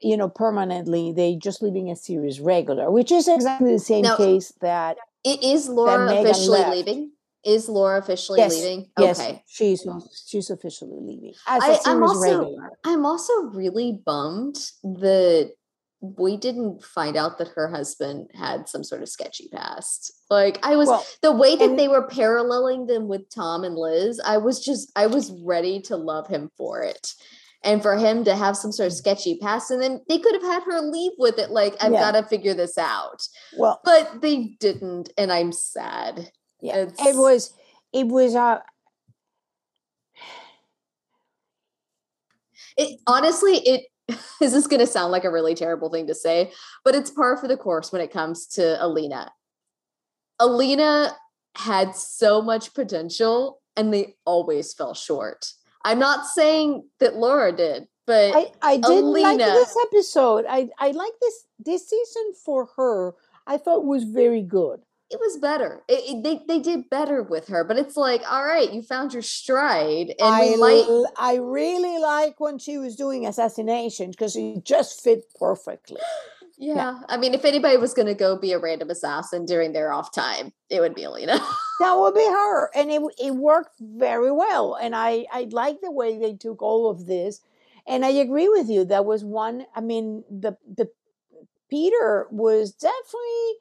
you 0.00 0.16
know 0.16 0.28
permanently 0.28 1.12
they 1.12 1.36
just 1.36 1.62
leaving 1.62 1.90
a 1.90 1.96
series 1.96 2.40
regular 2.40 2.90
which 2.90 3.12
is 3.12 3.28
exactly 3.28 3.72
the 3.72 3.78
same 3.78 4.02
now, 4.02 4.16
case 4.16 4.52
that 4.60 4.96
it 5.24 5.42
is 5.44 5.68
laura 5.68 6.12
officially 6.16 6.58
left. 6.58 6.70
leaving 6.70 7.11
is 7.44 7.68
Laura 7.68 7.98
officially 7.98 8.38
yes. 8.38 8.54
leaving? 8.54 8.86
Yes, 8.98 9.20
okay. 9.20 9.42
she's 9.48 9.86
she's 10.26 10.50
officially 10.50 10.98
leaving. 11.00 11.34
As 11.46 11.80
I, 11.86 11.90
am 11.90 12.02
also 12.02 12.20
regular. 12.20 12.70
I'm 12.84 13.04
also 13.04 13.32
really 13.44 14.00
bummed 14.04 14.56
that 14.82 15.52
we 16.00 16.36
didn't 16.36 16.84
find 16.84 17.16
out 17.16 17.38
that 17.38 17.48
her 17.54 17.68
husband 17.68 18.28
had 18.34 18.68
some 18.68 18.82
sort 18.82 19.02
of 19.02 19.08
sketchy 19.08 19.48
past. 19.52 20.12
Like 20.30 20.58
I 20.62 20.76
was 20.76 20.88
well, 20.88 21.06
the 21.22 21.32
way 21.32 21.56
that 21.56 21.70
and, 21.70 21.78
they 21.78 21.88
were 21.88 22.06
paralleling 22.08 22.86
them 22.86 23.08
with 23.08 23.30
Tom 23.30 23.64
and 23.64 23.76
Liz, 23.76 24.20
I 24.24 24.38
was 24.38 24.64
just 24.64 24.90
I 24.96 25.06
was 25.06 25.32
ready 25.44 25.80
to 25.82 25.96
love 25.96 26.28
him 26.28 26.50
for 26.56 26.82
it. 26.82 27.12
And 27.64 27.80
for 27.80 27.96
him 27.96 28.24
to 28.24 28.34
have 28.34 28.56
some 28.56 28.72
sort 28.72 28.88
of 28.88 28.92
mm-hmm. 28.92 28.98
sketchy 28.98 29.38
past, 29.38 29.70
and 29.70 29.80
then 29.80 30.00
they 30.08 30.18
could 30.18 30.34
have 30.34 30.42
had 30.42 30.64
her 30.64 30.80
leave 30.80 31.12
with 31.16 31.38
it, 31.38 31.50
like, 31.50 31.76
I've 31.80 31.92
yeah. 31.92 32.10
got 32.10 32.20
to 32.20 32.26
figure 32.26 32.54
this 32.54 32.76
out. 32.76 33.22
Well, 33.56 33.80
but 33.84 34.20
they 34.20 34.56
didn't, 34.58 35.12
and 35.16 35.30
I'm 35.30 35.52
sad 35.52 36.32
yeah. 36.62 36.76
It's... 36.76 37.00
it 37.04 37.16
was 37.16 37.52
it 37.92 38.06
was 38.06 38.34
uh 38.34 38.60
it 42.78 43.00
honestly 43.06 43.56
it 43.56 43.82
this 44.40 44.54
is 44.54 44.66
going 44.66 44.80
to 44.80 44.86
sound 44.86 45.12
like 45.12 45.24
a 45.24 45.30
really 45.30 45.54
terrible 45.54 45.90
thing 45.90 46.06
to 46.06 46.14
say 46.14 46.50
but 46.84 46.94
it's 46.94 47.10
par 47.10 47.36
for 47.36 47.48
the 47.48 47.56
course 47.56 47.92
when 47.92 48.00
it 48.00 48.10
comes 48.10 48.46
to 48.46 48.82
alina. 48.82 49.30
Alina 50.40 51.14
had 51.54 51.94
so 51.94 52.40
much 52.40 52.72
potential 52.74 53.60
and 53.76 53.92
they 53.92 54.16
always 54.24 54.72
fell 54.72 54.94
short. 54.94 55.46
I'm 55.84 55.98
not 55.98 56.26
saying 56.26 56.88
that 57.00 57.16
laura 57.16 57.52
did 57.52 57.88
but 58.06 58.34
i, 58.34 58.52
I 58.62 58.76
did 58.76 59.04
Alina, 59.04 59.28
like 59.28 59.38
this 59.38 59.76
episode. 59.86 60.44
I 60.48 60.68
i 60.78 60.92
like 60.92 61.12
this 61.20 61.44
this 61.58 61.88
season 61.88 62.32
for 62.44 62.68
her 62.76 63.14
i 63.46 63.56
thought 63.56 63.84
was 63.84 64.04
very 64.04 64.42
good 64.42 64.80
it 65.12 65.20
was 65.20 65.36
better. 65.36 65.82
It, 65.88 66.16
it, 66.16 66.22
they 66.24 66.40
they 66.48 66.58
did 66.58 66.88
better 66.88 67.22
with 67.22 67.48
her, 67.48 67.64
but 67.64 67.76
it's 67.76 67.98
like, 67.98 68.22
all 68.28 68.44
right, 68.44 68.72
you 68.72 68.80
found 68.80 69.12
your 69.12 69.22
stride, 69.22 70.14
and 70.18 70.34
I 70.34 70.56
might. 70.56 71.04
I 71.18 71.36
really 71.36 71.98
like 72.00 72.40
when 72.40 72.58
she 72.58 72.78
was 72.78 72.96
doing 72.96 73.26
assassinations 73.26 74.16
because 74.16 74.34
it 74.34 74.64
just 74.64 75.02
fit 75.02 75.24
perfectly. 75.38 76.00
Yeah. 76.58 76.74
yeah. 76.76 76.98
I 77.08 77.16
mean, 77.16 77.34
if 77.34 77.44
anybody 77.44 77.76
was 77.76 77.92
going 77.92 78.06
to 78.06 78.14
go 78.14 78.38
be 78.38 78.52
a 78.52 78.58
random 78.58 78.88
assassin 78.88 79.46
during 79.46 79.72
their 79.72 79.92
off 79.92 80.14
time, 80.14 80.52
it 80.70 80.78
would 80.78 80.94
be 80.94 81.02
Alina. 81.02 81.40
that 81.80 81.94
would 81.98 82.14
be 82.14 82.24
her, 82.24 82.70
and 82.76 82.88
it 82.88 83.02
it 83.18 83.34
worked 83.34 83.74
very 83.80 84.30
well. 84.30 84.78
And 84.80 84.94
I 84.94 85.26
I 85.32 85.48
like 85.50 85.80
the 85.80 85.90
way 85.90 86.18
they 86.18 86.34
took 86.34 86.62
all 86.62 86.88
of 86.88 87.06
this, 87.06 87.40
and 87.84 88.04
I 88.04 88.10
agree 88.10 88.48
with 88.48 88.68
you. 88.68 88.84
That 88.84 89.06
was 89.06 89.24
one. 89.24 89.66
I 89.74 89.80
mean, 89.80 90.22
the 90.30 90.56
the 90.76 90.88
Peter 91.68 92.28
was 92.30 92.72
definitely 92.72 93.54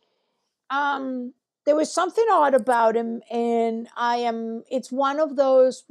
um 0.69 1.33
there 1.65 1.75
was 1.75 1.93
something 1.93 2.25
odd 2.31 2.53
about 2.53 2.95
him 2.95 3.21
and 3.31 3.87
i 3.95 4.17
am 4.17 4.63
it's 4.69 4.91
one 4.91 5.19
of 5.19 5.35
those 5.35 5.83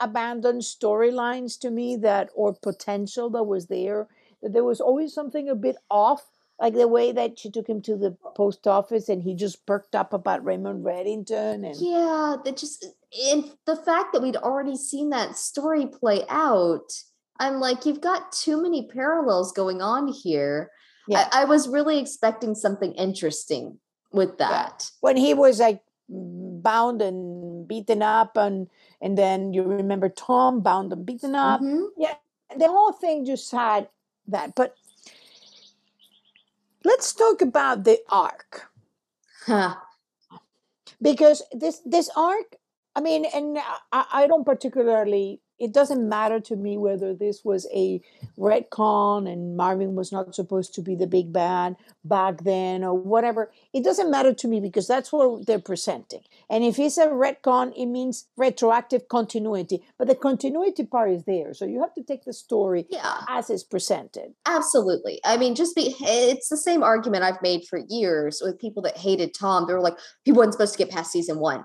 abandoned 0.00 0.62
storylines 0.62 1.58
to 1.58 1.70
me 1.70 1.96
that 1.96 2.30
or 2.34 2.54
potential 2.54 3.30
that 3.30 3.44
was 3.44 3.66
there 3.66 4.08
that 4.42 4.52
there 4.52 4.64
was 4.64 4.80
always 4.80 5.12
something 5.14 5.48
a 5.48 5.54
bit 5.54 5.76
off 5.90 6.26
like 6.60 6.74
the 6.74 6.88
way 6.88 7.12
that 7.12 7.38
she 7.38 7.50
took 7.50 7.68
him 7.68 7.82
to 7.82 7.96
the 7.96 8.16
post 8.34 8.66
office 8.66 9.08
and 9.08 9.22
he 9.22 9.34
just 9.34 9.64
perked 9.66 9.94
up 9.94 10.12
about 10.12 10.44
raymond 10.44 10.84
reddington 10.84 11.66
and 11.66 11.76
yeah 11.78 12.36
that 12.44 12.56
just 12.56 12.86
and 13.30 13.44
the 13.66 13.76
fact 13.76 14.12
that 14.12 14.22
we'd 14.22 14.36
already 14.36 14.76
seen 14.76 15.10
that 15.10 15.36
story 15.36 15.86
play 15.86 16.22
out 16.28 16.92
i'm 17.40 17.60
like 17.60 17.86
you've 17.86 18.00
got 18.00 18.32
too 18.32 18.62
many 18.62 18.86
parallels 18.92 19.52
going 19.52 19.80
on 19.80 20.08
here 20.08 20.70
yeah. 21.08 21.28
I, 21.32 21.42
I 21.42 21.44
was 21.44 21.68
really 21.68 21.98
expecting 21.98 22.54
something 22.54 22.92
interesting 22.94 23.78
with 24.12 24.38
that. 24.38 24.90
When 25.00 25.16
he 25.16 25.34
was 25.34 25.60
like 25.60 25.82
bound 26.08 27.02
and 27.02 27.66
beaten 27.66 28.02
up 28.02 28.36
and 28.36 28.68
and 29.00 29.18
then 29.18 29.52
you 29.52 29.62
remember 29.62 30.08
Tom 30.08 30.60
bound 30.60 30.92
and 30.92 31.04
beaten 31.04 31.34
up. 31.34 31.60
Mm-hmm. 31.60 31.84
Yeah. 31.96 32.14
The 32.56 32.68
whole 32.68 32.92
thing 32.92 33.24
just 33.24 33.50
had 33.50 33.88
that. 34.28 34.54
But 34.54 34.76
let's 36.84 37.12
talk 37.12 37.42
about 37.42 37.84
the 37.84 37.98
arc. 38.08 38.70
Huh. 39.46 39.76
Because 41.02 41.42
this 41.52 41.80
this 41.84 42.08
arc, 42.16 42.56
I 42.94 43.00
mean, 43.00 43.26
and 43.34 43.58
I, 43.92 44.06
I 44.12 44.26
don't 44.26 44.46
particularly 44.46 45.40
it 45.58 45.72
doesn't 45.72 46.08
matter 46.08 46.40
to 46.40 46.56
me 46.56 46.76
whether 46.76 47.14
this 47.14 47.44
was 47.44 47.66
a 47.74 48.00
retcon 48.38 49.30
and 49.30 49.56
Marvin 49.56 49.94
was 49.94 50.12
not 50.12 50.34
supposed 50.34 50.74
to 50.74 50.82
be 50.82 50.94
the 50.94 51.06
big 51.06 51.32
bad 51.32 51.76
back 52.04 52.44
then 52.44 52.84
or 52.84 52.94
whatever. 52.94 53.50
It 53.72 53.82
doesn't 53.82 54.10
matter 54.10 54.34
to 54.34 54.48
me 54.48 54.60
because 54.60 54.86
that's 54.86 55.12
what 55.12 55.46
they're 55.46 55.58
presenting. 55.58 56.20
And 56.50 56.62
if 56.62 56.78
it's 56.78 56.98
a 56.98 57.06
retcon, 57.06 57.72
it 57.76 57.86
means 57.86 58.26
retroactive 58.36 59.08
continuity. 59.08 59.82
But 59.98 60.08
the 60.08 60.14
continuity 60.14 60.84
part 60.84 61.10
is 61.10 61.24
there. 61.24 61.54
So 61.54 61.64
you 61.64 61.80
have 61.80 61.94
to 61.94 62.02
take 62.02 62.24
the 62.24 62.32
story 62.32 62.86
yeah. 62.90 63.22
as 63.28 63.48
it's 63.48 63.64
presented. 63.64 64.34
Absolutely. 64.44 65.20
I 65.24 65.36
mean, 65.36 65.54
just 65.54 65.74
be 65.74 65.94
it's 66.00 66.48
the 66.48 66.56
same 66.56 66.82
argument 66.82 67.24
I've 67.24 67.42
made 67.42 67.64
for 67.64 67.78
years 67.88 68.42
with 68.44 68.60
people 68.60 68.82
that 68.82 68.96
hated 68.96 69.34
Tom. 69.34 69.66
They 69.66 69.72
were 69.72 69.80
like, 69.80 69.96
he 70.24 70.32
wasn't 70.32 70.54
supposed 70.54 70.72
to 70.72 70.78
get 70.78 70.90
past 70.90 71.12
season 71.12 71.38
one. 71.38 71.64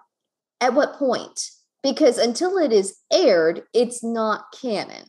At 0.61 0.75
what 0.75 0.93
point? 0.93 1.51
Because 1.83 2.17
until 2.17 2.57
it 2.57 2.71
is 2.71 2.97
aired, 3.11 3.63
it's 3.73 4.03
not 4.03 4.45
canon. 4.59 5.07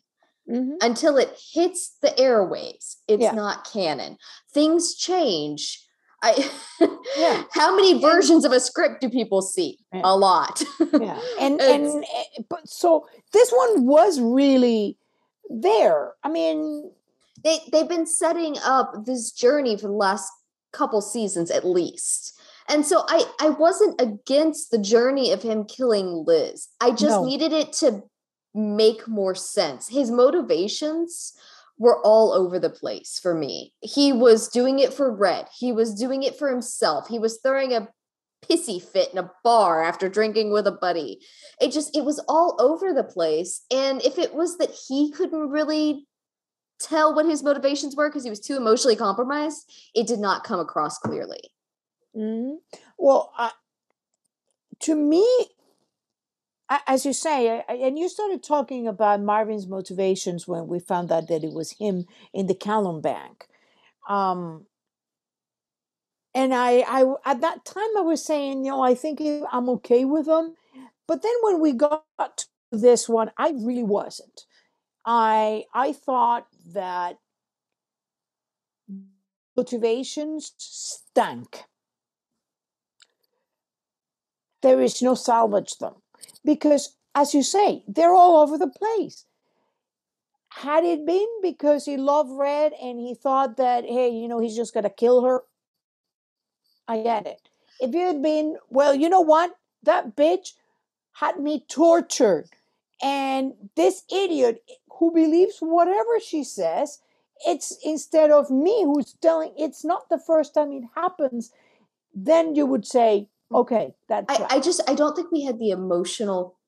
Mm-hmm. 0.50 0.76
Until 0.80 1.18
it 1.18 1.38
hits 1.52 1.96
the 2.02 2.08
airwaves, 2.08 2.96
it's 3.06 3.22
yeah. 3.22 3.32
not 3.32 3.70
canon. 3.70 4.18
Things 4.52 4.96
change. 4.96 5.80
I 6.22 6.50
yeah. 7.16 7.44
how 7.52 7.74
many 7.74 8.00
versions 8.00 8.44
and, 8.44 8.52
of 8.52 8.56
a 8.56 8.60
script 8.60 9.00
do 9.00 9.08
people 9.08 9.40
see? 9.42 9.78
A 9.92 10.16
lot. 10.16 10.62
yeah. 10.92 11.20
And 11.40 11.60
and 11.60 12.04
eh, 12.04 12.42
but 12.48 12.68
so 12.68 13.06
this 13.32 13.50
one 13.50 13.86
was 13.86 14.20
really 14.20 14.98
there. 15.48 16.12
I 16.24 16.28
mean 16.28 16.90
they 17.44 17.58
they've 17.70 17.88
been 17.88 18.06
setting 18.06 18.56
up 18.64 19.04
this 19.04 19.30
journey 19.30 19.76
for 19.76 19.88
the 19.88 19.92
last 19.92 20.30
couple 20.72 21.00
seasons 21.00 21.50
at 21.50 21.64
least. 21.64 22.40
And 22.68 22.86
so 22.86 23.04
I 23.08 23.24
I 23.40 23.50
wasn't 23.50 24.00
against 24.00 24.70
the 24.70 24.78
journey 24.78 25.32
of 25.32 25.42
him 25.42 25.64
killing 25.64 26.24
Liz. 26.26 26.68
I 26.80 26.90
just 26.90 27.02
no. 27.20 27.24
needed 27.24 27.52
it 27.52 27.72
to 27.74 28.02
make 28.54 29.08
more 29.08 29.34
sense. 29.34 29.88
His 29.88 30.10
motivations 30.10 31.32
were 31.78 32.00
all 32.04 32.32
over 32.32 32.58
the 32.58 32.70
place 32.70 33.18
for 33.20 33.34
me. 33.34 33.72
He 33.80 34.12
was 34.12 34.48
doing 34.48 34.78
it 34.78 34.92
for 34.92 35.12
Red. 35.12 35.48
He 35.58 35.72
was 35.72 35.94
doing 35.94 36.22
it 36.22 36.36
for 36.36 36.48
himself. 36.48 37.08
He 37.08 37.18
was 37.18 37.40
throwing 37.42 37.72
a 37.72 37.88
pissy 38.48 38.82
fit 38.82 39.10
in 39.12 39.18
a 39.18 39.30
bar 39.44 39.82
after 39.82 40.08
drinking 40.08 40.52
with 40.52 40.66
a 40.66 40.72
buddy. 40.72 41.20
It 41.60 41.72
just 41.72 41.96
it 41.96 42.04
was 42.04 42.22
all 42.28 42.56
over 42.60 42.92
the 42.92 43.04
place. 43.04 43.62
And 43.70 44.02
if 44.02 44.18
it 44.18 44.34
was 44.34 44.58
that 44.58 44.74
he 44.88 45.10
couldn't 45.10 45.50
really 45.50 46.06
tell 46.80 47.14
what 47.14 47.26
his 47.26 47.42
motivations 47.42 47.96
were 47.96 48.08
because 48.08 48.24
he 48.24 48.30
was 48.30 48.40
too 48.40 48.56
emotionally 48.56 48.96
compromised, 48.96 49.70
it 49.94 50.06
did 50.06 50.18
not 50.18 50.44
come 50.44 50.60
across 50.60 50.98
clearly. 50.98 51.40
Mm-hmm. 52.16 52.56
Well, 52.98 53.32
uh, 53.38 53.50
to 54.80 54.94
me, 54.94 55.26
as 56.86 57.04
you 57.04 57.12
say, 57.12 57.62
and 57.68 57.98
you 57.98 58.08
started 58.08 58.42
talking 58.42 58.86
about 58.86 59.20
Marvin's 59.20 59.66
motivations 59.66 60.48
when 60.48 60.66
we 60.68 60.78
found 60.78 61.12
out 61.12 61.28
that 61.28 61.44
it 61.44 61.52
was 61.52 61.72
him 61.72 62.06
in 62.32 62.46
the 62.46 62.54
Callum 62.54 63.00
Bank. 63.00 63.46
Um, 64.08 64.66
and 66.34 66.54
I, 66.54 66.84
I, 66.88 67.14
at 67.26 67.40
that 67.42 67.64
time, 67.64 67.96
I 67.96 68.00
was 68.00 68.24
saying, 68.24 68.64
you 68.64 68.70
know, 68.70 68.82
I 68.82 68.94
think 68.94 69.20
I'm 69.52 69.68
okay 69.70 70.04
with 70.04 70.26
them. 70.26 70.54
But 71.06 71.22
then 71.22 71.34
when 71.42 71.60
we 71.60 71.72
got 71.72 72.04
to 72.18 72.46
this 72.70 73.08
one, 73.08 73.30
I 73.36 73.50
really 73.50 73.82
wasn't. 73.82 74.46
I, 75.04 75.64
I 75.74 75.92
thought 75.92 76.46
that 76.72 77.18
motivations 79.56 80.52
stank 80.56 81.64
there 84.62 84.80
is 84.80 85.02
no 85.02 85.14
salvage 85.14 85.76
them. 85.78 85.94
Because 86.44 86.96
as 87.14 87.34
you 87.34 87.42
say 87.42 87.84
they're 87.86 88.14
all 88.14 88.42
over 88.42 88.56
the 88.58 88.68
place. 88.68 89.26
Had 90.50 90.84
it 90.84 91.06
been 91.06 91.28
because 91.42 91.86
he 91.86 91.96
loved 91.96 92.30
red 92.32 92.72
and 92.80 93.00
he 93.00 93.14
thought 93.14 93.56
that 93.56 93.84
hey 93.84 94.10
you 94.10 94.28
know 94.28 94.38
he's 94.38 94.56
just 94.56 94.74
going 94.74 94.84
to 94.84 94.90
kill 94.90 95.24
her 95.24 95.42
i 96.88 97.00
get 97.02 97.26
it. 97.26 97.48
If 97.80 97.94
you 97.94 98.06
had 98.06 98.22
been 98.22 98.56
well 98.68 98.94
you 98.94 99.08
know 99.08 99.20
what? 99.20 99.56
That 99.82 100.14
bitch 100.16 100.52
had 101.14 101.38
me 101.40 101.64
tortured. 101.68 102.48
And 103.02 103.54
this 103.74 104.04
idiot 104.12 104.62
who 104.98 105.12
believes 105.12 105.58
whatever 105.58 106.20
she 106.24 106.44
says 106.44 107.00
it's 107.44 107.76
instead 107.84 108.30
of 108.30 108.50
me 108.50 108.84
who's 108.84 109.14
telling 109.20 109.52
it's 109.58 109.84
not 109.84 110.08
the 110.08 110.18
first 110.18 110.54
time 110.54 110.72
it 110.72 110.84
happens 110.94 111.50
then 112.14 112.54
you 112.54 112.66
would 112.66 112.86
say 112.86 113.28
Mm-hmm. 113.52 113.56
Okay, 113.56 113.94
that's. 114.08 114.26
I, 114.28 114.56
I 114.56 114.60
just 114.60 114.80
I 114.88 114.94
don't 114.94 115.14
think 115.14 115.30
we 115.30 115.44
had 115.44 115.58
the 115.58 115.70
emotional. 115.70 116.58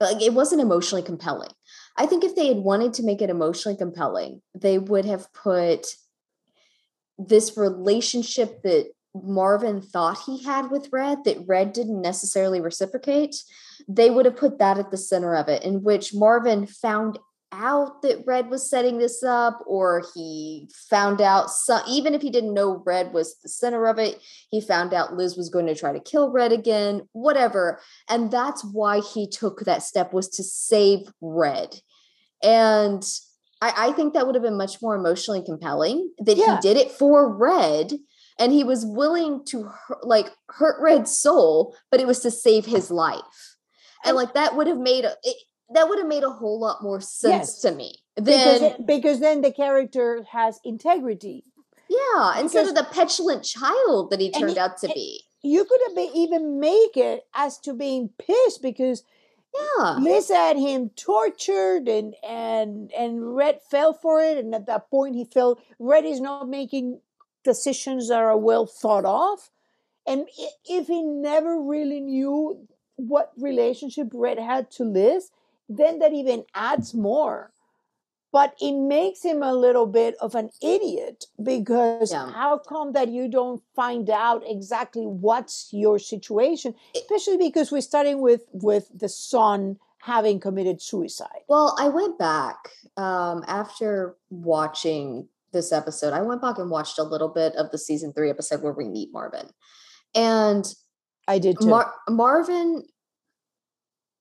Like 0.00 0.20
it 0.20 0.34
wasn't 0.34 0.60
emotionally 0.60 1.02
compelling. 1.02 1.50
I 1.96 2.06
think 2.06 2.22
if 2.22 2.36
they 2.36 2.48
had 2.48 2.58
wanted 2.58 2.94
to 2.94 3.02
make 3.02 3.22
it 3.22 3.30
emotionally 3.30 3.78
compelling, 3.78 4.42
they 4.54 4.78
would 4.78 5.06
have 5.06 5.32
put 5.32 5.86
this 7.18 7.56
relationship 7.56 8.62
that 8.62 8.90
Marvin 9.14 9.80
thought 9.80 10.18
he 10.26 10.42
had 10.42 10.70
with 10.70 10.90
Red 10.92 11.24
that 11.24 11.44
Red 11.46 11.72
didn't 11.72 12.02
necessarily 12.02 12.60
reciprocate. 12.60 13.36
They 13.88 14.10
would 14.10 14.26
have 14.26 14.36
put 14.36 14.58
that 14.58 14.78
at 14.78 14.90
the 14.90 14.96
center 14.98 15.34
of 15.34 15.48
it, 15.48 15.62
in 15.62 15.82
which 15.82 16.14
Marvin 16.14 16.66
found 16.66 17.18
out 17.52 18.02
that 18.02 18.24
Red 18.26 18.50
was 18.50 18.68
setting 18.68 18.98
this 18.98 19.22
up, 19.22 19.62
or 19.66 20.04
he 20.14 20.68
found 20.90 21.20
out 21.20 21.50
some, 21.50 21.82
even 21.88 22.14
if 22.14 22.22
he 22.22 22.30
didn't 22.30 22.54
know 22.54 22.82
Red 22.84 23.12
was 23.12 23.36
the 23.42 23.48
center 23.48 23.86
of 23.86 23.98
it, 23.98 24.20
he 24.50 24.60
found 24.60 24.92
out 24.92 25.14
Liz 25.14 25.36
was 25.36 25.48
going 25.48 25.66
to 25.66 25.74
try 25.74 25.92
to 25.92 26.00
kill 26.00 26.30
Red 26.30 26.52
again, 26.52 27.08
whatever. 27.12 27.80
And 28.08 28.30
that's 28.30 28.64
why 28.64 29.00
he 29.00 29.28
took 29.28 29.60
that 29.60 29.82
step 29.82 30.12
was 30.12 30.28
to 30.30 30.42
save 30.42 31.00
Red. 31.20 31.80
And 32.42 33.02
I, 33.60 33.88
I 33.88 33.92
think 33.92 34.14
that 34.14 34.26
would 34.26 34.34
have 34.34 34.44
been 34.44 34.58
much 34.58 34.82
more 34.82 34.96
emotionally 34.96 35.42
compelling 35.44 36.12
that 36.18 36.36
yeah. 36.36 36.56
he 36.56 36.60
did 36.60 36.76
it 36.76 36.90
for 36.90 37.34
Red 37.34 37.92
and 38.38 38.52
he 38.52 38.64
was 38.64 38.84
willing 38.84 39.44
to 39.46 39.70
like 40.02 40.30
hurt 40.50 40.80
Red's 40.80 41.18
soul, 41.18 41.74
but 41.90 42.00
it 42.00 42.06
was 42.06 42.20
to 42.20 42.30
save 42.30 42.66
his 42.66 42.90
life. 42.90 43.56
And 44.04 44.14
like 44.14 44.34
that 44.34 44.56
would 44.56 44.66
have 44.66 44.78
made 44.78 45.04
it, 45.04 45.36
that 45.74 45.88
would 45.88 45.98
have 45.98 46.08
made 46.08 46.22
a 46.22 46.30
whole 46.30 46.60
lot 46.60 46.82
more 46.82 47.00
sense 47.00 47.32
yes. 47.48 47.60
to 47.62 47.72
me. 47.72 47.96
Because, 48.16 48.62
it, 48.62 48.86
because 48.86 49.20
then 49.20 49.42
the 49.42 49.52
character 49.52 50.24
has 50.30 50.60
integrity. 50.64 51.44
Yeah, 51.88 51.98
because, 52.34 52.42
instead 52.42 52.68
of 52.68 52.74
the 52.74 52.86
petulant 52.90 53.44
child 53.44 54.10
that 54.10 54.20
he 54.20 54.30
turned 54.30 54.52
he, 54.52 54.58
out 54.58 54.78
to 54.78 54.88
be. 54.88 55.22
You 55.42 55.64
could 55.64 55.80
have 55.88 56.14
even 56.14 56.58
make 56.58 56.96
it 56.96 57.24
as 57.34 57.58
to 57.60 57.74
being 57.74 58.10
pissed 58.18 58.62
because 58.62 59.02
yeah. 59.78 59.96
Liz 59.98 60.28
had 60.28 60.56
him 60.56 60.90
tortured 60.96 61.88
and 61.88 62.14
and 62.26 62.90
and 62.92 63.36
Red 63.36 63.60
fell 63.62 63.92
for 63.92 64.20
it, 64.20 64.38
and 64.38 64.54
at 64.54 64.66
that 64.66 64.90
point 64.90 65.14
he 65.14 65.24
felt 65.24 65.62
Red 65.78 66.04
is 66.04 66.20
not 66.20 66.48
making 66.48 67.00
decisions 67.44 68.08
that 68.08 68.18
are 68.18 68.36
well 68.36 68.66
thought 68.66 69.04
of. 69.04 69.50
And 70.06 70.26
if 70.64 70.86
he 70.88 71.02
never 71.02 71.60
really 71.60 72.00
knew 72.00 72.66
what 72.96 73.32
relationship 73.36 74.08
Red 74.12 74.38
had 74.38 74.70
to 74.72 74.84
Liz, 74.84 75.30
then 75.68 75.98
that 76.00 76.12
even 76.12 76.44
adds 76.54 76.94
more. 76.94 77.52
But 78.32 78.54
it 78.60 78.72
makes 78.72 79.22
him 79.22 79.42
a 79.42 79.54
little 79.54 79.86
bit 79.86 80.14
of 80.20 80.34
an 80.34 80.50
idiot 80.60 81.24
because 81.42 82.12
yeah. 82.12 82.30
how 82.32 82.58
come 82.58 82.92
that 82.92 83.08
you 83.08 83.28
don't 83.28 83.62
find 83.74 84.10
out 84.10 84.42
exactly 84.46 85.06
what's 85.06 85.68
your 85.72 85.98
situation, 85.98 86.74
especially 86.94 87.38
because 87.38 87.72
we're 87.72 87.80
starting 87.80 88.20
with 88.20 88.42
with 88.52 88.90
the 88.94 89.08
son 89.08 89.78
having 90.00 90.38
committed 90.38 90.82
suicide. 90.82 91.40
Well, 91.48 91.76
I 91.80 91.88
went 91.88 92.18
back 92.18 92.56
um, 92.96 93.42
after 93.46 94.16
watching 94.28 95.28
this 95.52 95.72
episode. 95.72 96.12
I 96.12 96.20
went 96.20 96.42
back 96.42 96.58
and 96.58 96.68
watched 96.68 96.98
a 96.98 97.04
little 97.04 97.28
bit 97.28 97.54
of 97.54 97.70
the 97.70 97.78
season 97.78 98.12
three 98.12 98.28
episode 98.28 98.60
where 98.60 98.72
we 98.72 98.86
meet 98.86 99.12
Marvin, 99.12 99.48
and 100.14 100.66
I 101.26 101.38
did 101.38 101.58
too. 101.60 101.68
Mar- 101.68 101.94
Marvin 102.10 102.84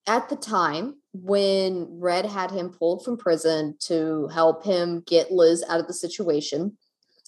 at 0.08 0.30
the 0.30 0.36
time 0.36 0.96
when 1.24 1.88
Red 2.00 2.26
had 2.26 2.52
him 2.52 2.70
pulled 2.70 3.06
from 3.06 3.18
prison 3.18 3.78
to 3.82 4.28
help 4.28 4.64
him 4.64 5.04
get 5.06 5.32
Liz 5.32 5.64
out 5.68 5.80
of 5.80 5.88
the 5.88 5.94
situation, 5.94 6.78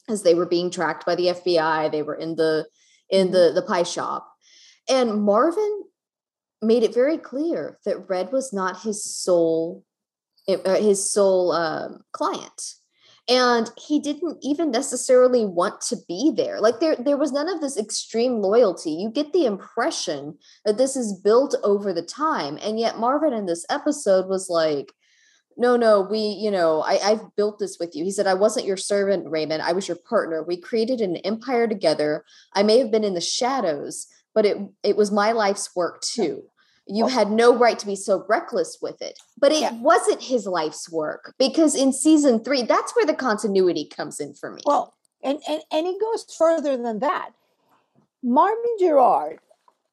as 0.09 0.23
they 0.23 0.33
were 0.33 0.45
being 0.45 0.69
tracked 0.69 1.05
by 1.05 1.15
the 1.15 1.27
FBI, 1.27 1.91
they 1.91 2.03
were 2.03 2.15
in 2.15 2.35
the 2.35 2.67
in 3.09 3.27
mm-hmm. 3.27 3.33
the 3.33 3.51
the 3.55 3.61
pie 3.61 3.83
shop, 3.83 4.31
and 4.89 5.21
Marvin 5.21 5.83
made 6.61 6.83
it 6.83 6.93
very 6.93 7.17
clear 7.17 7.77
that 7.85 8.09
Red 8.09 8.31
was 8.31 8.51
not 8.51 8.81
his 8.81 9.03
sole 9.03 9.83
uh, 10.47 10.75
his 10.75 11.11
sole 11.11 11.51
um, 11.51 12.01
client 12.11 12.75
and 13.29 13.69
he 13.77 13.99
didn't 13.99 14.37
even 14.41 14.71
necessarily 14.71 15.45
want 15.45 15.81
to 15.81 15.97
be 16.07 16.31
there. 16.35 16.61
Like 16.61 16.79
there 16.79 16.95
there 16.95 17.17
was 17.17 17.31
none 17.31 17.49
of 17.49 17.61
this 17.61 17.77
extreme 17.77 18.41
loyalty. 18.41 18.91
You 18.91 19.09
get 19.09 19.33
the 19.33 19.45
impression 19.45 20.37
that 20.65 20.77
this 20.77 20.95
is 20.95 21.19
built 21.19 21.55
over 21.63 21.91
the 21.93 22.01
time 22.01 22.57
and 22.61 22.79
yet 22.79 22.99
marvin 22.99 23.33
in 23.33 23.45
this 23.45 23.65
episode 23.69 24.27
was 24.27 24.49
like 24.49 24.93
no 25.57 25.75
no 25.75 26.01
we 26.01 26.19
you 26.19 26.51
know 26.51 26.81
I, 26.81 26.99
i've 27.03 27.35
built 27.35 27.59
this 27.59 27.77
with 27.79 27.95
you. 27.95 28.03
He 28.03 28.11
said 28.11 28.27
i 28.27 28.33
wasn't 28.33 28.65
your 28.65 28.77
servant 28.77 29.29
raymond. 29.29 29.61
I 29.61 29.73
was 29.73 29.87
your 29.87 29.97
partner. 29.97 30.43
We 30.43 30.57
created 30.57 31.01
an 31.01 31.17
empire 31.17 31.67
together. 31.67 32.23
I 32.53 32.63
may 32.63 32.79
have 32.79 32.91
been 32.91 33.03
in 33.03 33.13
the 33.13 33.21
shadows 33.21 34.07
but 34.33 34.45
it 34.45 34.57
it 34.83 34.95
was 34.95 35.11
my 35.11 35.31
life's 35.31 35.75
work 35.75 35.99
too 36.01 36.43
you 36.87 37.07
had 37.07 37.31
no 37.31 37.55
right 37.55 37.77
to 37.79 37.85
be 37.85 37.95
so 37.95 38.25
reckless 38.27 38.77
with 38.81 39.01
it. 39.01 39.19
But 39.37 39.51
it 39.51 39.61
yeah. 39.61 39.73
wasn't 39.73 40.21
his 40.21 40.45
life's 40.45 40.89
work 40.91 41.33
because 41.37 41.75
in 41.75 41.93
season 41.93 42.43
three 42.43 42.63
that's 42.63 42.95
where 42.95 43.05
the 43.05 43.13
continuity 43.13 43.85
comes 43.85 44.19
in 44.19 44.33
for 44.33 44.51
me. 44.51 44.61
Well 44.65 44.93
and 45.23 45.39
and, 45.47 45.61
and 45.71 45.87
it 45.87 45.99
goes 45.99 46.25
further 46.37 46.77
than 46.77 46.99
that. 46.99 47.31
Marvin 48.23 48.75
gerard 48.79 49.39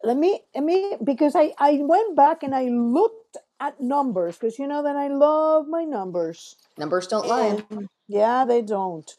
let 0.05 0.17
me 0.17 0.41
let 0.55 0.65
me 0.65 0.97
because 1.03 1.35
i 1.35 1.53
i 1.59 1.79
went 1.81 2.15
back 2.15 2.43
and 2.43 2.55
i 2.55 2.65
looked 2.65 3.37
at 3.61 3.81
numbers 3.81 4.37
because 4.37 4.59
you 4.59 4.67
know 4.67 4.83
that 4.83 4.97
i 4.97 5.09
love 5.09 5.67
my 5.67 5.85
numbers. 5.85 6.57
Numbers 6.79 7.07
don't 7.07 7.27
lie. 7.27 7.63
Yeah 8.07 8.45
they 8.45 8.63
don't. 8.63 9.11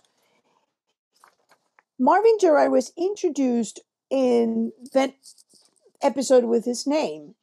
Marvin 1.97 2.37
gerard 2.39 2.71
was 2.71 2.91
introduced 2.97 3.79
in 4.09 4.71
that 4.93 5.13
episode 6.01 6.43
with 6.43 6.65
his 6.65 6.85
name 6.85 7.34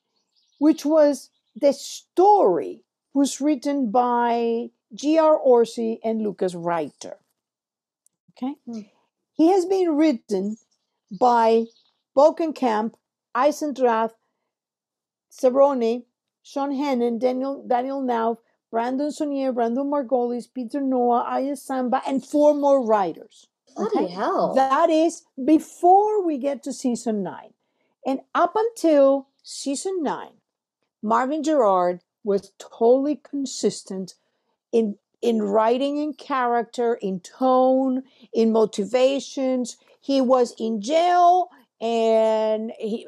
which 0.62 0.86
was 0.86 1.28
the 1.56 1.72
story 1.72 2.84
was 3.12 3.40
written 3.40 3.90
by 3.90 4.70
J.R. 4.94 5.36
Orci 5.44 5.98
and 6.04 6.22
Lukas 6.22 6.54
Reiter. 6.54 7.16
Okay? 8.30 8.54
Mm. 8.68 8.88
He 9.32 9.48
has 9.50 9.66
been 9.66 9.96
written 9.96 10.58
by 11.10 11.64
Bokenkamp, 12.16 12.94
Eisendrath, 13.34 14.12
Cerone, 15.32 16.04
Sean 16.44 16.70
Hennen, 16.70 17.18
Daniel, 17.18 17.64
Daniel 17.66 18.00
Knauf, 18.00 18.36
Brandon 18.70 19.10
Sonnier, 19.10 19.52
Brandon 19.52 19.90
Margolis, 19.90 20.46
Peter 20.54 20.80
Noah, 20.80 21.24
Aya 21.26 21.56
Samba, 21.56 22.02
and 22.06 22.24
four 22.24 22.54
more 22.54 22.86
writers. 22.86 23.48
Bloody 23.74 24.04
okay? 24.04 24.14
hell. 24.14 24.54
That 24.54 24.90
is 24.90 25.24
before 25.44 26.24
we 26.24 26.38
get 26.38 26.62
to 26.62 26.72
season 26.72 27.24
nine. 27.24 27.52
And 28.06 28.20
up 28.32 28.54
until 28.54 29.26
season 29.42 30.04
nine, 30.04 30.38
Marvin 31.02 31.42
Gerard 31.42 32.00
was 32.24 32.52
totally 32.58 33.16
consistent 33.16 34.14
in 34.70 34.96
in 35.20 35.40
writing 35.40 35.98
in 35.98 36.14
character, 36.14 36.94
in 36.94 37.20
tone, 37.20 38.02
in 38.32 38.50
motivations. 38.50 39.76
He 40.00 40.20
was 40.20 40.52
in 40.58 40.80
jail 40.80 41.50
and 41.80 42.72
he 42.78 43.06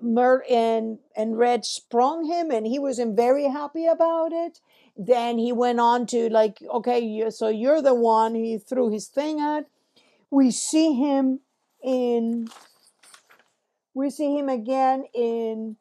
Mer 0.00 0.44
and 0.48 0.98
and 1.16 1.38
Red 1.38 1.64
sprung 1.64 2.24
him 2.24 2.50
and 2.50 2.66
he 2.66 2.78
wasn't 2.78 3.16
very 3.16 3.44
happy 3.44 3.86
about 3.86 4.32
it. 4.32 4.60
Then 4.96 5.38
he 5.38 5.52
went 5.52 5.80
on 5.80 6.06
to 6.06 6.28
like, 6.28 6.62
okay, 6.62 7.30
so 7.30 7.48
you're 7.48 7.82
the 7.82 7.94
one 7.94 8.34
he 8.34 8.58
threw 8.58 8.90
his 8.90 9.08
thing 9.08 9.40
at. 9.40 9.66
We 10.30 10.50
see 10.50 10.94
him 10.94 11.40
in 11.82 12.48
we 13.94 14.10
see 14.10 14.36
him 14.36 14.48
again 14.48 15.04
in 15.14 15.76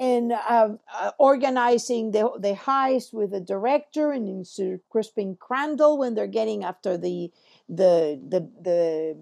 in 0.00 0.32
uh, 0.32 0.76
uh, 0.94 1.10
organizing 1.18 2.10
the, 2.12 2.30
the 2.38 2.54
heist 2.54 3.12
with 3.12 3.32
the 3.32 3.40
director 3.40 4.12
and 4.12 4.26
in 4.26 4.46
Sir 4.46 4.80
Crispin 4.88 5.36
Crandall 5.38 5.98
when 5.98 6.14
they're 6.14 6.26
getting 6.26 6.64
after 6.64 6.96
the 6.96 7.30
the 7.68 8.18
the 8.26 8.50
the 8.62 9.18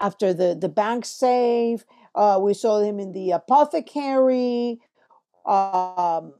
after 0.00 0.34
the 0.34 0.54
the 0.54 0.68
bank 0.68 1.06
safe. 1.06 1.86
Uh, 2.14 2.38
we 2.40 2.52
saw 2.52 2.80
him 2.80 3.00
in 3.00 3.12
the 3.12 3.30
apothecary. 3.30 4.80
Um, 5.46 6.34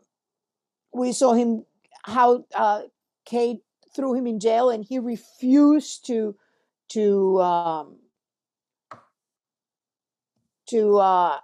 we 0.92 1.12
saw 1.12 1.32
him 1.32 1.64
how 2.02 2.44
uh, 2.54 2.82
Kate 3.24 3.62
threw 3.96 4.12
him 4.12 4.26
in 4.26 4.38
jail 4.38 4.68
and 4.68 4.84
he 4.84 4.98
refused 4.98 6.04
to 6.08 6.36
to 6.90 7.40
um, 7.40 7.96
to 10.66 10.98
uh, 10.98 11.38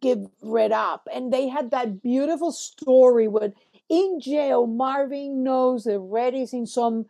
give 0.00 0.26
Red 0.42 0.72
up. 0.72 1.08
And 1.12 1.32
they 1.32 1.48
had 1.48 1.70
that 1.70 2.02
beautiful 2.02 2.52
story 2.52 3.28
where 3.28 3.52
in 3.88 4.20
jail, 4.20 4.66
Marvin 4.66 5.42
knows 5.42 5.84
that 5.84 5.98
Red 5.98 6.34
is 6.34 6.52
in 6.52 6.66
some 6.66 7.06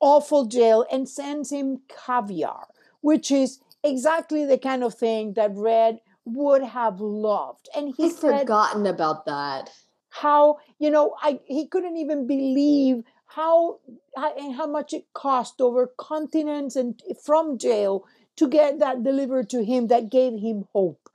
awful 0.00 0.46
jail 0.46 0.84
and 0.90 1.08
sends 1.08 1.50
him 1.50 1.82
caviar, 1.88 2.66
which 3.00 3.30
is 3.30 3.60
exactly 3.84 4.44
the 4.44 4.58
kind 4.58 4.82
of 4.82 4.94
thing 4.94 5.34
that 5.34 5.54
Red 5.54 6.00
would 6.24 6.62
have 6.62 7.00
loved. 7.00 7.68
And 7.74 7.94
he's 7.96 8.18
forgotten 8.18 8.86
about 8.86 9.26
that. 9.26 9.70
How, 10.10 10.58
you 10.78 10.90
know, 10.90 11.14
I 11.22 11.40
he 11.46 11.66
couldn't 11.66 11.96
even 11.96 12.26
believe 12.26 13.04
how 13.26 13.78
and 14.16 14.56
how 14.56 14.66
much 14.66 14.92
it 14.92 15.06
cost 15.14 15.60
over 15.60 15.86
continents 15.96 16.74
and 16.74 17.00
from 17.24 17.58
jail 17.58 18.04
to 18.36 18.48
get 18.48 18.80
that 18.80 19.04
delivered 19.04 19.48
to 19.50 19.64
him 19.64 19.86
that 19.86 20.10
gave 20.10 20.40
him 20.40 20.66
hope. 20.72 21.09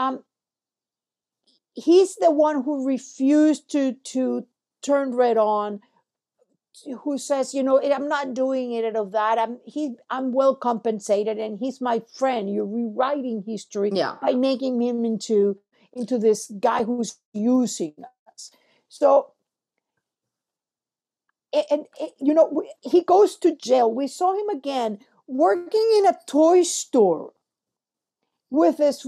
Um, 0.00 0.24
he's 1.74 2.16
the 2.16 2.30
one 2.30 2.62
who 2.62 2.86
refused 2.86 3.70
to 3.72 3.92
to 3.92 4.46
turn 4.82 5.14
red 5.14 5.36
on 5.36 5.80
who 7.02 7.18
says 7.18 7.52
you 7.52 7.62
know 7.62 7.78
i'm 7.82 8.08
not 8.08 8.32
doing 8.32 8.72
it 8.72 8.84
out 8.84 8.96
of 8.96 9.12
that. 9.12 9.38
I'm 9.38 9.58
he 9.66 9.96
i'm 10.08 10.32
well 10.32 10.54
compensated 10.54 11.38
and 11.38 11.58
he's 11.58 11.80
my 11.80 12.02
friend. 12.14 12.52
You're 12.52 12.66
rewriting 12.66 13.44
history 13.46 13.90
yeah. 13.92 14.16
by 14.22 14.32
making 14.32 14.80
him 14.80 15.04
into 15.04 15.58
into 15.92 16.18
this 16.18 16.50
guy 16.60 16.84
who's 16.84 17.16
using 17.34 17.94
us. 18.32 18.50
So 18.88 19.32
and, 21.52 21.64
and 22.00 22.10
you 22.18 22.32
know 22.32 22.62
he 22.80 23.02
goes 23.02 23.36
to 23.36 23.54
jail. 23.54 23.92
We 23.92 24.08
saw 24.08 24.32
him 24.32 24.48
again 24.48 25.00
working 25.26 25.92
in 25.98 26.06
a 26.06 26.18
toy 26.26 26.62
store 26.62 27.32
with 28.48 28.78
this 28.78 29.06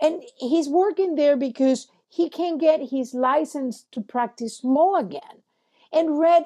and 0.00 0.22
he's 0.36 0.68
working 0.68 1.16
there 1.16 1.36
because 1.36 1.88
he 2.08 2.28
can 2.28 2.58
get 2.58 2.90
his 2.90 3.14
license 3.14 3.84
to 3.92 4.00
practice 4.00 4.60
law 4.62 4.96
again. 4.96 5.42
And 5.92 6.18
Red 6.18 6.44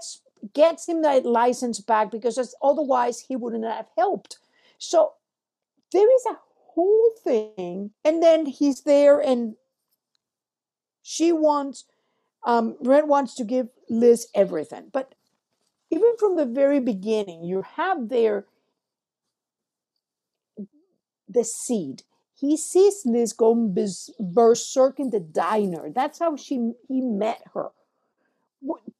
gets 0.54 0.88
him 0.88 1.02
that 1.02 1.24
license 1.24 1.80
back 1.80 2.10
because 2.10 2.54
otherwise 2.62 3.20
he 3.20 3.36
wouldn't 3.36 3.64
have 3.64 3.86
helped. 3.96 4.38
So 4.78 5.12
there 5.92 6.14
is 6.14 6.26
a 6.26 6.38
whole 6.74 7.10
thing. 7.22 7.90
And 8.04 8.22
then 8.22 8.46
he's 8.46 8.82
there 8.82 9.20
and 9.20 9.54
she 11.02 11.32
wants, 11.32 11.84
um, 12.44 12.76
Red 12.80 13.06
wants 13.06 13.34
to 13.36 13.44
give 13.44 13.68
Liz 13.88 14.28
everything. 14.34 14.88
But 14.92 15.14
even 15.90 16.16
from 16.18 16.36
the 16.36 16.46
very 16.46 16.80
beginning, 16.80 17.44
you 17.44 17.62
have 17.76 18.08
there 18.08 18.46
the 21.28 21.44
seed 21.44 22.02
he 22.42 22.56
sees 22.56 23.06
Liz 23.06 23.32
going 23.32 23.72
berserk 24.18 24.98
in 24.98 25.10
the 25.10 25.20
diner. 25.20 25.90
That's 25.94 26.18
how 26.18 26.34
she 26.34 26.72
he 26.88 27.00
met 27.00 27.40
her. 27.54 27.68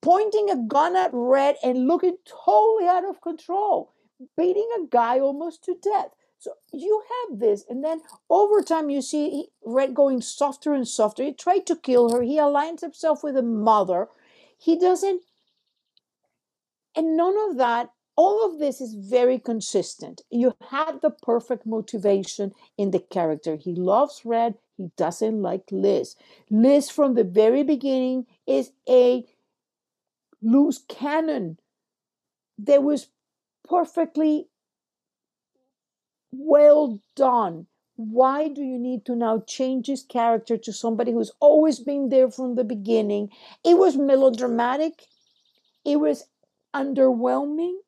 Pointing 0.01 0.49
a 0.49 0.57
gun 0.57 0.95
at 0.97 1.11
Red 1.13 1.57
and 1.63 1.89
looking 1.89 2.19
totally 2.25 2.89
out 2.89 3.05
of 3.05 3.21
control, 3.21 3.93
beating 4.37 4.69
a 4.79 4.87
guy 4.87 5.19
almost 5.19 5.65
to 5.65 5.75
death. 5.75 6.11
So 6.39 6.53
you 6.73 7.03
have 7.15 7.41
this, 7.41 7.65
and 7.69 7.85
then 7.85 8.03
over 8.31 8.63
time 8.63 8.91
you 8.91 9.03
see 9.03 9.49
Red 9.65 9.93
going 9.93 10.21
softer 10.21 10.73
and 10.73 10.87
softer. 10.87 11.25
He 11.25 11.33
tried 11.33 11.67
to 11.67 11.77
kill 11.77 12.11
her. 12.11 12.23
He 12.23 12.37
aligns 12.37 12.81
himself 12.81 13.25
with 13.25 13.37
a 13.37 13.43
mother. 13.43 14.09
He 14.57 14.79
doesn't, 14.79 15.23
and 16.95 17.17
none 17.17 17.37
of 17.51 17.57
that. 17.57 17.91
All 18.25 18.47
of 18.47 18.61
this 18.61 18.81
is 18.81 18.95
very 18.95 19.41
consistent. 19.41 20.23
You 20.31 20.55
have 20.71 21.01
the 21.01 21.11
perfect 21.11 21.67
motivation 21.67 22.53
in 22.79 22.93
the 22.93 23.01
character. 23.01 23.57
He 23.57 23.75
loves 23.75 24.23
Red. 24.25 24.55
He 24.77 24.93
doesn't 24.97 25.43
like 25.43 25.73
Liz. 25.73 26.15
Liz, 26.49 26.89
from 26.89 27.15
the 27.15 27.25
very 27.25 27.65
beginning, 27.65 28.27
is 28.47 28.71
a 28.89 29.27
loose 30.41 30.79
cannon. 30.89 31.59
There 32.57 32.81
was 32.81 33.09
perfectly 33.69 34.47
well 36.31 37.01
done. 37.17 37.67
Why 37.97 38.47
do 38.47 38.63
you 38.63 38.79
need 38.79 39.05
to 39.07 39.17
now 39.17 39.43
change 39.49 39.89
his 39.89 40.05
character 40.05 40.57
to 40.59 40.73
somebody 40.73 41.11
who's 41.11 41.33
always 41.41 41.81
been 41.81 42.09
there 42.09 42.31
from 42.31 42.55
the 42.55 42.65
beginning? 42.65 43.31
It 43.65 43.79
was 43.79 43.97
melodramatic, 43.97 45.09
it 45.85 45.97
was 45.97 46.29
underwhelming, 46.73 47.82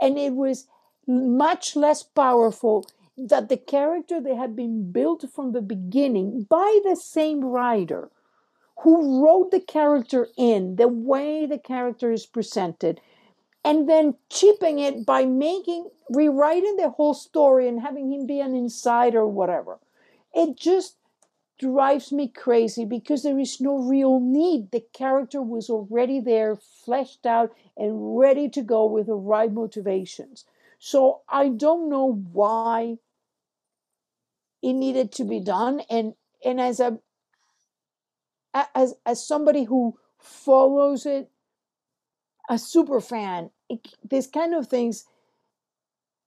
and 0.00 0.18
it 0.18 0.34
was 0.34 0.66
much 1.06 1.76
less 1.76 2.02
powerful 2.02 2.86
that 3.16 3.48
the 3.48 3.56
character 3.56 4.20
that 4.20 4.36
had 4.36 4.54
been 4.54 4.92
built 4.92 5.24
from 5.34 5.52
the 5.52 5.62
beginning 5.62 6.46
by 6.48 6.80
the 6.84 6.96
same 6.96 7.44
writer 7.44 8.10
who 8.80 9.22
wrote 9.24 9.50
the 9.50 9.60
character 9.60 10.28
in 10.36 10.76
the 10.76 10.88
way 10.88 11.46
the 11.46 11.58
character 11.58 12.12
is 12.12 12.26
presented 12.26 13.00
and 13.64 13.88
then 13.88 14.14
cheaping 14.30 14.78
it 14.78 15.04
by 15.06 15.24
making 15.26 15.88
rewriting 16.10 16.76
the 16.76 16.90
whole 16.90 17.14
story 17.14 17.68
and 17.68 17.80
having 17.80 18.12
him 18.12 18.26
be 18.26 18.40
an 18.40 18.54
insider 18.54 19.20
or 19.20 19.28
whatever. 19.28 19.78
It 20.34 20.56
just 20.56 20.96
drives 21.58 22.12
me 22.12 22.28
crazy 22.28 22.84
because 22.84 23.22
there 23.22 23.38
is 23.38 23.60
no 23.60 23.78
real 23.78 24.20
need. 24.20 24.70
The 24.70 24.84
character 24.92 25.42
was 25.42 25.68
already 25.68 26.20
there 26.20 26.56
fleshed 26.56 27.26
out 27.26 27.52
and 27.76 28.18
ready 28.18 28.48
to 28.50 28.62
go 28.62 28.86
with 28.86 29.06
the 29.06 29.14
right 29.14 29.52
motivations. 29.52 30.44
So 30.78 31.22
i 31.28 31.48
don't 31.48 31.88
know 31.88 32.22
why 32.32 32.98
it 34.62 34.72
needed 34.72 35.12
to 35.12 35.24
be 35.24 35.40
done. 35.40 35.80
And 35.90 36.14
and 36.44 36.60
as 36.60 36.80
a 36.80 36.98
as 38.74 38.94
as 39.04 39.26
somebody 39.26 39.64
who 39.64 39.98
follows 40.18 41.06
it 41.06 41.30
a 42.48 42.58
super 42.58 43.00
fan, 43.00 43.50
it, 43.68 43.86
these 44.08 44.26
kind 44.26 44.54
of 44.54 44.68
things, 44.68 45.04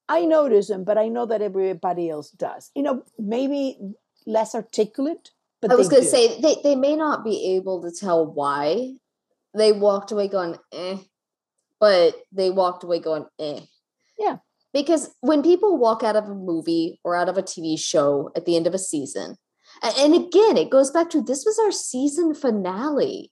I 0.08 0.26
notice 0.26 0.68
them, 0.68 0.84
but 0.84 0.98
I 0.98 1.08
know 1.08 1.26
that 1.26 1.42
everybody 1.42 2.10
else 2.10 2.30
does. 2.32 2.70
You 2.76 2.84
know, 2.84 3.04
maybe 3.18 3.80
less 4.26 4.56
articulate. 4.56 5.32
But 5.62 5.72
I 5.72 5.76
was 5.76 5.90
going 5.90 6.02
to 6.02 6.08
say 6.08 6.42
they, 6.42 6.56
they 6.64 6.76
may 6.76 6.96
not 6.96 7.24
be 7.24 7.56
able 7.56 7.84
to 7.84 7.92
tell 7.92 8.26
why 8.26 8.94
they 9.54 9.72
walked 9.72 10.12
away 10.12 10.28
going 10.28 10.56
eh, 10.74 10.98
but 11.80 12.16
they 12.32 12.50
walked 12.50 12.84
away 12.84 13.00
going 13.00 13.26
eh. 13.40 13.60
Yeah. 14.18 14.38
Because 14.74 15.14
when 15.20 15.44
people 15.44 15.78
walk 15.78 16.02
out 16.04 16.16
of 16.16 16.26
a 16.26 16.34
movie 16.34 17.00
or 17.04 17.16
out 17.16 17.30
of 17.30 17.38
a 17.38 17.44
TV 17.44 17.78
show 17.78 18.32
at 18.36 18.46
the 18.46 18.56
end 18.56 18.68
of 18.68 18.74
a 18.74 18.80
season, 18.80 19.36
and 19.98 20.14
again, 20.14 20.58
it 20.58 20.70
goes 20.70 20.92
back 20.92 21.10
to 21.10 21.22
this 21.22 21.44
was 21.46 21.60
our 21.60 21.72
season 21.72 22.34
finale. 22.34 23.32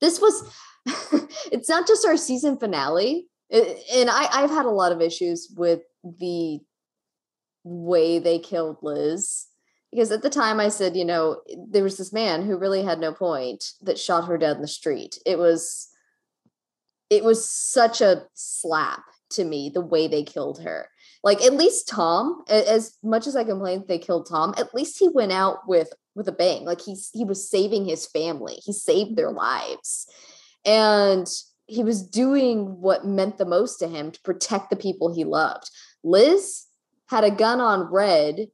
This 0.00 0.20
was 0.20 0.48
it's 1.52 1.68
not 1.68 1.86
just 1.86 2.06
our 2.06 2.16
season 2.16 2.58
finale. 2.58 3.26
and 3.50 4.10
I, 4.10 4.28
I've 4.32 4.50
had 4.50 4.66
a 4.66 4.70
lot 4.70 4.92
of 4.92 5.00
issues 5.00 5.52
with 5.56 5.80
the 6.02 6.60
way 7.64 8.18
they 8.18 8.38
killed 8.38 8.78
Liz. 8.82 9.46
Because 9.96 10.12
at 10.12 10.20
the 10.20 10.28
time 10.28 10.60
I 10.60 10.68
said, 10.68 10.94
you 10.94 11.06
know, 11.06 11.40
there 11.70 11.82
was 11.82 11.96
this 11.96 12.12
man 12.12 12.44
who 12.44 12.58
really 12.58 12.82
had 12.82 13.00
no 13.00 13.14
point 13.14 13.72
that 13.80 13.98
shot 13.98 14.26
her 14.26 14.34
in 14.34 14.60
the 14.60 14.68
street. 14.68 15.18
It 15.24 15.38
was 15.38 15.88
it 17.08 17.24
was 17.24 17.48
such 17.48 18.02
a 18.02 18.24
slap 18.34 19.00
to 19.30 19.44
me 19.44 19.70
the 19.72 19.80
way 19.80 20.06
they 20.06 20.22
killed 20.22 20.60
her. 20.62 20.90
Like 21.24 21.42
at 21.42 21.54
least 21.54 21.88
Tom, 21.88 22.44
as 22.46 22.98
much 23.02 23.26
as 23.26 23.36
I 23.36 23.44
complained 23.44 23.84
they 23.88 23.98
killed 23.98 24.28
Tom, 24.28 24.52
at 24.58 24.74
least 24.74 24.98
he 24.98 25.08
went 25.08 25.32
out 25.32 25.66
with 25.66 25.88
with 26.14 26.28
a 26.28 26.32
bang. 26.32 26.66
Like 26.66 26.82
he's 26.82 27.08
he 27.14 27.24
was 27.24 27.48
saving 27.48 27.86
his 27.86 28.06
family. 28.06 28.56
He 28.62 28.74
saved 28.74 29.16
their 29.16 29.32
lives 29.32 30.06
and 30.66 31.26
he 31.68 31.82
was 31.82 32.06
doing 32.06 32.82
what 32.82 33.06
meant 33.06 33.38
the 33.38 33.46
most 33.46 33.78
to 33.78 33.88
him 33.88 34.10
to 34.10 34.20
protect 34.20 34.68
the 34.68 34.76
people 34.76 35.14
he 35.14 35.24
loved. 35.24 35.70
Liz 36.04 36.66
had 37.08 37.24
a 37.24 37.30
gun 37.30 37.62
on 37.62 37.90
Red, 37.90 38.48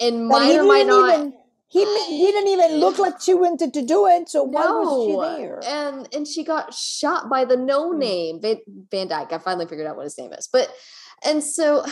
and 0.00 0.26
might 0.26 0.56
or 0.56 0.64
might 0.64 0.86
not. 0.86 1.14
Even, 1.14 1.34
he 1.72 2.26
didn't 2.32 2.48
even 2.48 2.80
look 2.80 2.98
like 2.98 3.20
she 3.20 3.32
wanted 3.32 3.72
to 3.74 3.82
do 3.82 4.06
it. 4.06 4.28
So 4.28 4.42
why 4.42 4.64
no. 4.64 4.80
was 4.80 5.06
she 5.06 5.42
there? 5.42 5.60
And 5.64 6.08
and 6.12 6.26
she 6.26 6.42
got 6.42 6.74
shot 6.74 7.28
by 7.28 7.44
the 7.44 7.56
no 7.56 7.92
hmm. 7.92 7.98
name 7.98 8.40
Van, 8.40 8.58
Van 8.90 9.08
Dyke. 9.08 9.32
I 9.32 9.38
finally 9.38 9.66
figured 9.66 9.86
out 9.86 9.96
what 9.96 10.04
his 10.04 10.18
name 10.18 10.32
is, 10.32 10.48
but 10.52 10.68
and 11.24 11.42
so. 11.42 11.84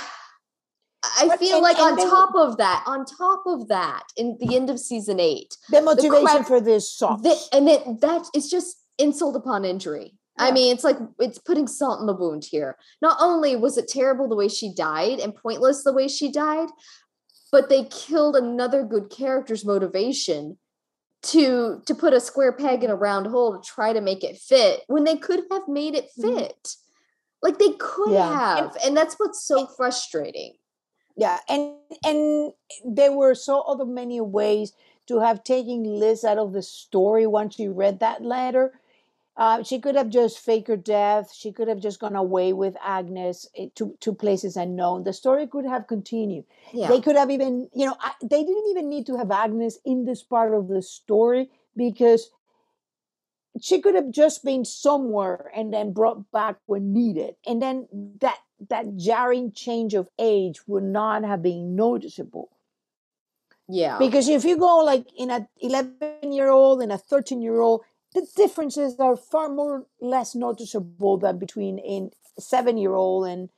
I 1.00 1.28
but, 1.28 1.38
feel 1.38 1.54
and, 1.54 1.62
like 1.62 1.78
and 1.78 1.96
on 1.96 2.10
top 2.10 2.34
of 2.34 2.56
that, 2.56 2.82
on 2.84 3.04
top 3.04 3.44
of 3.46 3.68
that, 3.68 4.02
in 4.16 4.36
the 4.40 4.56
end 4.56 4.68
of 4.68 4.80
season 4.80 5.20
eight, 5.20 5.56
the 5.70 5.80
motivation 5.80 6.24
the 6.24 6.30
crap, 6.30 6.46
for 6.46 6.60
this 6.60 6.92
song, 6.92 7.24
and 7.52 7.68
it 7.68 8.00
that 8.00 8.26
it's 8.34 8.50
just 8.50 8.78
insult 8.98 9.36
upon 9.36 9.64
injury. 9.64 10.14
Yeah. 10.38 10.46
I 10.46 10.50
mean, 10.50 10.74
it's 10.74 10.82
like 10.82 10.96
it's 11.20 11.38
putting 11.38 11.68
salt 11.68 12.00
in 12.00 12.06
the 12.06 12.14
wound 12.14 12.44
here. 12.50 12.76
Not 13.00 13.16
only 13.20 13.54
was 13.54 13.78
it 13.78 13.86
terrible 13.86 14.28
the 14.28 14.34
way 14.34 14.48
she 14.48 14.74
died 14.74 15.20
and 15.20 15.36
pointless 15.36 15.84
the 15.84 15.92
way 15.92 16.08
she 16.08 16.32
died, 16.32 16.68
but 17.50 17.68
they 17.68 17.84
killed 17.84 18.36
another 18.36 18.82
good 18.84 19.10
character's 19.10 19.64
motivation 19.64 20.58
to 21.20 21.82
to 21.86 21.94
put 21.94 22.12
a 22.12 22.20
square 22.20 22.52
peg 22.52 22.84
in 22.84 22.90
a 22.90 22.96
round 22.96 23.26
hole 23.26 23.56
to 23.56 23.66
try 23.66 23.92
to 23.92 24.00
make 24.00 24.22
it 24.22 24.36
fit 24.36 24.82
when 24.86 25.04
they 25.04 25.16
could 25.16 25.42
have 25.50 25.68
made 25.68 25.94
it 25.94 26.08
mm-hmm. 26.18 26.36
fit. 26.36 26.74
Like 27.42 27.58
they 27.58 27.72
could 27.78 28.12
yeah. 28.12 28.32
have, 28.32 28.74
and, 28.76 28.84
and 28.86 28.96
that's 28.96 29.14
what's 29.14 29.44
so 29.44 29.66
frustrating. 29.66 30.54
Yeah, 31.16 31.38
and 31.48 31.74
and 32.04 32.52
there 32.84 33.12
were 33.12 33.34
so 33.34 33.60
other 33.62 33.84
many 33.84 34.20
ways 34.20 34.72
to 35.06 35.20
have 35.20 35.42
taken 35.42 35.82
Liz 35.84 36.24
out 36.24 36.38
of 36.38 36.52
the 36.52 36.62
story 36.62 37.26
once 37.26 37.56
she 37.56 37.68
read 37.68 38.00
that 38.00 38.22
letter 38.22 38.72
uh, 39.38 39.62
she 39.62 39.78
could 39.78 39.94
have 39.94 40.08
just 40.08 40.40
faked 40.40 40.66
her 40.66 40.76
death. 40.76 41.32
She 41.32 41.52
could 41.52 41.68
have 41.68 41.78
just 41.78 42.00
gone 42.00 42.16
away 42.16 42.52
with 42.52 42.76
Agnes 42.84 43.46
eh, 43.56 43.68
to, 43.76 43.96
to 44.00 44.12
places 44.12 44.56
unknown. 44.56 45.04
The 45.04 45.12
story 45.12 45.46
could 45.46 45.64
have 45.64 45.86
continued. 45.86 46.44
Yeah. 46.72 46.88
They 46.88 47.00
could 47.00 47.14
have 47.14 47.30
even, 47.30 47.70
you 47.72 47.86
know, 47.86 47.96
they 48.20 48.42
didn't 48.42 48.66
even 48.70 48.88
need 48.88 49.06
to 49.06 49.16
have 49.16 49.30
Agnes 49.30 49.78
in 49.84 50.04
this 50.04 50.24
part 50.24 50.52
of 50.54 50.66
the 50.66 50.82
story 50.82 51.50
because 51.76 52.30
she 53.60 53.80
could 53.80 53.94
have 53.94 54.10
just 54.10 54.44
been 54.44 54.64
somewhere 54.64 55.52
and 55.54 55.72
then 55.72 55.92
brought 55.92 56.32
back 56.32 56.56
when 56.66 56.92
needed. 56.92 57.36
And 57.46 57.62
then 57.62 57.86
that 58.20 58.38
that 58.70 58.96
jarring 58.96 59.52
change 59.52 59.94
of 59.94 60.08
age 60.18 60.66
would 60.66 60.82
not 60.82 61.22
have 61.22 61.42
been 61.42 61.76
noticeable. 61.76 62.50
Yeah. 63.68 63.98
Because 63.98 64.28
if 64.28 64.44
you 64.44 64.56
go 64.56 64.78
like 64.78 65.06
in 65.16 65.30
a 65.30 65.46
11 65.60 66.32
year 66.32 66.48
old 66.48 66.82
and 66.82 66.90
a 66.90 66.98
13 66.98 67.40
year 67.40 67.60
old, 67.60 67.82
the 68.14 68.26
differences 68.36 68.98
are 68.98 69.16
far 69.16 69.48
more 69.48 69.86
less 70.00 70.34
noticeable 70.34 71.18
than 71.18 71.38
between 71.38 71.78
a 71.80 72.10
seven 72.40 72.76
year 72.76 72.94
old 72.94 73.26
and 73.26 73.50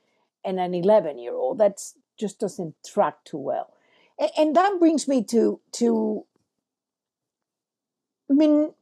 and 0.43 0.59
an 0.59 0.73
11 0.73 1.19
year 1.19 1.33
old 1.33 1.59
that 1.59 1.79
just 2.17 2.39
doesn't 2.39 2.75
track 2.85 3.23
too 3.23 3.37
well. 3.37 3.73
And, 4.19 4.31
and 4.37 4.55
that 4.55 4.79
brings 4.79 5.07
me 5.07 5.23
to 5.25 5.59
to 5.73 6.25
i 8.29 8.33
mean 8.33 8.73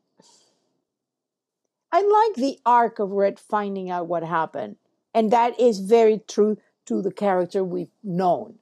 i 1.92 2.02
like 2.02 2.36
the 2.36 2.60
arc 2.66 3.00
of 3.00 3.12
red 3.12 3.40
finding 3.40 3.90
out 3.90 4.08
what 4.08 4.24
happened 4.24 4.78
and 5.14 5.32
that 5.32 5.60
is 5.60 5.80
very 5.80 6.22
true 6.28 6.58
to 6.86 7.02
the 7.02 7.12
character 7.12 7.64
we've 7.64 7.92
known. 8.04 8.56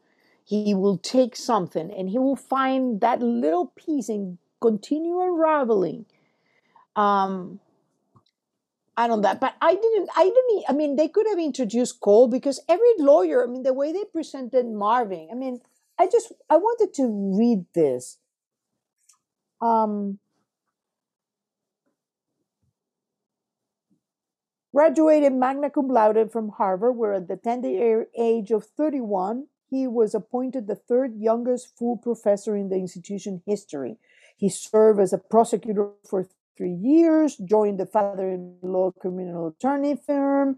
He 0.43 0.74
will 0.74 0.97
take 0.97 1.36
something 1.36 1.91
and 1.91 2.10
he 2.10 2.18
will 2.18 2.36
find 2.36 3.01
that 3.01 3.22
little 3.22 3.68
piece 3.76 4.10
and 4.10 4.38
continue 4.62 5.20
unraveling 5.22 6.05
um, 6.98 7.60
I 8.98 9.08
don't 9.08 9.22
that, 9.22 9.39
but 9.39 9.56
I 9.62 9.76
didn't. 9.76 10.10
I 10.16 10.24
didn't. 10.24 10.64
I 10.68 10.74
mean, 10.74 10.95
they 10.95 11.08
could 11.08 11.28
have 11.30 11.38
introduced 11.38 12.00
Cole 12.02 12.28
because 12.28 12.60
every 12.68 12.93
lawyer. 12.98 13.43
I 13.43 13.48
mean, 13.48 13.62
the 13.62 13.74
way 13.74 13.93
they 13.93 14.04
presented 14.12 14.66
Marvin. 14.66 15.30
I 15.32 15.36
mean, 15.36 15.62
I 16.00 16.08
just 16.08 16.34
I 16.50 16.58
wanted 16.58 16.95
to 16.95 17.38
read 17.38 17.66
this. 17.76 18.18
Um, 19.62 20.18
graduated 24.74 25.34
magna 25.34 25.70
cum 25.70 25.89
laude 25.89 26.32
from 26.32 26.50
Harvard, 26.50 26.98
where 26.98 27.14
at 27.14 27.28
the 27.28 27.38
tender 27.38 28.06
age 28.18 28.52
of 28.52 28.66
31, 28.66 29.45
he 29.70 29.88
was 29.88 30.16
appointed 30.16 30.66
the 30.66 30.76
third 30.76 31.16
youngest 31.18 31.78
full 31.78 31.98
professor 31.98 32.56
in 32.56 32.70
the 32.70 32.76
institution 32.76 33.43
history. 33.45 33.98
He 34.36 34.50
served 34.50 35.00
as 35.00 35.14
a 35.14 35.18
prosecutor 35.18 35.89
for 36.08 36.28
three 36.58 36.74
years, 36.74 37.38
joined 37.38 37.80
the 37.80 37.86
father-in-law 37.86 38.91
criminal 38.99 39.47
attorney 39.47 39.95
firm, 40.05 40.58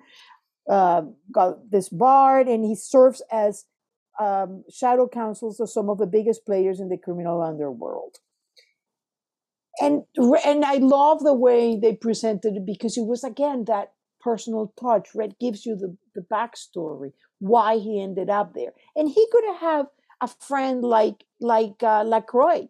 uh, 0.69 1.03
got 1.31 1.69
disbarred, 1.69 2.47
and 2.47 2.63
he 2.63 2.75
serves 2.75 3.21
as 3.31 3.65
um, 4.19 4.63
shadow 4.71 5.07
councils 5.07 5.57
to 5.57 5.67
some 5.67 5.89
of 5.89 5.97
the 5.97 6.07
biggest 6.07 6.45
players 6.45 6.79
in 6.79 6.89
the 6.89 6.97
criminal 6.97 7.41
underworld. 7.41 8.17
And 9.81 10.03
and 10.45 10.65
I 10.65 10.75
love 10.75 11.23
the 11.23 11.33
way 11.33 11.79
they 11.79 11.95
presented 11.95 12.57
it 12.57 12.65
because 12.65 12.97
it 12.97 13.05
was 13.05 13.23
again 13.23 13.63
that 13.65 13.93
personal 14.19 14.73
touch. 14.79 15.15
Red 15.15 15.35
gives 15.39 15.65
you 15.65 15.75
the, 15.75 15.95
the 16.15 16.21
backstory, 16.21 17.13
why 17.39 17.77
he 17.77 18.01
ended 18.01 18.29
up 18.29 18.53
there. 18.53 18.73
And 18.95 19.07
he 19.07 19.25
could 19.31 19.55
have 19.61 19.85
a 20.21 20.27
friend 20.27 20.83
like 20.83 21.23
like 21.39 21.81
uh, 21.81 22.03
Lacroix 22.03 22.67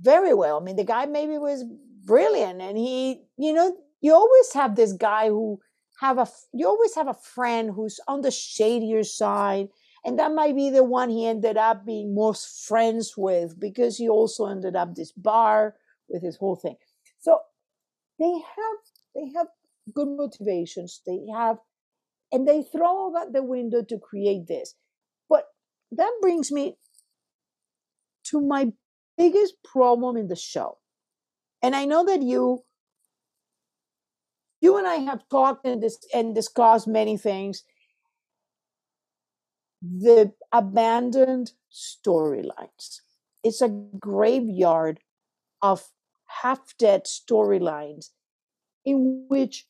very 0.00 0.34
well. 0.34 0.60
I 0.60 0.64
mean, 0.64 0.76
the 0.76 0.84
guy 0.84 1.06
maybe 1.06 1.38
was 1.38 1.64
brilliant, 2.04 2.60
and 2.60 2.76
he, 2.76 3.22
you 3.36 3.52
know, 3.52 3.76
you 4.00 4.12
always 4.12 4.52
have 4.52 4.76
this 4.76 4.92
guy 4.92 5.28
who 5.28 5.60
have 6.00 6.18
a 6.18 6.28
you 6.52 6.66
always 6.66 6.94
have 6.94 7.08
a 7.08 7.14
friend 7.14 7.70
who's 7.74 8.00
on 8.06 8.20
the 8.20 8.30
shadier 8.30 9.04
side 9.04 9.68
and 10.04 10.18
that 10.18 10.32
might 10.32 10.54
be 10.54 10.68
the 10.70 10.84
one 10.84 11.08
he 11.08 11.26
ended 11.26 11.56
up 11.56 11.86
being 11.86 12.14
most 12.14 12.66
friends 12.68 13.14
with 13.16 13.58
because 13.58 13.96
he 13.96 14.08
also 14.08 14.46
ended 14.46 14.76
up 14.76 14.94
this 14.94 15.12
bar 15.12 15.76
with 16.08 16.22
his 16.22 16.36
whole 16.36 16.56
thing. 16.56 16.76
So 17.20 17.38
they 18.18 18.32
have 18.32 18.76
they 19.14 19.32
have 19.36 19.46
good 19.94 20.08
motivations 20.08 21.00
they 21.06 21.20
have 21.34 21.58
and 22.32 22.46
they 22.46 22.62
throw 22.62 23.16
out 23.16 23.32
the 23.32 23.42
window 23.42 23.82
to 23.82 23.98
create 23.98 24.46
this. 24.46 24.74
But 25.28 25.44
that 25.92 26.12
brings 26.20 26.52
me 26.52 26.76
to 28.24 28.40
my 28.40 28.72
biggest 29.16 29.54
problem 29.62 30.16
in 30.16 30.28
the 30.28 30.36
show 30.36 30.78
and 31.64 31.74
i 31.74 31.84
know 31.84 32.04
that 32.04 32.22
you 32.22 32.62
you 34.60 34.76
and 34.76 34.86
i 34.86 34.96
have 34.96 35.28
talked 35.28 35.66
and, 35.66 35.80
dis- 35.80 36.06
and 36.14 36.34
discussed 36.34 36.86
many 36.86 37.16
things 37.16 37.64
the 39.84 40.32
abandoned 40.52 41.52
storylines. 41.72 43.00
It's 43.42 43.60
a 43.60 43.68
graveyard 43.68 45.00
of 45.60 45.84
half 46.42 46.76
dead 46.78 47.04
storylines 47.04 48.10
in 48.84 49.26
which 49.28 49.66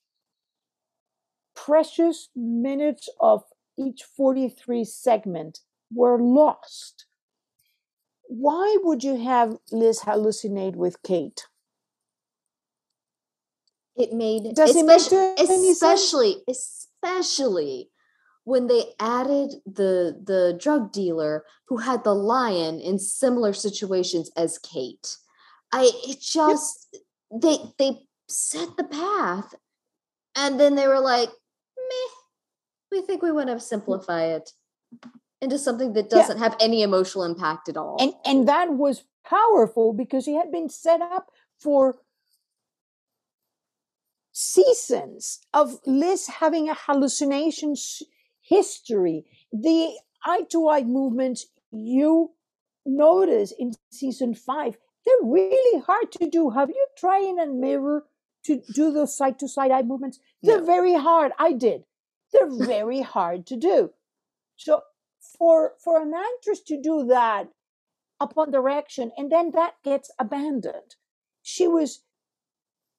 precious 1.57 2.29
minutes 2.37 3.09
of 3.21 3.43
each 3.77 4.05
43 4.05 4.85
segment 4.85 5.61
were 5.93 6.19
lost. 6.21 7.07
Why 8.29 8.79
would 8.83 9.03
you 9.03 9.17
have 9.17 9.59
Liz 9.73 10.01
hallucinate 10.01 10.77
with 10.77 11.03
Kate? 11.03 11.47
It 13.97 14.13
made 14.13 14.55
Does 14.55 14.75
especially, 14.75 15.19
it 15.19 15.49
make 15.49 15.73
especially 15.73 16.37
especially 16.49 17.91
when 18.45 18.67
they 18.67 18.85
added 19.01 19.55
the 19.67 20.21
the 20.23 20.57
drug 20.61 20.93
dealer 20.93 21.45
who 21.69 21.79
had 21.79 22.05
the 22.05 22.15
lion 22.15 22.81
in 22.81 22.99
similar 22.99 23.53
situations 23.53 24.31
as 24.37 24.59
Kate. 24.59 25.17
I 25.73 25.91
it 26.07 26.21
just 26.21 26.89
yep. 26.93 27.43
they 27.43 27.59
they 27.79 27.99
set 28.29 28.77
the 28.77 28.85
path 28.85 29.55
and 30.37 30.59
then 30.59 30.75
they 30.75 30.89
were 30.89 31.01
like, 31.01 31.29
meh, 31.29 32.15
we 32.91 33.03
think 33.03 33.23
we 33.23 33.33
want 33.33 33.49
to 33.49 33.61
simplify 33.61 34.25
it 34.25 34.51
into 35.41 35.59
something 35.59 35.93
that 35.93 36.11
doesn't 36.11 36.39
yeah. 36.39 36.45
have 36.45 36.57
any 36.61 36.83
emotional 36.83 37.25
impact 37.25 37.69
at 37.69 37.77
all. 37.77 37.97
And 38.01 38.13
and 38.25 38.49
that 38.49 38.73
was 38.73 39.05
powerful 39.25 39.93
because 39.93 40.27
he 40.27 40.35
had 40.35 40.53
been 40.53 40.69
set 40.69 41.01
up 41.01 41.31
for 41.61 41.97
seasons 44.35 45.39
of 45.55 45.79
Liz 45.87 46.27
having 46.27 46.69
a 46.69 46.75
hallucination 46.75 47.77
history, 48.43 49.25
the 49.53 49.97
eye 50.25 50.43
to 50.51 50.69
eye 50.69 50.83
movements 50.83 51.47
you 51.71 52.33
notice 52.85 53.53
in 53.57 53.73
season 53.91 54.35
five, 54.35 54.77
they're 55.07 55.31
really 55.31 55.81
hard 55.81 56.11
to 56.13 56.29
do. 56.29 56.51
Have 56.51 56.69
you 56.69 56.87
tried 56.99 57.25
in 57.25 57.39
a 57.39 57.47
mirror 57.47 58.05
to 58.45 58.61
do 58.75 58.93
those 58.93 59.17
side 59.17 59.39
to 59.39 59.49
side 59.49 59.71
eye 59.71 59.83
movements? 59.83 60.19
They're 60.43 60.61
no. 60.61 60.67
very 60.67 60.95
hard. 60.95 61.31
I 61.39 61.53
did. 61.53 61.85
They're 62.33 62.51
very 62.67 63.03
hard 63.03 63.47
to 63.47 63.57
do. 63.57 63.93
So 64.57 64.83
for 65.39 65.75
for 65.83 66.03
an 66.03 66.13
actress 66.13 66.61
to 66.61 66.81
do 66.81 67.07
that 67.07 67.49
upon 68.21 68.51
direction 68.51 69.13
and 69.17 69.31
then 69.31 69.53
that 69.53 69.75
gets 69.85 70.11
abandoned. 70.19 70.97
She 71.43 71.69
was 71.69 72.03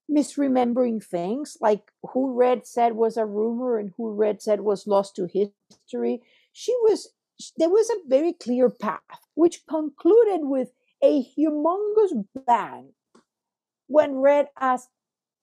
misremembering 0.09 1.03
things 1.03 1.57
like 1.61 1.91
who 2.13 2.33
Red 2.33 2.67
said 2.67 2.93
was 2.93 3.17
a 3.17 3.25
rumor 3.25 3.79
and 3.79 3.91
who 3.97 4.11
Red 4.11 4.41
said 4.41 4.61
was 4.61 4.87
lost 4.87 5.15
to 5.15 5.25
history. 5.25 6.21
She 6.53 6.73
was 6.81 7.09
there 7.57 7.69
was 7.69 7.89
a 7.89 8.07
very 8.07 8.33
clear 8.33 8.69
path 8.69 9.01
which 9.33 9.65
concluded 9.67 10.41
with 10.43 10.71
a 11.03 11.23
humongous 11.23 12.25
bang 12.47 12.93
when 13.87 14.15
Red 14.15 14.49
asked 14.59 14.89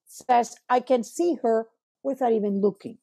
says 0.07 0.57
I 0.69 0.81
can 0.81 1.03
see 1.03 1.39
her 1.43 1.69
without 2.03 2.33
even 2.33 2.61
looking. 2.61 2.99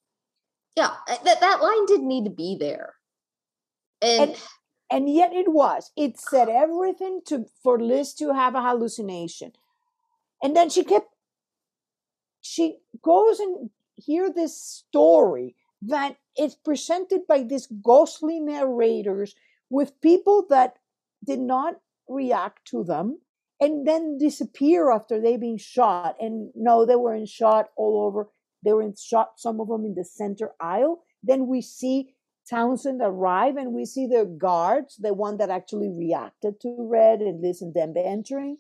Yeah, 0.76 0.96
eh, 1.08 1.18
that 1.24 1.42
that 1.42 1.62
line 1.62 1.86
didn't 1.86 2.08
need 2.08 2.24
to 2.26 2.30
be 2.30 2.58
there. 2.60 2.96
And, 4.02 4.32
and 4.32 4.38
and 4.92 5.10
yet 5.10 5.34
it 5.34 5.52
was. 5.52 5.92
It 5.96 6.20
said 6.20 6.50
everything 6.50 7.22
to 7.28 7.46
for 7.62 7.80
Liz 7.80 8.14
to 8.16 8.34
have 8.34 8.56
a 8.56 8.62
hallucination. 8.62 9.54
And 10.42 10.56
then 10.56 10.70
she 10.70 10.84
kept 10.84 11.14
she 12.42 12.78
goes 13.02 13.40
and 13.40 13.70
hear 13.96 14.32
this 14.32 14.62
story 14.62 15.56
that 15.82 16.18
is 16.38 16.56
presented 16.56 17.28
by 17.28 17.44
these 17.44 17.68
ghostly 17.84 18.40
narrators 18.40 19.36
with 19.70 20.00
people 20.02 20.46
that 20.50 20.78
did 21.24 21.40
not 21.40 21.76
react 22.08 22.66
to 22.66 22.84
them 22.84 23.20
and 23.62 23.88
then 23.88 24.18
disappear 24.18 24.92
after 24.92 25.20
they've 25.20 25.40
been 25.40 25.58
shot. 25.58 26.16
And 26.20 26.52
no, 26.56 26.86
they 26.86 26.96
weren't 26.96 27.28
shot 27.28 27.70
all 27.76 28.04
over. 28.06 28.30
They 28.64 28.74
were 28.74 28.82
in 28.82 28.96
shot, 28.96 29.34
some 29.38 29.60
of 29.60 29.68
them 29.68 29.86
in 29.86 29.96
the 29.96 30.04
center 30.04 30.52
aisle. 30.60 31.04
Then 31.24 31.48
we 31.48 31.62
see 31.62 32.16
Townsend 32.50 33.02
arrive 33.04 33.58
and 33.58 33.74
we 33.74 33.86
see 33.86 34.08
the 34.08 34.26
guards, 34.26 34.96
the 34.98 35.14
one 35.14 35.38
that 35.38 35.50
actually 35.50 35.90
reacted 35.90 36.60
to 36.62 36.76
Red 36.80 37.22
and 37.22 37.42
listened 37.42 37.74
them 37.74 37.94
entering, 37.96 38.58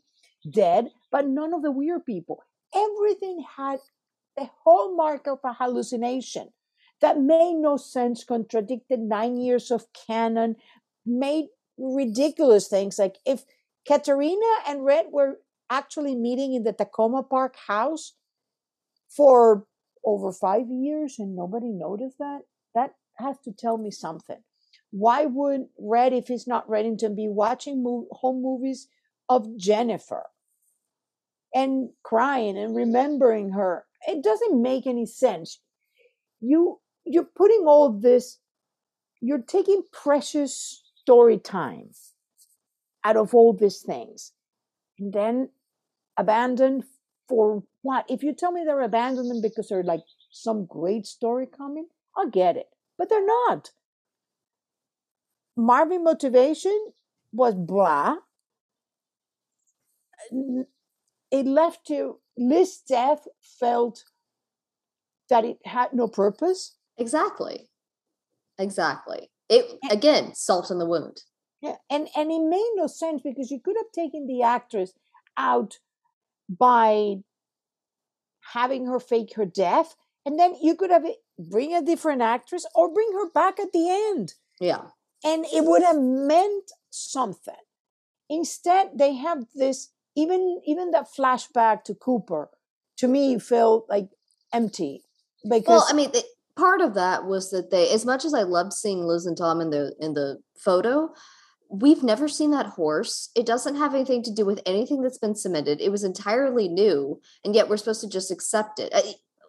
dead, 0.50 0.90
but 1.12 1.28
none 1.28 1.54
of 1.54 1.64
the 1.64 1.72
weird 1.72 2.06
people 2.06 2.44
everything 2.76 3.46
had 3.58 3.80
the 4.38 4.50
hallmark 4.64 5.28
of 5.28 5.40
a 5.44 5.54
hallucination 5.54 6.50
that 7.02 7.20
made 7.20 7.56
no 7.56 7.78
sense, 7.78 8.24
contradicted 8.24 9.00
nine 9.00 9.38
years 9.38 9.72
of 9.72 9.86
canon, 10.08 10.56
made 11.06 11.48
ridiculous 11.78 12.68
things. 12.68 13.00
Like 13.00 13.18
if 13.26 13.44
Katarina 13.88 14.46
and 14.68 14.84
Red 14.84 15.08
were 15.12 15.40
actually 15.70 16.16
meeting 16.16 16.54
in 16.54 16.64
the 16.64 16.74
Takoma 16.74 17.28
Park 17.28 17.56
house 17.68 18.14
for 19.10 19.66
over 20.06 20.32
five 20.32 20.68
years 20.70 21.16
and 21.20 21.36
nobody 21.36 21.72
noticed 21.72 22.18
that, 22.20 22.42
that 22.76 22.96
has 23.18 23.38
to 23.46 23.52
tell 23.52 23.78
me 23.78 23.92
something. 23.92 24.42
Why 24.92 25.26
would 25.26 25.68
Red, 25.78 26.14
if 26.14 26.28
he's 26.28 26.48
not 26.48 26.68
Reddington, 26.68 27.16
be 27.16 27.28
watching 27.28 27.84
mo- 27.84 28.08
home 28.12 28.42
movies 28.42 28.88
of 29.28 29.58
Jennifer? 29.58 30.30
And 31.54 31.90
crying 32.04 32.58
and 32.58 32.76
remembering 32.76 33.52
her. 33.52 33.86
It 34.08 34.24
doesn't 34.24 34.62
make 34.62 34.88
any 34.88 35.06
sense. 35.06 35.60
You 36.40 36.80
you're 37.06 37.24
putting 37.36 37.66
all 37.66 37.92
this, 37.92 38.38
you're 39.20 39.42
taking 39.42 39.84
precious 39.92 40.84
story 41.02 41.40
time 41.40 41.90
out 43.04 43.18
of 43.18 43.34
all 43.34 43.54
these 43.54 43.80
things. 43.80 44.34
And 45.00 45.14
then 45.14 45.50
abandoned 46.18 46.84
for 47.28 47.64
what? 47.82 48.06
If 48.10 48.24
you 48.24 48.34
tell 48.34 48.52
me 48.52 48.64
they're 48.66 48.82
abandoned 48.82 49.42
because 49.42 49.70
they're 49.70 49.84
like 49.84 50.04
some 50.32 50.66
great 50.66 51.06
story 51.08 51.48
coming, 51.48 51.88
I'll 52.16 52.30
get 52.30 52.58
it. 52.58 52.68
But 52.98 53.10
they're 53.10 53.26
not. 53.26 53.72
Marvin 55.56 56.04
motivation 56.04 56.94
was 57.34 57.56
blah 57.56 58.18
it 61.32 61.46
left 61.46 61.90
you, 61.90 62.20
Liz 62.38 62.80
death 62.88 63.28
felt 63.42 64.04
that 65.30 65.46
it 65.46 65.60
had 65.66 65.94
no 65.94 66.08
purpose. 66.08 66.76
Exactly. 66.98 67.70
Exactly. 68.58 69.30
It 69.48 69.80
again, 69.90 70.36
salt 70.36 70.70
in 70.70 70.80
the 70.80 70.86
wound. 70.86 71.24
Yeah, 71.62 71.76
and 71.90 72.08
and 72.16 72.32
it 72.32 72.42
made 72.42 72.72
no 72.76 72.88
sense 72.88 73.22
because 73.22 73.52
you 73.52 73.60
could 73.60 73.76
have 73.78 73.92
taken 73.94 74.28
the 74.28 74.44
actress 74.44 74.94
out 75.38 75.80
by 76.50 77.18
having 78.54 78.86
her 78.86 79.00
fake 79.00 79.34
her 79.36 79.46
death, 79.46 79.96
and 80.26 80.40
then 80.40 80.56
you 80.62 80.76
could 80.76 80.92
have 80.92 81.06
eh, 81.06 81.14
bring 81.38 81.74
a 81.74 81.82
different 81.82 82.22
actress 82.22 82.66
or 82.76 82.94
bring 82.94 83.12
her 83.14 83.30
back 83.32 83.60
at 83.60 83.72
the 83.72 83.90
end. 83.90 84.34
Yeah, 84.60 84.90
and 85.24 85.46
it 85.46 85.66
would 85.66 85.84
have 85.84 86.00
meant 86.00 86.72
something. 86.90 87.56
Instead, 88.30 88.92
they 88.98 89.16
have 89.16 89.46
this 89.56 89.90
even 90.20 90.62
even 90.66 90.92
that 90.92 91.08
flashback 91.18 91.84
to 91.86 91.96
Cooper 91.96 92.50
to 92.98 93.08
me 93.08 93.40
felt 93.40 93.86
like 93.90 94.10
empty 94.54 95.04
because 95.50 95.68
well, 95.68 95.88
I 95.90 95.94
mean, 95.94 96.12
part 96.58 96.82
of 96.82 96.94
that 96.96 97.26
was 97.26 97.52
that 97.52 97.72
they, 97.72 97.90
as 97.92 98.06
much 98.06 98.26
as 98.26 98.34
I 98.34 98.44
loved 98.44 98.74
seeing 98.74 99.04
Liz 99.04 99.26
and 99.26 99.38
Tom 99.38 99.62
in 99.62 99.70
the 99.70 99.96
in 100.00 100.14
the 100.14 100.40
photo, 100.58 101.14
we've 101.70 102.04
never 102.04 102.28
seen 102.28 102.52
that 102.52 102.68
horse. 102.68 103.30
It 103.36 103.46
doesn't 103.46 103.78
have 103.78 103.96
anything 103.96 104.24
to 104.24 104.34
do 104.34 104.46
with 104.46 104.62
anything 104.66 105.02
that's 105.02 105.18
been 105.18 105.36
cemented. 105.36 105.80
It 105.80 105.92
was 105.92 106.04
entirely 106.04 106.68
new, 106.68 107.22
and 107.44 107.56
yet 107.56 107.70
we're 107.70 107.78
supposed 107.78 108.02
to 108.02 108.10
just 108.10 108.32
accept 108.32 108.80
it. 108.80 108.94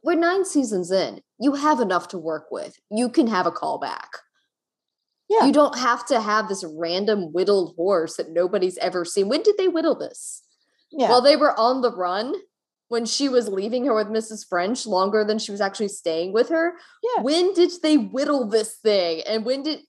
We're 0.02 0.14
nine 0.14 0.44
seasons 0.44 0.90
in. 0.90 1.20
You 1.38 1.54
have 1.54 1.80
enough 1.80 2.08
to 2.08 2.18
work 2.18 2.46
with. 2.50 2.78
You 2.90 3.10
can 3.10 3.26
have 3.26 3.46
a 3.46 3.52
callback. 3.52 4.08
Yeah. 5.28 5.46
You 5.46 5.52
don't 5.52 5.78
have 5.78 6.06
to 6.06 6.20
have 6.20 6.48
this 6.48 6.64
random 6.64 7.32
whittled 7.32 7.74
horse 7.76 8.16
that 8.16 8.30
nobody's 8.30 8.78
ever 8.78 9.04
seen. 9.04 9.28
When 9.28 9.42
did 9.42 9.56
they 9.58 9.68
whittle 9.68 9.94
this? 9.94 10.42
Yeah. 10.92 11.08
While 11.08 11.22
they 11.22 11.36
were 11.36 11.58
on 11.58 11.82
the 11.82 11.94
run, 11.94 12.34
when 12.88 13.06
she 13.06 13.28
was 13.28 13.48
leaving 13.48 13.84
her 13.86 13.94
with 13.94 14.08
Mrs. 14.08 14.44
French 14.48 14.84
longer 14.84 15.24
than 15.24 15.38
she 15.38 15.52
was 15.52 15.60
actually 15.60 15.88
staying 15.88 16.32
with 16.32 16.48
her. 16.48 16.72
Yeah. 17.02 17.22
When 17.22 17.54
did 17.54 17.70
they 17.82 17.96
whittle 17.96 18.48
this 18.48 18.78
thing? 18.82 19.22
And 19.28 19.44
when 19.44 19.62
did 19.62 19.80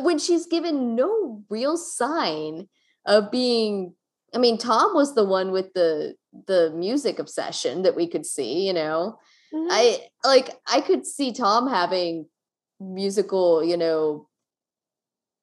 when 0.00 0.18
she's 0.18 0.46
given 0.46 0.94
no 0.94 1.42
real 1.50 1.76
sign 1.76 2.68
of 3.04 3.32
being 3.32 3.94
I 4.32 4.38
mean, 4.38 4.58
Tom 4.58 4.94
was 4.94 5.14
the 5.14 5.24
one 5.24 5.50
with 5.50 5.72
the 5.74 6.14
the 6.46 6.70
music 6.74 7.18
obsession 7.18 7.82
that 7.82 7.96
we 7.96 8.06
could 8.06 8.24
see, 8.24 8.64
you 8.64 8.72
know. 8.72 9.18
Mm-hmm. 9.52 9.68
I 9.68 10.06
like 10.24 10.50
I 10.68 10.80
could 10.80 11.06
see 11.06 11.32
Tom 11.32 11.68
having 11.68 12.26
musical, 12.78 13.64
you 13.64 13.76
know, 13.76 14.28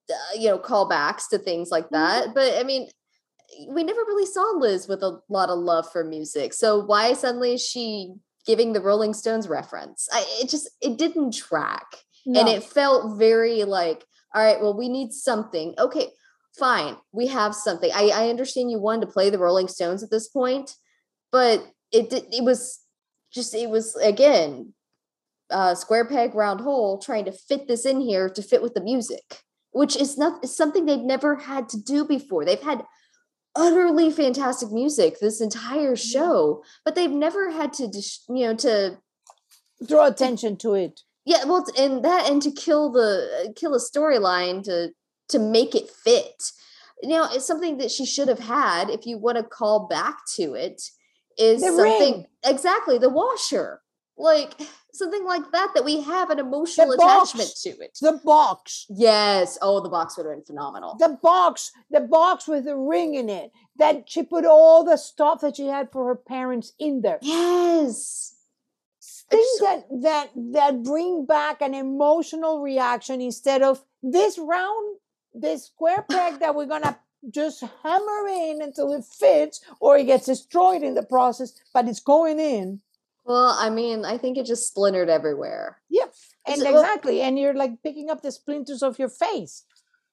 uh, 0.10 0.38
you 0.38 0.48
know, 0.48 0.58
callbacks 0.58 1.28
to 1.32 1.38
things 1.38 1.70
like 1.70 1.90
that. 1.90 2.24
Mm-hmm. 2.24 2.34
But 2.34 2.54
I 2.58 2.64
mean, 2.64 2.88
we 3.70 3.84
never 3.84 4.02
really 4.02 4.26
saw 4.26 4.54
Liz 4.58 4.88
with 4.88 5.02
a 5.04 5.20
lot 5.30 5.50
of 5.50 5.60
love 5.60 5.90
for 5.92 6.04
music. 6.04 6.54
So 6.54 6.80
why 6.80 7.14
suddenly 7.14 7.54
is 7.54 7.66
she 7.66 8.14
giving 8.46 8.74
the 8.74 8.82
Rolling 8.82 9.14
Stones 9.14 9.48
reference? 9.48 10.08
I 10.12 10.26
it 10.42 10.50
just 10.50 10.70
it 10.82 10.98
didn't 10.98 11.34
track. 11.34 11.86
No. 12.26 12.40
And 12.40 12.50
it 12.50 12.64
felt 12.64 13.18
very 13.18 13.64
like, 13.64 14.04
all 14.36 14.44
right, 14.44 14.60
well, 14.60 14.78
we 14.78 14.90
need 14.90 15.14
something. 15.14 15.76
Okay, 15.80 16.08
fine. 16.60 16.98
We 17.14 17.28
have 17.28 17.56
something. 17.56 17.90
I, 17.94 18.10
I 18.14 18.30
understand 18.30 18.70
you 18.70 18.80
wanted 18.80 19.06
to 19.06 19.12
play 19.14 19.30
the 19.30 19.40
Rolling 19.40 19.70
Stones 19.70 20.04
at 20.04 20.12
this 20.12 20.28
point, 20.28 20.76
but 21.32 21.66
it 21.92 22.12
it 22.12 22.44
was 22.44 22.80
just 23.34 23.54
it 23.54 23.70
was 23.70 23.96
again 23.98 24.74
uh 25.50 25.76
square 25.76 26.06
peg 26.06 26.36
round 26.36 26.62
hole 26.62 26.98
trying 26.98 27.26
to 27.26 27.32
fit 27.32 27.68
this 27.68 27.86
in 27.86 28.02
here 28.02 28.30
to 28.30 28.42
fit 28.42 28.62
with 28.62 28.74
the 28.74 28.82
music 28.82 29.42
which 29.72 29.96
is 29.96 30.18
not 30.18 30.44
is 30.44 30.56
something 30.56 30.86
they've 30.86 31.00
never 31.00 31.36
had 31.36 31.70
to 31.70 31.82
do 31.82 32.04
before 32.04 32.44
they've 32.44 32.62
had 32.62 32.84
utterly 33.58 34.12
fantastic 34.12 34.72
music 34.72 35.20
this 35.20 35.42
entire 35.42 35.96
show, 35.96 36.64
but 36.86 36.96
they've 36.96 37.12
never 37.12 37.52
had 37.52 37.74
to, 37.74 37.92
you 38.30 38.46
know, 38.46 38.56
to 38.56 38.98
draw 39.86 40.08
attention 40.08 40.56
to 40.58 40.76
it. 40.76 41.02
Yeah, 41.26 41.44
well, 41.44 41.66
and 41.78 42.06
that 42.06 42.30
and 42.30 42.42
to 42.44 42.52
kill 42.52 42.90
the 42.90 43.48
uh, 43.50 43.52
kill 43.56 43.76
a 43.76 43.80
storyline 43.80 44.64
to 44.64 44.92
to 45.30 45.40
make 45.40 45.76
it 45.76 45.90
fit. 45.90 46.52
You 47.02 47.10
know, 47.10 47.28
it's 47.32 47.46
something 47.46 47.78
that 47.80 47.92
she 47.92 48.06
should 48.06 48.28
have 48.28 48.40
had. 48.40 48.90
If 48.90 49.06
you 49.06 49.18
want 49.18 49.38
to 49.38 49.44
call 49.44 49.88
back 49.88 50.20
to 50.36 50.54
it, 50.54 50.82
is 51.38 51.62
the 51.62 51.68
something 51.68 52.14
ring. 52.14 52.26
exactly 52.46 52.98
the 52.98 53.10
washer, 53.10 53.82
like 54.18 54.54
something 54.98 55.26
like 55.26 55.52
that 55.52 55.72
that 55.76 55.86
we 55.86 56.02
have 56.02 56.30
an 56.30 56.40
emotional 56.40 56.92
attachment 56.92 57.50
to 57.64 57.70
it. 57.70 57.98
The 58.02 58.20
box. 58.24 58.86
Yes. 58.90 59.58
Oh, 59.62 59.82
the 59.82 59.90
box 59.90 60.18
would 60.18 60.26
have 60.26 60.36
been 60.36 60.46
phenomenal. 60.46 60.96
The 60.98 61.18
box, 61.22 61.72
the 61.90 62.02
box 62.02 62.48
with 62.48 62.66
the 62.66 62.76
ring 62.78 63.16
in 63.16 63.30
it. 63.30 63.52
That 63.78 64.10
she 64.10 64.24
put 64.24 64.46
all 64.46 64.84
the 64.84 64.98
stuff 64.98 65.42
that 65.42 65.58
she 65.58 65.68
had 65.68 65.92
for 65.92 66.08
her 66.08 66.16
parents 66.16 66.74
in 66.80 67.02
there. 67.02 67.20
Yes. 67.22 68.34
Things 69.30 69.46
so- 69.60 69.66
that 69.66 69.86
that 70.02 70.30
that 70.54 70.84
bring 70.84 71.26
back 71.26 71.62
an 71.62 71.74
emotional 71.74 72.62
reaction 72.62 73.22
instead 73.22 73.62
of 73.62 73.84
this 74.02 74.38
round, 74.38 74.98
this 75.34 75.68
square 75.68 76.02
peg 76.10 76.40
that 76.40 76.56
we're 76.56 76.66
gonna 76.66 76.98
just 77.30 77.62
hammer 77.84 78.28
in 78.28 78.62
until 78.62 78.94
it 78.94 79.04
fits 79.04 79.62
or 79.80 79.98
it 79.98 80.06
gets 80.06 80.28
destroyed 80.28 80.82
in 80.82 80.94
the 80.94 81.04
process, 81.04 81.54
but 81.74 81.88
it's 81.88 82.00
going 82.00 82.40
in 82.40 82.82
well, 83.28 83.58
I 83.60 83.70
mean, 83.70 84.06
I 84.06 84.18
think 84.18 84.38
it 84.38 84.46
just 84.46 84.68
splintered 84.68 85.10
everywhere. 85.10 85.82
Yeah, 85.90 86.06
And 86.48 86.62
it, 86.62 86.68
exactly. 86.68 87.22
And 87.22 87.38
you're 87.38 87.54
like 87.54 87.84
picking 87.84 88.10
up 88.10 88.22
the 88.22 88.32
splinters 88.32 88.82
of 88.82 88.98
your 88.98 89.10
face 89.10 89.66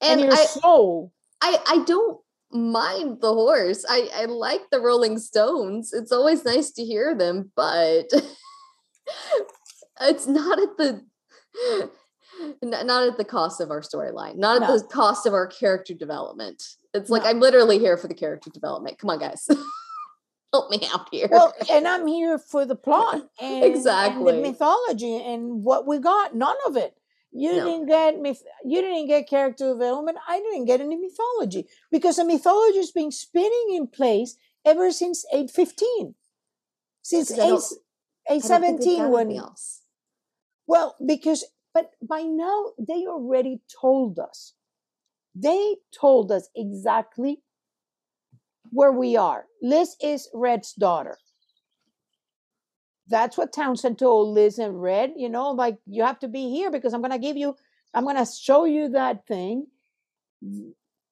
and, 0.03 0.21
and 0.21 0.29
your 0.29 0.39
I, 0.39 0.45
soul. 0.45 1.13
I, 1.41 1.59
I 1.67 1.85
don't 1.85 2.21
mind 2.51 3.21
the 3.21 3.33
horse. 3.33 3.85
I, 3.89 4.09
I 4.17 4.25
like 4.25 4.63
the 4.71 4.81
Rolling 4.81 5.19
Stones. 5.19 5.93
It's 5.93 6.11
always 6.11 6.45
nice 6.45 6.73
to 6.73 6.85
hear 6.85 7.15
them, 7.15 7.53
but 7.55 8.07
it's 10.01 10.27
not 10.27 10.59
at 10.59 10.77
the 10.77 11.03
not 12.63 13.09
at 13.09 13.17
the 13.17 13.25
cost 13.25 13.61
of 13.61 13.71
our 13.71 13.81
storyline, 13.81 14.37
not 14.37 14.61
at 14.61 14.69
no. 14.69 14.77
the 14.77 14.85
cost 14.85 15.25
of 15.25 15.35
our 15.35 15.47
character 15.47 15.95
development. 15.95 16.65
It's 16.93 17.11
like 17.11 17.23
no. 17.23 17.29
I'm 17.29 17.39
literally 17.39 17.79
here 17.79 17.97
for 17.97 18.09
the 18.09 18.15
character 18.15 18.51
development. 18.51 18.99
Come 18.99 19.11
on, 19.11 19.21
guys 19.21 19.47
help 20.55 20.71
me 20.75 20.89
out 20.93 21.09
here. 21.11 21.29
Well, 21.31 21.53
and 21.71 21.87
I'm 21.87 22.07
here 22.07 22.39
for 22.39 22.65
the 22.65 22.77
plot 22.77 23.23
and, 23.41 23.65
exactly 23.65 24.35
and 24.35 24.45
the 24.45 24.51
mythology 24.51 25.17
and 25.17 25.65
what 25.65 25.87
we 25.87 25.99
got. 25.99 26.35
None 26.35 26.57
of 26.67 26.77
it. 26.77 26.95
You 27.33 27.57
no. 27.57 27.65
didn't 27.65 27.87
get 27.87 28.21
myth. 28.21 28.43
You 28.65 28.81
didn't 28.81 29.09
get 29.09 29.29
character 29.29 29.73
development. 29.73 30.19
I 30.29 30.39
didn't 30.39 30.67
get 30.67 30.81
any 30.81 30.97
mythology 30.97 31.67
because 31.91 32.17
the 32.17 32.25
mythology 32.25 32.79
has 32.79 32.93
been 32.93 33.11
spinning 33.11 33.71
in 33.73 33.89
place 33.89 34.37
ever 34.65 34.93
since 34.93 35.27
eight 35.33 35.51
fifteen, 35.51 36.15
since 37.03 37.33
eight 37.33 37.61
eight 38.31 38.43
seventeen. 38.43 39.11
When 39.11 39.33
else. 39.33 39.83
Well, 40.69 40.95
because 41.05 41.45
but 41.75 41.91
by 42.01 42.23
now 42.23 42.67
they 42.79 43.05
already 43.05 43.61
told 43.81 44.21
us. 44.21 44.55
They 45.35 45.79
told 45.93 46.31
us 46.31 46.49
exactly 46.55 47.43
where 48.75 48.93
we 48.93 49.17
are. 49.17 49.47
Liz 49.63 49.97
is 50.03 50.29
Red's 50.35 50.73
daughter. 50.73 51.17
That's 53.07 53.39
what 53.39 53.53
Townsend 53.53 53.99
told 53.99 54.35
Liz 54.35 54.59
and 54.59 54.83
Red, 54.83 55.13
you 55.17 55.29
know, 55.29 55.51
like 55.51 55.79
you 55.87 56.03
have 56.03 56.19
to 56.21 56.29
be 56.29 56.51
here 56.51 56.71
because 56.71 56.93
I'm 56.93 57.01
going 57.01 57.13
to 57.13 57.19
give 57.19 57.37
you, 57.37 57.55
I'm 57.95 58.05
going 58.05 58.17
to 58.17 58.27
show 58.27 58.65
you 58.65 58.89
that 58.91 59.27
thing. 59.27 59.67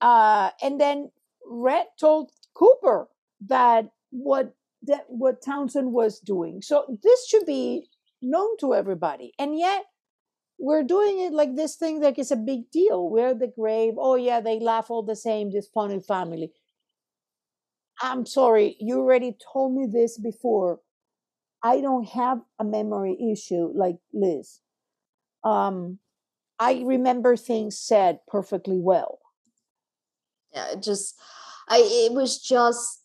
Uh, 0.01 0.51
and 0.61 0.81
then 0.81 1.13
Red 1.47 1.87
told 2.01 2.33
Cooper 2.55 3.09
that 3.47 3.91
what 4.11 4.55
that 4.85 5.05
what 5.09 5.43
Townsend 5.43 5.93
was 5.93 6.19
doing. 6.19 6.61
So 6.63 6.99
this 7.03 7.29
should 7.29 7.47
be 7.47 7.89
known 8.21 8.57
to 8.59 8.75
everybody. 8.75 9.33
And 9.39 9.57
yet 9.57 9.85
we're 10.59 10.83
doing 10.83 11.21
it 11.21 11.33
like 11.33 11.55
this 11.55 11.77
thing 11.77 12.03
like 12.03 12.19
it's 12.19 12.31
a 12.33 12.37
big 12.37 12.71
deal. 12.73 13.09
We're 13.09 13.35
the 13.35 13.53
grave. 13.55 13.95
Oh 13.97 14.17
yeah, 14.17 14.41
they 14.41 14.59
laugh 14.59 14.91
all 14.91 15.03
the 15.03 15.17
same, 15.17 15.53
this 15.53 15.69
funny 15.73 16.01
family. 16.01 16.51
I'm 18.01 18.27
sorry, 18.27 18.77
you 18.81 18.99
already 18.99 19.37
told 19.53 19.75
me 19.75 19.87
this 19.87 20.19
before. 20.19 20.81
I 21.63 21.81
don't 21.81 22.09
have 22.09 22.41
a 22.59 22.65
memory 22.65 23.17
issue 23.33 23.71
like 23.75 23.97
Liz. 24.13 24.61
Um, 25.45 25.99
I 26.59 26.83
remember 26.85 27.37
things 27.37 27.79
said 27.79 28.21
perfectly 28.27 28.79
well. 28.79 29.19
Yeah, 30.53 30.73
it 30.73 30.83
just, 30.83 31.19
I 31.69 31.79
it 31.79 32.13
was 32.13 32.41
just 32.41 33.03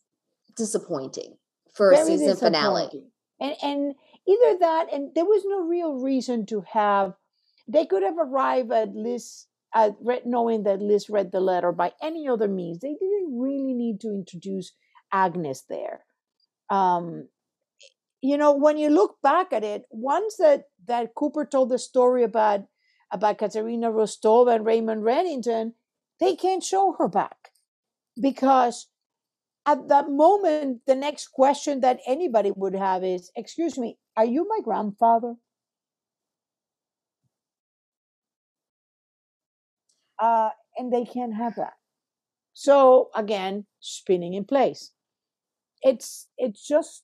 disappointing 0.55 1.37
for 1.73 1.91
Very 1.91 2.01
a 2.01 2.17
season 2.17 2.35
finale. 2.37 3.11
And 3.39 3.55
and 3.61 3.95
either 4.27 4.59
that, 4.59 4.87
and 4.91 5.13
there 5.15 5.25
was 5.25 5.43
no 5.45 5.61
real 5.61 5.95
reason 5.95 6.45
to 6.47 6.63
have. 6.71 7.13
They 7.67 7.85
could 7.85 8.03
have 8.03 8.17
arrived 8.17 8.71
at 8.71 8.95
Liz 8.95 9.46
at 9.73 9.95
knowing 10.25 10.63
that 10.63 10.81
Liz 10.81 11.09
read 11.09 11.31
the 11.31 11.39
letter 11.39 11.71
by 11.71 11.91
any 12.01 12.27
other 12.27 12.47
means. 12.47 12.79
They 12.79 12.95
didn't 12.99 13.39
really 13.39 13.73
need 13.73 13.99
to 14.01 14.09
introduce 14.09 14.73
Agnes 15.11 15.63
there. 15.69 16.05
Um, 16.69 17.27
you 18.21 18.37
know, 18.37 18.53
when 18.53 18.77
you 18.77 18.89
look 18.89 19.17
back 19.21 19.53
at 19.53 19.63
it, 19.63 19.83
once 19.91 20.37
that 20.37 20.65
that 20.87 21.13
Cooper 21.15 21.45
told 21.45 21.69
the 21.69 21.79
story 21.79 22.23
about 22.23 22.65
about 23.11 23.37
Katarina 23.37 23.91
Rostova 23.91 24.55
and 24.55 24.65
Raymond 24.65 25.03
Reddington, 25.03 25.73
they 26.19 26.35
can't 26.35 26.63
show 26.63 26.95
her 26.97 27.07
back 27.07 27.51
because 28.19 28.87
at 29.65 29.87
that 29.89 30.09
moment, 30.09 30.81
the 30.87 30.95
next 30.95 31.27
question 31.27 31.81
that 31.81 31.99
anybody 32.07 32.51
would 32.51 32.73
have 32.73 33.03
is, 33.03 33.31
"Excuse 33.35 33.77
me, 33.77 33.97
are 34.15 34.25
you 34.25 34.47
my 34.47 34.59
grandfather?" 34.63 35.35
Uh, 40.19 40.49
and 40.77 40.91
they 40.91 41.05
can't 41.05 41.35
have 41.35 41.55
that. 41.55 41.73
So 42.53 43.09
again, 43.15 43.65
spinning 43.79 44.33
in 44.33 44.45
place 44.45 44.91
it's 45.81 46.27
it's 46.37 46.65
just 46.67 47.03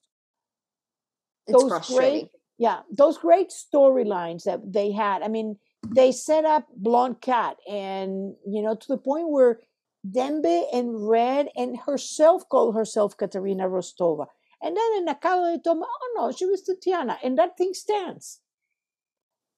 it's 1.46 1.62
those 1.62 1.86
great 1.88 2.28
yeah 2.58 2.80
those 2.90 3.18
great 3.18 3.50
storylines 3.50 4.44
that 4.44 4.60
they 4.72 4.92
had 4.92 5.22
i 5.22 5.28
mean 5.28 5.56
they 5.94 6.10
set 6.10 6.44
up 6.44 6.66
blonde 6.76 7.20
cat 7.20 7.56
and 7.70 8.34
you 8.46 8.62
know 8.62 8.74
to 8.74 8.88
the 8.88 8.98
point 8.98 9.28
where 9.28 9.60
dembe 10.08 10.64
and 10.72 11.08
red 11.08 11.48
and 11.56 11.78
herself 11.86 12.48
called 12.48 12.74
herself 12.74 13.16
katarina 13.16 13.68
rostova 13.68 14.26
and 14.62 14.74
then 14.76 14.92
in 14.96 15.06
Nakala 15.06 15.56
they 15.56 15.62
told 15.62 15.80
me, 15.80 15.84
oh 15.86 16.14
no, 16.16 16.32
she 16.32 16.46
was 16.46 16.62
Tatiana, 16.62 17.18
and 17.22 17.36
that 17.36 17.58
thing 17.58 17.74
stands. 17.74 18.40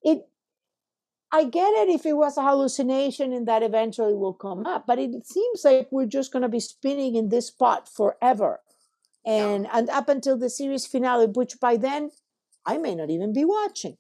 it 0.03 0.27
I 1.33 1.45
get 1.45 1.75
it 1.75 1.89
if 1.89 2.07
it 2.07 2.17
was 2.17 2.37
a 2.37 2.43
hallucination 2.43 3.33
and 3.33 3.49
that 3.49 3.63
eventually 3.63 4.15
will 4.15 4.33
come 4.33 4.65
up, 4.67 4.87
but 4.87 4.99
it 4.99 5.27
seems 5.27 5.65
like 5.65 5.89
we're 5.91 6.07
just 6.07 6.33
going 6.33 6.43
to 6.43 6.49
be 6.49 6.61
spinning 6.61 7.17
in 7.17 7.29
this 7.29 7.49
spot 7.49 7.89
forever. 7.89 8.61
And, 9.25 9.65
yeah. 9.65 9.71
and 9.75 9.91
up 9.91 10.09
until 10.09 10.39
the 10.39 10.49
series 10.49 10.87
finale, 10.87 11.27
which 11.27 11.59
by 11.61 11.77
then 11.77 12.11
I 12.65 12.79
may 12.79 12.95
not 12.95 13.11
even 13.11 13.33
be 13.33 13.45
watching. 13.45 13.97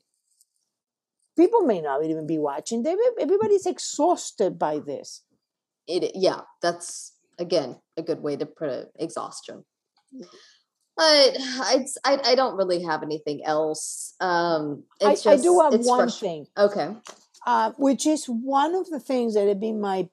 People 1.36 1.62
may 1.62 1.80
not 1.80 2.04
even 2.04 2.26
be 2.26 2.38
watching. 2.38 2.82
They, 2.82 2.96
everybody's 3.20 3.66
exhausted 3.66 4.58
by 4.58 4.78
this. 4.78 5.22
It, 5.86 6.12
yeah, 6.14 6.40
that's 6.62 7.12
again 7.38 7.76
a 7.96 8.02
good 8.02 8.22
way 8.22 8.36
to 8.36 8.46
put 8.46 8.70
it 8.70 8.92
exhaustion. 8.98 9.64
But 10.96 11.36
I, 11.38 11.86
I, 12.04 12.18
I 12.24 12.34
don't 12.34 12.56
really 12.56 12.82
have 12.82 13.02
anything 13.02 13.44
else. 13.44 14.14
Um, 14.18 14.84
I, 15.02 15.12
just, 15.12 15.26
I, 15.26 15.36
do 15.36 15.60
have 15.60 15.74
one 15.84 16.08
thing. 16.10 16.46
Okay. 16.56 16.94
Uh, 17.46 17.72
which 17.76 18.06
is 18.06 18.26
one 18.26 18.74
of 18.74 18.88
the 18.88 18.98
things 18.98 19.34
that 19.34 19.46
have 19.46 19.60
been 19.60 19.80
my 19.80 20.08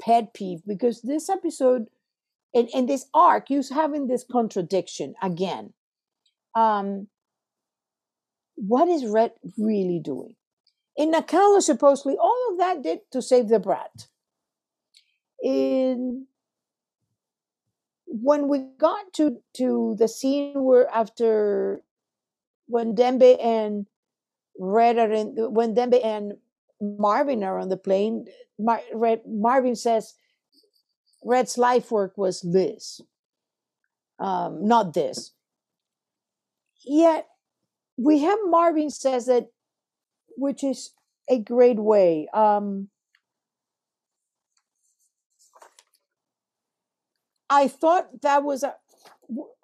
pet 0.00 0.34
peeve 0.34 0.60
because 0.66 1.02
this 1.02 1.28
episode 1.28 1.86
and, 2.54 2.68
and 2.74 2.88
this 2.88 3.06
arc, 3.14 3.50
you 3.50 3.62
having 3.72 4.08
this 4.08 4.24
contradiction 4.30 5.14
again. 5.22 5.72
Um, 6.54 7.08
what 8.56 8.88
is 8.88 9.06
Red 9.06 9.32
really 9.56 10.00
doing? 10.00 10.34
In 10.96 11.12
Nakalu, 11.12 11.62
supposedly, 11.62 12.16
all 12.16 12.48
of 12.50 12.58
that 12.58 12.82
did 12.82 13.00
to 13.12 13.22
save 13.22 13.48
the 13.48 13.60
brat. 13.60 14.08
In 15.42 16.26
when 18.08 18.48
we 18.48 18.64
got 18.78 19.12
to 19.14 19.38
to 19.54 19.94
the 19.98 20.08
scene 20.08 20.64
where 20.64 20.88
after 20.88 21.82
when 22.66 22.94
Dembe 22.94 23.36
and 23.42 23.86
Red 24.58 24.98
are 24.98 25.12
in 25.12 25.34
when 25.52 25.74
Dembe 25.74 26.04
and 26.04 26.34
Marvin 26.80 27.44
are 27.44 27.58
on 27.58 27.68
the 27.68 27.76
plane, 27.76 28.26
Mar- 28.58 28.82
Red, 28.94 29.22
Marvin 29.26 29.76
says 29.76 30.14
Red's 31.24 31.58
life 31.58 31.90
work 31.90 32.16
was 32.16 32.40
this, 32.40 33.00
um, 34.18 34.66
not 34.66 34.94
this. 34.94 35.32
Yet 36.84 37.26
we 37.98 38.20
have 38.20 38.38
Marvin 38.46 38.90
says 38.90 39.26
that, 39.26 39.48
which 40.36 40.64
is 40.64 40.92
a 41.28 41.38
great 41.38 41.78
way. 41.78 42.28
Um, 42.32 42.88
I 47.50 47.68
thought 47.68 48.22
that 48.22 48.42
was 48.44 48.62
a, 48.62 48.74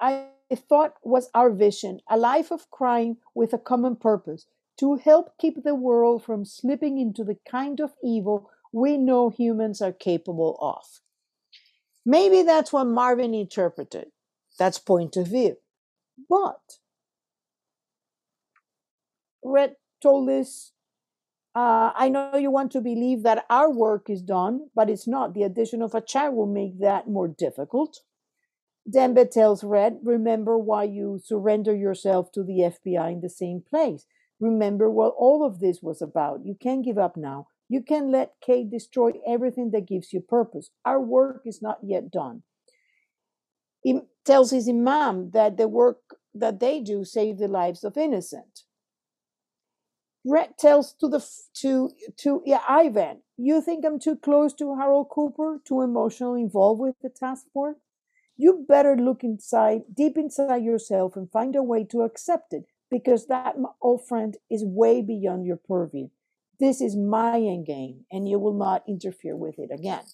I 0.01 0.29
thought 0.55 0.95
was 1.03 1.31
our 1.35 1.51
vision, 1.51 2.01
a 2.09 2.17
life 2.17 2.51
of 2.51 2.71
crime 2.71 3.19
with 3.35 3.53
a 3.53 3.59
common 3.59 3.97
purpose 3.97 4.47
to 4.79 4.97
help 4.97 5.37
keep 5.39 5.63
the 5.63 5.75
world 5.75 6.25
from 6.25 6.45
slipping 6.45 6.99
into 6.99 7.25
the 7.25 7.39
kind 7.49 7.81
of 7.81 7.93
evil 8.03 8.51
we 8.73 8.97
know 8.97 9.31
humans 9.31 9.81
are 9.81 9.93
capable 9.93 10.59
of. 10.61 11.01
Maybe 12.05 12.43
that's 12.43 12.73
what 12.73 12.85
Marvin 12.85 13.33
interpreted. 13.33 14.09
That's 14.59 14.79
point 14.79 15.17
of 15.17 15.29
view. 15.29 15.57
But 16.29 16.79
Red 19.43 19.77
told 20.01 20.29
us, 20.29 20.73
uh, 21.55 21.93
I 21.95 22.09
know 22.09 22.37
you 22.37 22.51
want 22.51 22.73
to 22.73 22.81
believe 22.81 23.23
that 23.23 23.47
our 23.49 23.71
work 23.71 24.11
is 24.11 24.23
done, 24.23 24.69
but 24.75 24.91
it's 24.91 25.07
not. 25.07 25.35
The 25.35 25.45
addition 25.45 25.83
of 25.83 25.95
a 25.95 26.01
child 26.01 26.35
will 26.35 26.47
make 26.47 26.81
that 26.81 27.09
more 27.09 27.29
difficult. 27.29 28.01
Dembe 28.91 29.31
tells 29.31 29.65
Red, 29.65 30.01
remember 30.03 30.59
why 30.59 30.85
you 30.85 31.21
surrender 31.23 31.75
yourself 31.75 32.33
to 32.33 32.43
the 32.43 32.73
FBI 32.75 33.13
in 33.13 33.21
the 33.21 33.31
same 33.31 33.63
place. 33.63 34.05
Remember 34.41 34.91
what 34.91 35.15
all 35.17 35.47
of 35.47 35.61
this 35.61 35.81
was 35.81 36.03
about. 36.03 36.45
You 36.45 36.57
can't 36.61 36.85
give 36.85 36.99
up 36.99 37.17
now. 37.17 37.47
You 37.69 37.83
can't 37.83 38.11
let 38.11 38.35
Kate 38.45 38.71
destroy 38.71 39.13
everything 39.27 39.71
that 39.71 39.87
gives 39.87 40.13
you 40.13 40.21
purpose. 40.21 40.71
Our 40.85 41.01
work 41.01 41.43
is 41.47 41.63
not 41.63 41.79
yet 41.83 42.11
done. 42.11 42.43
He 43.83 44.01
tells 44.25 44.51
his 44.51 44.69
imam 44.69 45.31
that 45.31 45.57
the 45.57 45.69
work 45.69 46.17
that 46.35 46.59
they 46.61 46.81
do 46.81 47.05
save 47.05 47.39
the 47.39 47.49
lives 47.49 47.85
of 47.85 47.97
innocent. 47.97 48.64
Red 50.25 50.57
tells 50.59 50.95
to 50.95 51.09
the 51.09 51.25
to 51.61 51.91
to 52.19 52.43
yeah, 52.47 52.63
Ivan, 52.69 53.23
you 53.37 53.61
think 53.61 53.85
I'm 53.85 53.99
too 53.99 54.17
close 54.17 54.55
to 54.55 54.77
Harold 54.77 55.09
Cooper, 55.11 55.61
too 55.65 55.83
emotionally 55.83 56.43
involved 56.43 56.81
with 56.81 56.97
the 57.03 57.11
task 57.11 57.47
force? 57.53 57.77
You 58.37 58.65
better 58.67 58.97
look 58.97 59.23
inside, 59.23 59.83
deep 59.95 60.17
inside 60.17 60.65
yourself, 60.65 61.15
and 61.15 61.31
find 61.31 61.55
a 61.55 61.63
way 61.63 61.85
to 61.85 62.03
accept 62.03 62.53
it, 62.53 62.65
because 62.91 63.27
that, 63.27 63.55
old 63.81 64.07
friend, 64.09 64.37
is 64.51 64.65
way 64.65 65.03
beyond 65.03 65.47
your 65.47 65.57
purview. 65.57 66.09
This 66.59 66.81
is 66.81 66.97
my 66.97 67.37
end 67.37 67.67
game, 67.67 68.07
and 68.11 68.29
you 68.29 68.39
will 68.39 68.59
not 68.59 68.83
interfere 68.89 69.37
with 69.37 69.59
it 69.59 69.71
again. 69.73 70.05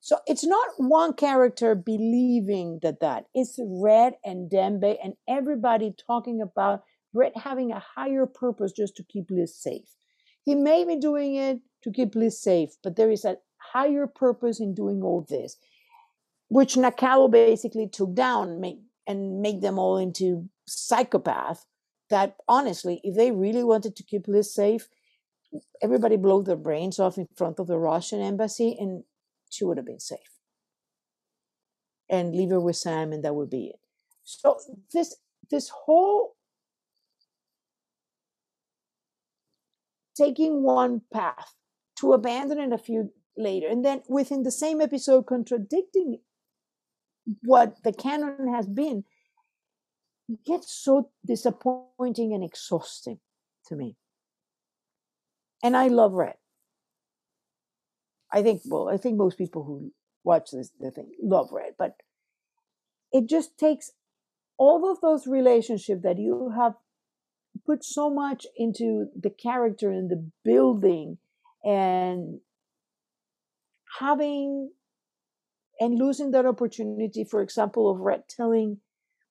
So 0.00 0.18
it's 0.26 0.44
not 0.46 0.68
one 0.78 1.12
character 1.12 1.74
believing 1.74 2.80
that 2.82 3.00
that. 3.00 3.26
It's 3.34 3.58
Red 3.62 4.14
and 4.24 4.50
Dembe 4.50 4.96
and 5.04 5.14
everybody 5.28 5.94
talking 6.06 6.40
about 6.40 6.82
Red 7.12 7.32
having 7.34 7.72
a 7.72 7.82
higher 7.94 8.26
purpose 8.26 8.72
just 8.72 8.96
to 8.96 9.04
keep 9.04 9.30
Liz 9.30 9.54
safe. 9.54 9.96
He 10.44 10.54
may 10.54 10.84
be 10.84 10.96
doing 10.96 11.34
it 11.34 11.60
to 11.82 11.90
keep 11.90 12.14
Liz 12.14 12.40
safe, 12.40 12.70
but 12.82 12.96
there 12.96 13.10
is 13.10 13.24
a 13.24 13.38
higher 13.72 14.06
purpose 14.06 14.60
in 14.60 14.74
doing 14.74 15.02
all 15.02 15.26
this, 15.28 15.56
which 16.48 16.74
Nakalu 16.74 17.30
basically 17.30 17.88
took 17.88 18.14
down 18.14 18.60
make, 18.60 18.80
and 19.06 19.40
make 19.40 19.60
them 19.60 19.78
all 19.78 19.96
into 19.96 20.48
psychopath. 20.66 21.66
That 22.10 22.36
honestly, 22.48 23.00
if 23.04 23.16
they 23.16 23.30
really 23.30 23.62
wanted 23.62 23.94
to 23.96 24.02
keep 24.02 24.26
Liz 24.26 24.52
safe, 24.52 24.88
everybody 25.82 26.16
blow 26.16 26.42
their 26.42 26.56
brains 26.56 26.98
off 26.98 27.18
in 27.18 27.26
front 27.36 27.58
of 27.58 27.66
the 27.66 27.78
Russian 27.78 28.20
embassy, 28.20 28.76
and 28.78 29.04
she 29.48 29.64
would 29.64 29.76
have 29.76 29.86
been 29.86 30.00
safe. 30.00 30.18
And 32.08 32.34
leave 32.34 32.50
her 32.50 32.60
with 32.60 32.76
Sam, 32.76 33.12
and 33.12 33.24
that 33.24 33.34
would 33.34 33.50
be 33.50 33.66
it. 33.68 33.80
So 34.24 34.58
this 34.92 35.16
this 35.50 35.68
whole 35.68 36.34
taking 40.20 40.62
one 40.62 41.02
path 41.12 41.54
to 42.00 42.12
abandon 42.12 42.58
it 42.58 42.72
a 42.72 42.78
few 42.78 43.12
later, 43.36 43.68
and 43.68 43.84
then 43.84 44.02
within 44.08 44.42
the 44.42 44.50
same 44.50 44.80
episode 44.80 45.26
contradicting 45.26 46.18
what 47.42 47.82
the 47.84 47.92
canon 47.92 48.52
has 48.52 48.66
been, 48.66 49.04
it 50.28 50.44
gets 50.44 50.72
so 50.72 51.10
disappointing 51.26 52.34
and 52.34 52.44
exhausting 52.44 53.18
to 53.66 53.76
me. 53.76 53.96
And 55.62 55.76
I 55.76 55.88
love 55.88 56.12
Red. 56.12 56.36
I 58.32 58.42
think, 58.42 58.62
well, 58.64 58.88
I 58.88 58.96
think 58.96 59.16
most 59.16 59.38
people 59.38 59.64
who 59.64 59.92
watch 60.24 60.50
this 60.52 60.70
the 60.78 60.90
thing 60.90 61.10
love 61.22 61.50
Red, 61.52 61.74
but 61.78 61.96
it 63.12 63.28
just 63.28 63.58
takes 63.58 63.92
all 64.56 64.90
of 64.90 65.00
those 65.00 65.26
relationships 65.26 66.02
that 66.02 66.18
you 66.18 66.52
have 66.56 66.74
put 67.66 67.84
so 67.84 68.10
much 68.10 68.46
into 68.56 69.06
the 69.18 69.30
character 69.30 69.90
and 69.90 70.10
the 70.10 70.30
building 70.44 71.18
and 71.64 72.40
having 73.98 74.70
and 75.80 75.98
losing 75.98 76.30
that 76.32 76.44
opportunity, 76.46 77.24
for 77.24 77.40
example, 77.40 77.90
of 77.90 78.00
Red 78.00 78.24
telling 78.28 78.78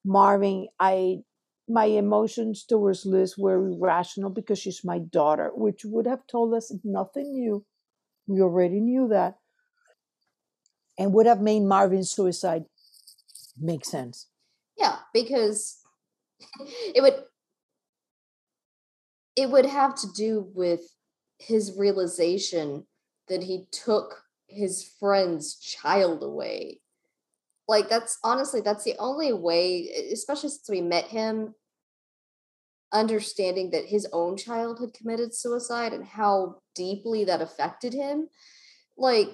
Marvin, 0.04 0.68
I 0.80 1.20
my 1.68 1.86
emotions 1.86 2.66
towards 2.66 3.06
Liz 3.06 3.38
were 3.38 3.68
irrational 3.68 4.32
because 4.32 4.58
she's 4.58 4.84
my 4.84 4.98
daughter, 4.98 5.52
which 5.54 5.86
would 5.86 6.08
have 6.08 6.26
told 6.26 6.56
us 6.56 6.74
nothing 6.84 7.32
new. 7.32 7.64
We 8.28 8.42
already 8.42 8.80
knew 8.80 9.08
that. 9.10 9.38
And 10.98 11.14
would 11.14 11.28
have 11.28 11.42
made 11.42 11.62
Marvin's 11.62 12.12
suicide 12.12 12.66
make 13.58 13.86
sense. 13.86 14.28
Yeah, 14.78 14.98
because 15.14 15.78
it 16.96 17.02
would 17.04 17.24
it 19.40 19.50
would 19.50 19.66
have 19.66 19.96
to 19.96 20.12
do 20.12 20.52
with 20.54 20.82
his 21.38 21.78
realization 21.78 22.86
that 23.30 23.42
he 23.42 23.68
took 23.72 24.22
his 24.48 24.92
friend's 25.00 25.56
child 25.56 26.24
away. 26.24 26.82
Like 27.66 27.88
that's 27.88 28.18
honestly 28.22 28.60
that's 28.60 28.84
the 28.84 28.98
only 29.00 29.32
way 29.32 29.88
especially 30.12 30.50
since 30.50 30.70
we 30.70 30.82
met 30.82 31.06
him 31.06 31.56
understanding 32.92 33.70
that 33.70 33.86
his 33.86 34.08
own 34.12 34.36
child 34.36 34.80
had 34.80 34.94
committed 34.94 35.34
suicide 35.34 35.94
and 35.94 36.04
how 36.04 36.56
deeply 36.76 37.24
that 37.24 37.42
affected 37.42 37.94
him. 37.94 38.28
Like 38.98 39.30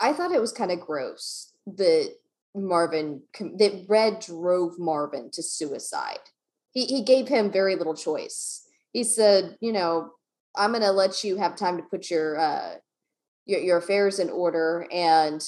i 0.00 0.14
thought 0.14 0.32
it 0.32 0.40
was 0.40 0.52
kind 0.52 0.72
of 0.72 0.80
gross 0.80 1.52
that 1.66 2.14
marvin 2.54 3.22
that 3.38 3.84
red 3.88 4.20
drove 4.20 4.78
marvin 4.78 5.30
to 5.32 5.42
suicide. 5.42 6.30
He, 6.70 6.86
he 6.86 7.02
gave 7.02 7.28
him 7.28 7.52
very 7.52 7.76
little 7.76 7.94
choice 7.94 8.63
he 8.94 9.04
said, 9.04 9.58
you 9.60 9.72
know, 9.72 10.12
I'm 10.56 10.70
going 10.70 10.82
to 10.82 10.92
let 10.92 11.24
you 11.24 11.36
have 11.36 11.56
time 11.56 11.76
to 11.76 11.82
put 11.82 12.10
your 12.10 12.38
uh, 12.38 12.76
your, 13.44 13.60
your 13.60 13.76
affairs 13.76 14.18
in 14.18 14.30
order 14.30 14.86
and 14.90 15.44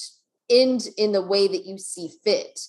end 0.51 0.89
in 0.99 1.13
the 1.13 1.23
way 1.23 1.49
that 1.49 1.65
you 1.65 1.79
see 1.79 2.11
fit. 2.23 2.61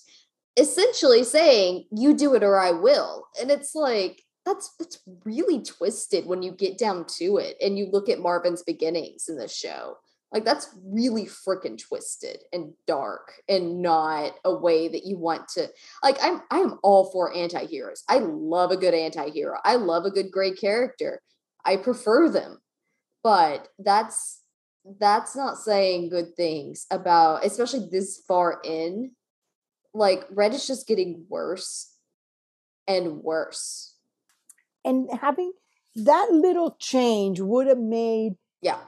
Essentially 0.56 1.24
saying, 1.24 1.84
you 1.90 2.14
do 2.14 2.34
it 2.34 2.42
or 2.42 2.58
I 2.58 2.70
will. 2.70 3.26
And 3.40 3.50
it's 3.50 3.74
like, 3.74 4.22
that's 4.46 4.72
that's 4.78 4.98
really 5.24 5.62
twisted 5.62 6.26
when 6.26 6.42
you 6.42 6.52
get 6.52 6.78
down 6.78 7.04
to 7.18 7.36
it 7.36 7.56
and 7.60 7.76
you 7.76 7.88
look 7.92 8.08
at 8.08 8.20
Marvin's 8.20 8.62
beginnings 8.62 9.28
in 9.28 9.36
the 9.36 9.48
show. 9.48 9.96
Like 10.32 10.44
that's 10.44 10.68
really 10.84 11.24
freaking 11.24 11.78
twisted 11.78 12.38
and 12.52 12.74
dark 12.86 13.32
and 13.48 13.80
not 13.80 14.32
a 14.44 14.54
way 14.54 14.88
that 14.88 15.04
you 15.04 15.16
want 15.16 15.48
to 15.54 15.68
like 16.02 16.18
I'm 16.22 16.42
I'm 16.50 16.78
all 16.82 17.10
for 17.10 17.34
anti-heroes. 17.34 18.04
I 18.08 18.18
love 18.18 18.70
a 18.70 18.76
good 18.76 18.94
anti-hero. 18.94 19.58
I 19.64 19.76
love 19.76 20.04
a 20.04 20.10
good 20.10 20.30
gray 20.30 20.52
character. 20.52 21.22
I 21.64 21.76
prefer 21.76 22.28
them. 22.28 22.58
But 23.22 23.68
that's 23.78 24.42
that's 25.00 25.34
not 25.34 25.58
saying 25.58 26.10
good 26.10 26.36
things 26.36 26.86
about 26.90 27.44
especially 27.44 27.88
this 27.90 28.22
far 28.28 28.60
in. 28.64 29.12
Like 29.94 30.26
Red 30.30 30.52
is 30.52 30.66
just 30.66 30.86
getting 30.86 31.24
worse 31.28 31.94
and 32.86 33.22
worse 33.22 33.94
and 34.84 35.08
having 35.20 35.52
that 35.94 36.28
little 36.30 36.76
change 36.80 37.40
would 37.40 37.66
have 37.66 37.78
made 37.78 38.34
yeah 38.62 38.78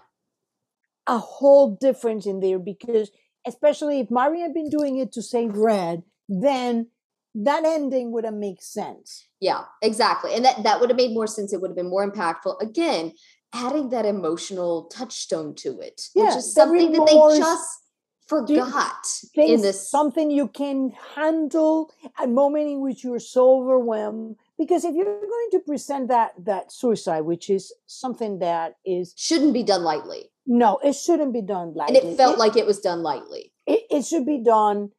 a 1.10 1.18
whole 1.18 1.76
difference 1.80 2.24
in 2.24 2.38
there 2.38 2.60
because 2.60 3.10
especially 3.46 3.98
if 3.98 4.10
Marvin 4.10 4.40
had 4.40 4.54
been 4.54 4.70
doing 4.70 4.98
it 4.98 5.10
to 5.12 5.22
save 5.22 5.56
Red, 5.56 6.04
then 6.28 6.86
that 7.34 7.64
ending 7.64 8.12
would 8.12 8.24
have 8.24 8.34
made 8.34 8.62
sense. 8.62 9.26
Yeah, 9.40 9.62
exactly. 9.82 10.34
And 10.34 10.44
that, 10.44 10.62
that 10.62 10.80
would 10.80 10.88
have 10.88 10.96
made 10.96 11.12
more 11.12 11.26
sense. 11.26 11.52
It 11.52 11.60
would 11.60 11.70
have 11.70 11.76
been 11.76 11.90
more 11.90 12.08
impactful. 12.08 12.62
Again, 12.62 13.12
adding 13.52 13.88
that 13.90 14.06
emotional 14.06 14.84
touchstone 14.84 15.56
to 15.56 15.80
it, 15.80 16.00
yeah, 16.14 16.26
which 16.26 16.36
is 16.36 16.54
something 16.54 16.92
that 16.92 17.06
they 17.06 17.38
just 17.38 17.80
forgot 18.28 19.06
in 19.34 19.60
this. 19.62 19.90
Something 19.90 20.30
you 20.30 20.46
can 20.46 20.92
handle 21.16 21.92
a 22.22 22.28
moment 22.28 22.68
in 22.68 22.80
which 22.80 23.02
you're 23.02 23.18
so 23.18 23.60
overwhelmed 23.60 24.36
because 24.56 24.84
if 24.84 24.94
you're 24.94 25.04
going 25.04 25.50
to 25.52 25.60
present 25.66 26.08
that 26.08 26.32
that 26.38 26.70
suicide 26.70 27.22
which 27.22 27.50
is 27.50 27.72
something 27.86 28.38
that 28.38 28.76
is 28.86 29.12
shouldn't 29.16 29.52
be 29.52 29.64
done 29.64 29.82
lightly 29.82 30.30
no 30.50 30.78
it 30.82 30.94
shouldn't 30.94 31.32
be 31.32 31.40
done 31.40 31.72
lightly 31.74 31.98
and 31.98 32.08
it 32.08 32.16
felt 32.16 32.34
it, 32.34 32.38
like 32.38 32.56
it 32.56 32.66
was 32.66 32.80
done 32.80 33.02
lightly 33.02 33.52
it, 33.66 33.82
it 33.88 34.04
should 34.04 34.26
be 34.26 34.42
done 34.42 34.90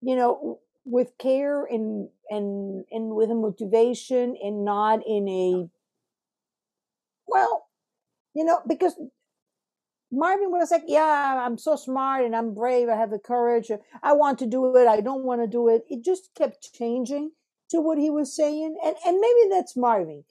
you 0.00 0.16
know 0.16 0.58
with 0.86 1.16
care 1.18 1.64
and 1.66 2.08
and 2.30 2.84
and 2.90 3.14
with 3.14 3.30
a 3.30 3.34
motivation 3.34 4.34
and 4.42 4.64
not 4.64 5.00
in 5.06 5.28
a 5.28 5.68
well 7.28 7.66
you 8.34 8.42
know 8.42 8.60
because 8.66 8.94
Marvin 10.12 10.50
was 10.50 10.70
like, 10.70 10.84
Yeah, 10.86 11.44
I'm 11.44 11.58
so 11.58 11.76
smart 11.76 12.24
and 12.24 12.34
I'm 12.34 12.54
brave. 12.54 12.88
I 12.88 12.96
have 12.96 13.10
the 13.10 13.18
courage. 13.18 13.70
I 14.02 14.12
want 14.12 14.38
to 14.38 14.46
do 14.46 14.76
it. 14.76 14.86
I 14.86 15.00
don't 15.00 15.24
want 15.24 15.42
to 15.42 15.46
do 15.46 15.68
it. 15.68 15.84
It 15.90 16.04
just 16.04 16.30
kept 16.34 16.72
changing 16.72 17.32
to 17.70 17.80
what 17.80 17.98
he 17.98 18.08
was 18.08 18.34
saying. 18.34 18.78
And, 18.84 18.94
and 19.04 19.20
maybe 19.20 19.50
that's 19.50 19.76
Marvin. 19.76 20.24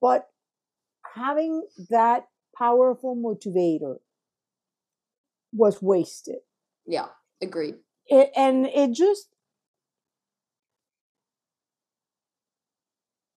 But 0.00 0.28
having 1.14 1.66
that 1.90 2.28
powerful 2.58 3.16
motivator 3.16 3.98
was 5.52 5.80
wasted. 5.80 6.38
Yeah, 6.86 7.06
agreed. 7.40 7.76
It, 8.06 8.30
and 8.36 8.66
it 8.66 8.92
just 8.92 9.28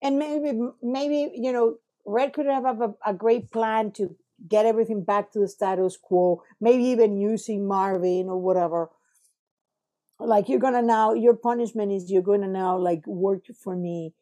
and 0.02 0.18
maybe 0.18 0.60
maybe 0.82 1.32
you 1.36 1.52
know 1.52 1.78
red 2.06 2.34
could 2.34 2.48
have 2.48 2.66
a, 2.66 2.94
a, 3.06 3.14
great 3.14 3.52
plan 3.52 3.92
to 3.92 4.16
get 4.48 4.66
everything 4.66 5.04
back 5.04 5.32
to 5.32 5.40
the 5.40 5.48
status 5.48 5.98
quo 6.02 6.42
maybe 6.60 6.84
even 6.86 7.18
using 7.18 7.68
marvin 7.68 8.28
or 8.28 8.42
whatever 8.42 8.90
like 10.20 10.50
you're 10.50 10.58
gonna 10.60 10.82
now 10.82 11.14
your 11.14 11.36
punishment 11.36 11.92
is 11.92 12.10
you're 12.10 12.24
gonna 12.24 12.48
now 12.48 12.78
like 12.78 13.06
work 13.06 13.44
for 13.62 13.76
me 13.76 14.14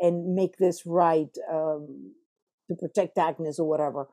and 0.00 0.34
make 0.34 0.56
this 0.58 0.84
right 0.86 1.36
um, 1.50 2.12
to 2.68 2.74
protect 2.74 3.18
Agnes 3.18 3.58
or 3.58 3.68
whatever. 3.68 4.06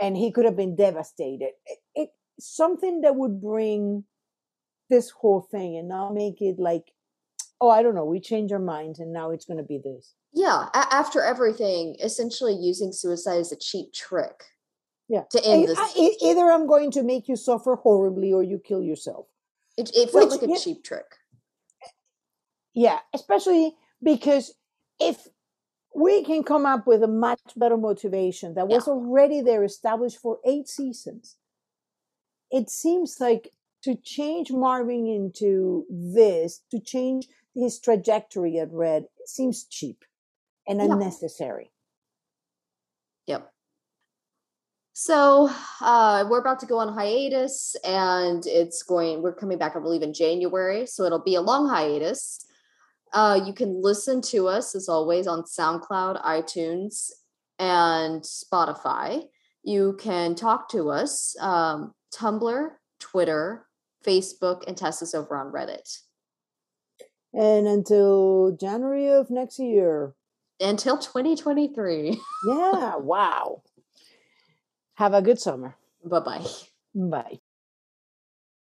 And 0.00 0.16
he 0.16 0.30
could 0.30 0.44
have 0.44 0.56
been 0.56 0.76
devastated. 0.76 1.52
It, 1.66 1.78
it 1.94 2.08
something 2.38 3.00
that 3.02 3.16
would 3.16 3.40
bring 3.40 4.04
this 4.90 5.10
whole 5.10 5.40
thing 5.40 5.76
and 5.76 5.88
not 5.88 6.14
make 6.14 6.40
it 6.40 6.58
like, 6.58 6.92
oh, 7.60 7.68
I 7.68 7.82
don't 7.82 7.94
know, 7.94 8.04
we 8.04 8.20
change 8.20 8.52
our 8.52 8.58
minds 8.58 9.00
and 9.00 9.12
now 9.12 9.30
it's 9.30 9.44
going 9.44 9.58
to 9.58 9.64
be 9.64 9.78
this. 9.78 10.14
Yeah, 10.32 10.68
a- 10.72 10.94
after 10.94 11.22
everything, 11.22 11.96
essentially 12.02 12.54
using 12.54 12.92
suicide 12.92 13.40
as 13.40 13.52
a 13.52 13.56
cheap 13.56 13.92
trick 13.92 14.44
yeah 15.08 15.22
to 15.30 15.44
end 15.44 15.66
this 15.68 15.78
I, 15.78 16.16
either 16.22 16.50
i'm 16.50 16.66
going 16.66 16.90
to 16.92 17.02
make 17.02 17.28
you 17.28 17.36
suffer 17.36 17.76
horribly 17.76 18.32
or 18.32 18.42
you 18.42 18.58
kill 18.58 18.82
yourself 18.82 19.26
it, 19.76 19.90
it 19.94 20.10
felt 20.10 20.30
Which, 20.30 20.40
like 20.40 20.48
a 20.48 20.52
yeah, 20.52 20.58
cheap 20.58 20.84
trick 20.84 21.06
yeah 22.74 22.98
especially 23.14 23.74
because 24.02 24.54
if 25.00 25.26
we 25.98 26.22
can 26.24 26.42
come 26.42 26.64
up 26.64 26.86
with 26.86 27.02
a 27.02 27.08
much 27.08 27.40
better 27.56 27.76
motivation 27.76 28.54
that 28.54 28.68
was 28.68 28.86
yeah. 28.86 28.92
already 28.92 29.40
there 29.40 29.64
established 29.64 30.18
for 30.18 30.38
eight 30.46 30.68
seasons 30.68 31.36
it 32.50 32.70
seems 32.70 33.16
like 33.20 33.52
to 33.82 33.94
change 33.96 34.50
marvin 34.50 35.06
into 35.06 35.84
this 35.90 36.62
to 36.70 36.78
change 36.80 37.26
his 37.54 37.78
trajectory 37.80 38.58
at 38.58 38.72
red 38.72 39.04
seems 39.26 39.64
cheap 39.64 40.04
and 40.66 40.78
yeah. 40.78 40.86
unnecessary 40.92 41.70
yep 43.26 43.52
so 45.00 45.48
uh, 45.80 46.24
we're 46.28 46.40
about 46.40 46.58
to 46.58 46.66
go 46.66 46.78
on 46.78 46.92
hiatus, 46.92 47.76
and 47.84 48.44
it's 48.46 48.82
going. 48.82 49.22
We're 49.22 49.32
coming 49.32 49.56
back, 49.56 49.76
I 49.76 49.78
believe, 49.78 50.02
in 50.02 50.12
January. 50.12 50.86
So 50.86 51.04
it'll 51.04 51.22
be 51.22 51.36
a 51.36 51.40
long 51.40 51.68
hiatus. 51.68 52.44
Uh, 53.12 53.40
you 53.44 53.52
can 53.52 53.82
listen 53.82 54.20
to 54.20 54.48
us 54.48 54.74
as 54.74 54.88
always 54.88 55.26
on 55.26 55.42
SoundCloud, 55.42 56.22
iTunes, 56.22 57.10
and 57.58 58.22
Spotify. 58.22 59.22
You 59.62 59.96
can 59.98 60.34
talk 60.34 60.68
to 60.70 60.90
us 60.90 61.36
um, 61.40 61.94
Tumblr, 62.14 62.70
Twitter, 63.00 63.66
Facebook, 64.06 64.66
and 64.66 64.76
test 64.76 65.02
us 65.02 65.14
over 65.14 65.36
on 65.36 65.52
Reddit. 65.52 66.00
And 67.32 67.66
until 67.66 68.56
January 68.58 69.08
of 69.10 69.30
next 69.30 69.58
year. 69.58 70.14
Until 70.60 70.98
2023. 70.98 72.20
yeah, 72.48 72.96
wow. 72.96 73.62
Have 74.94 75.14
a 75.14 75.22
good 75.22 75.38
summer. 75.38 75.76
Bye-bye. 76.04 76.46
Bye. 76.94 77.40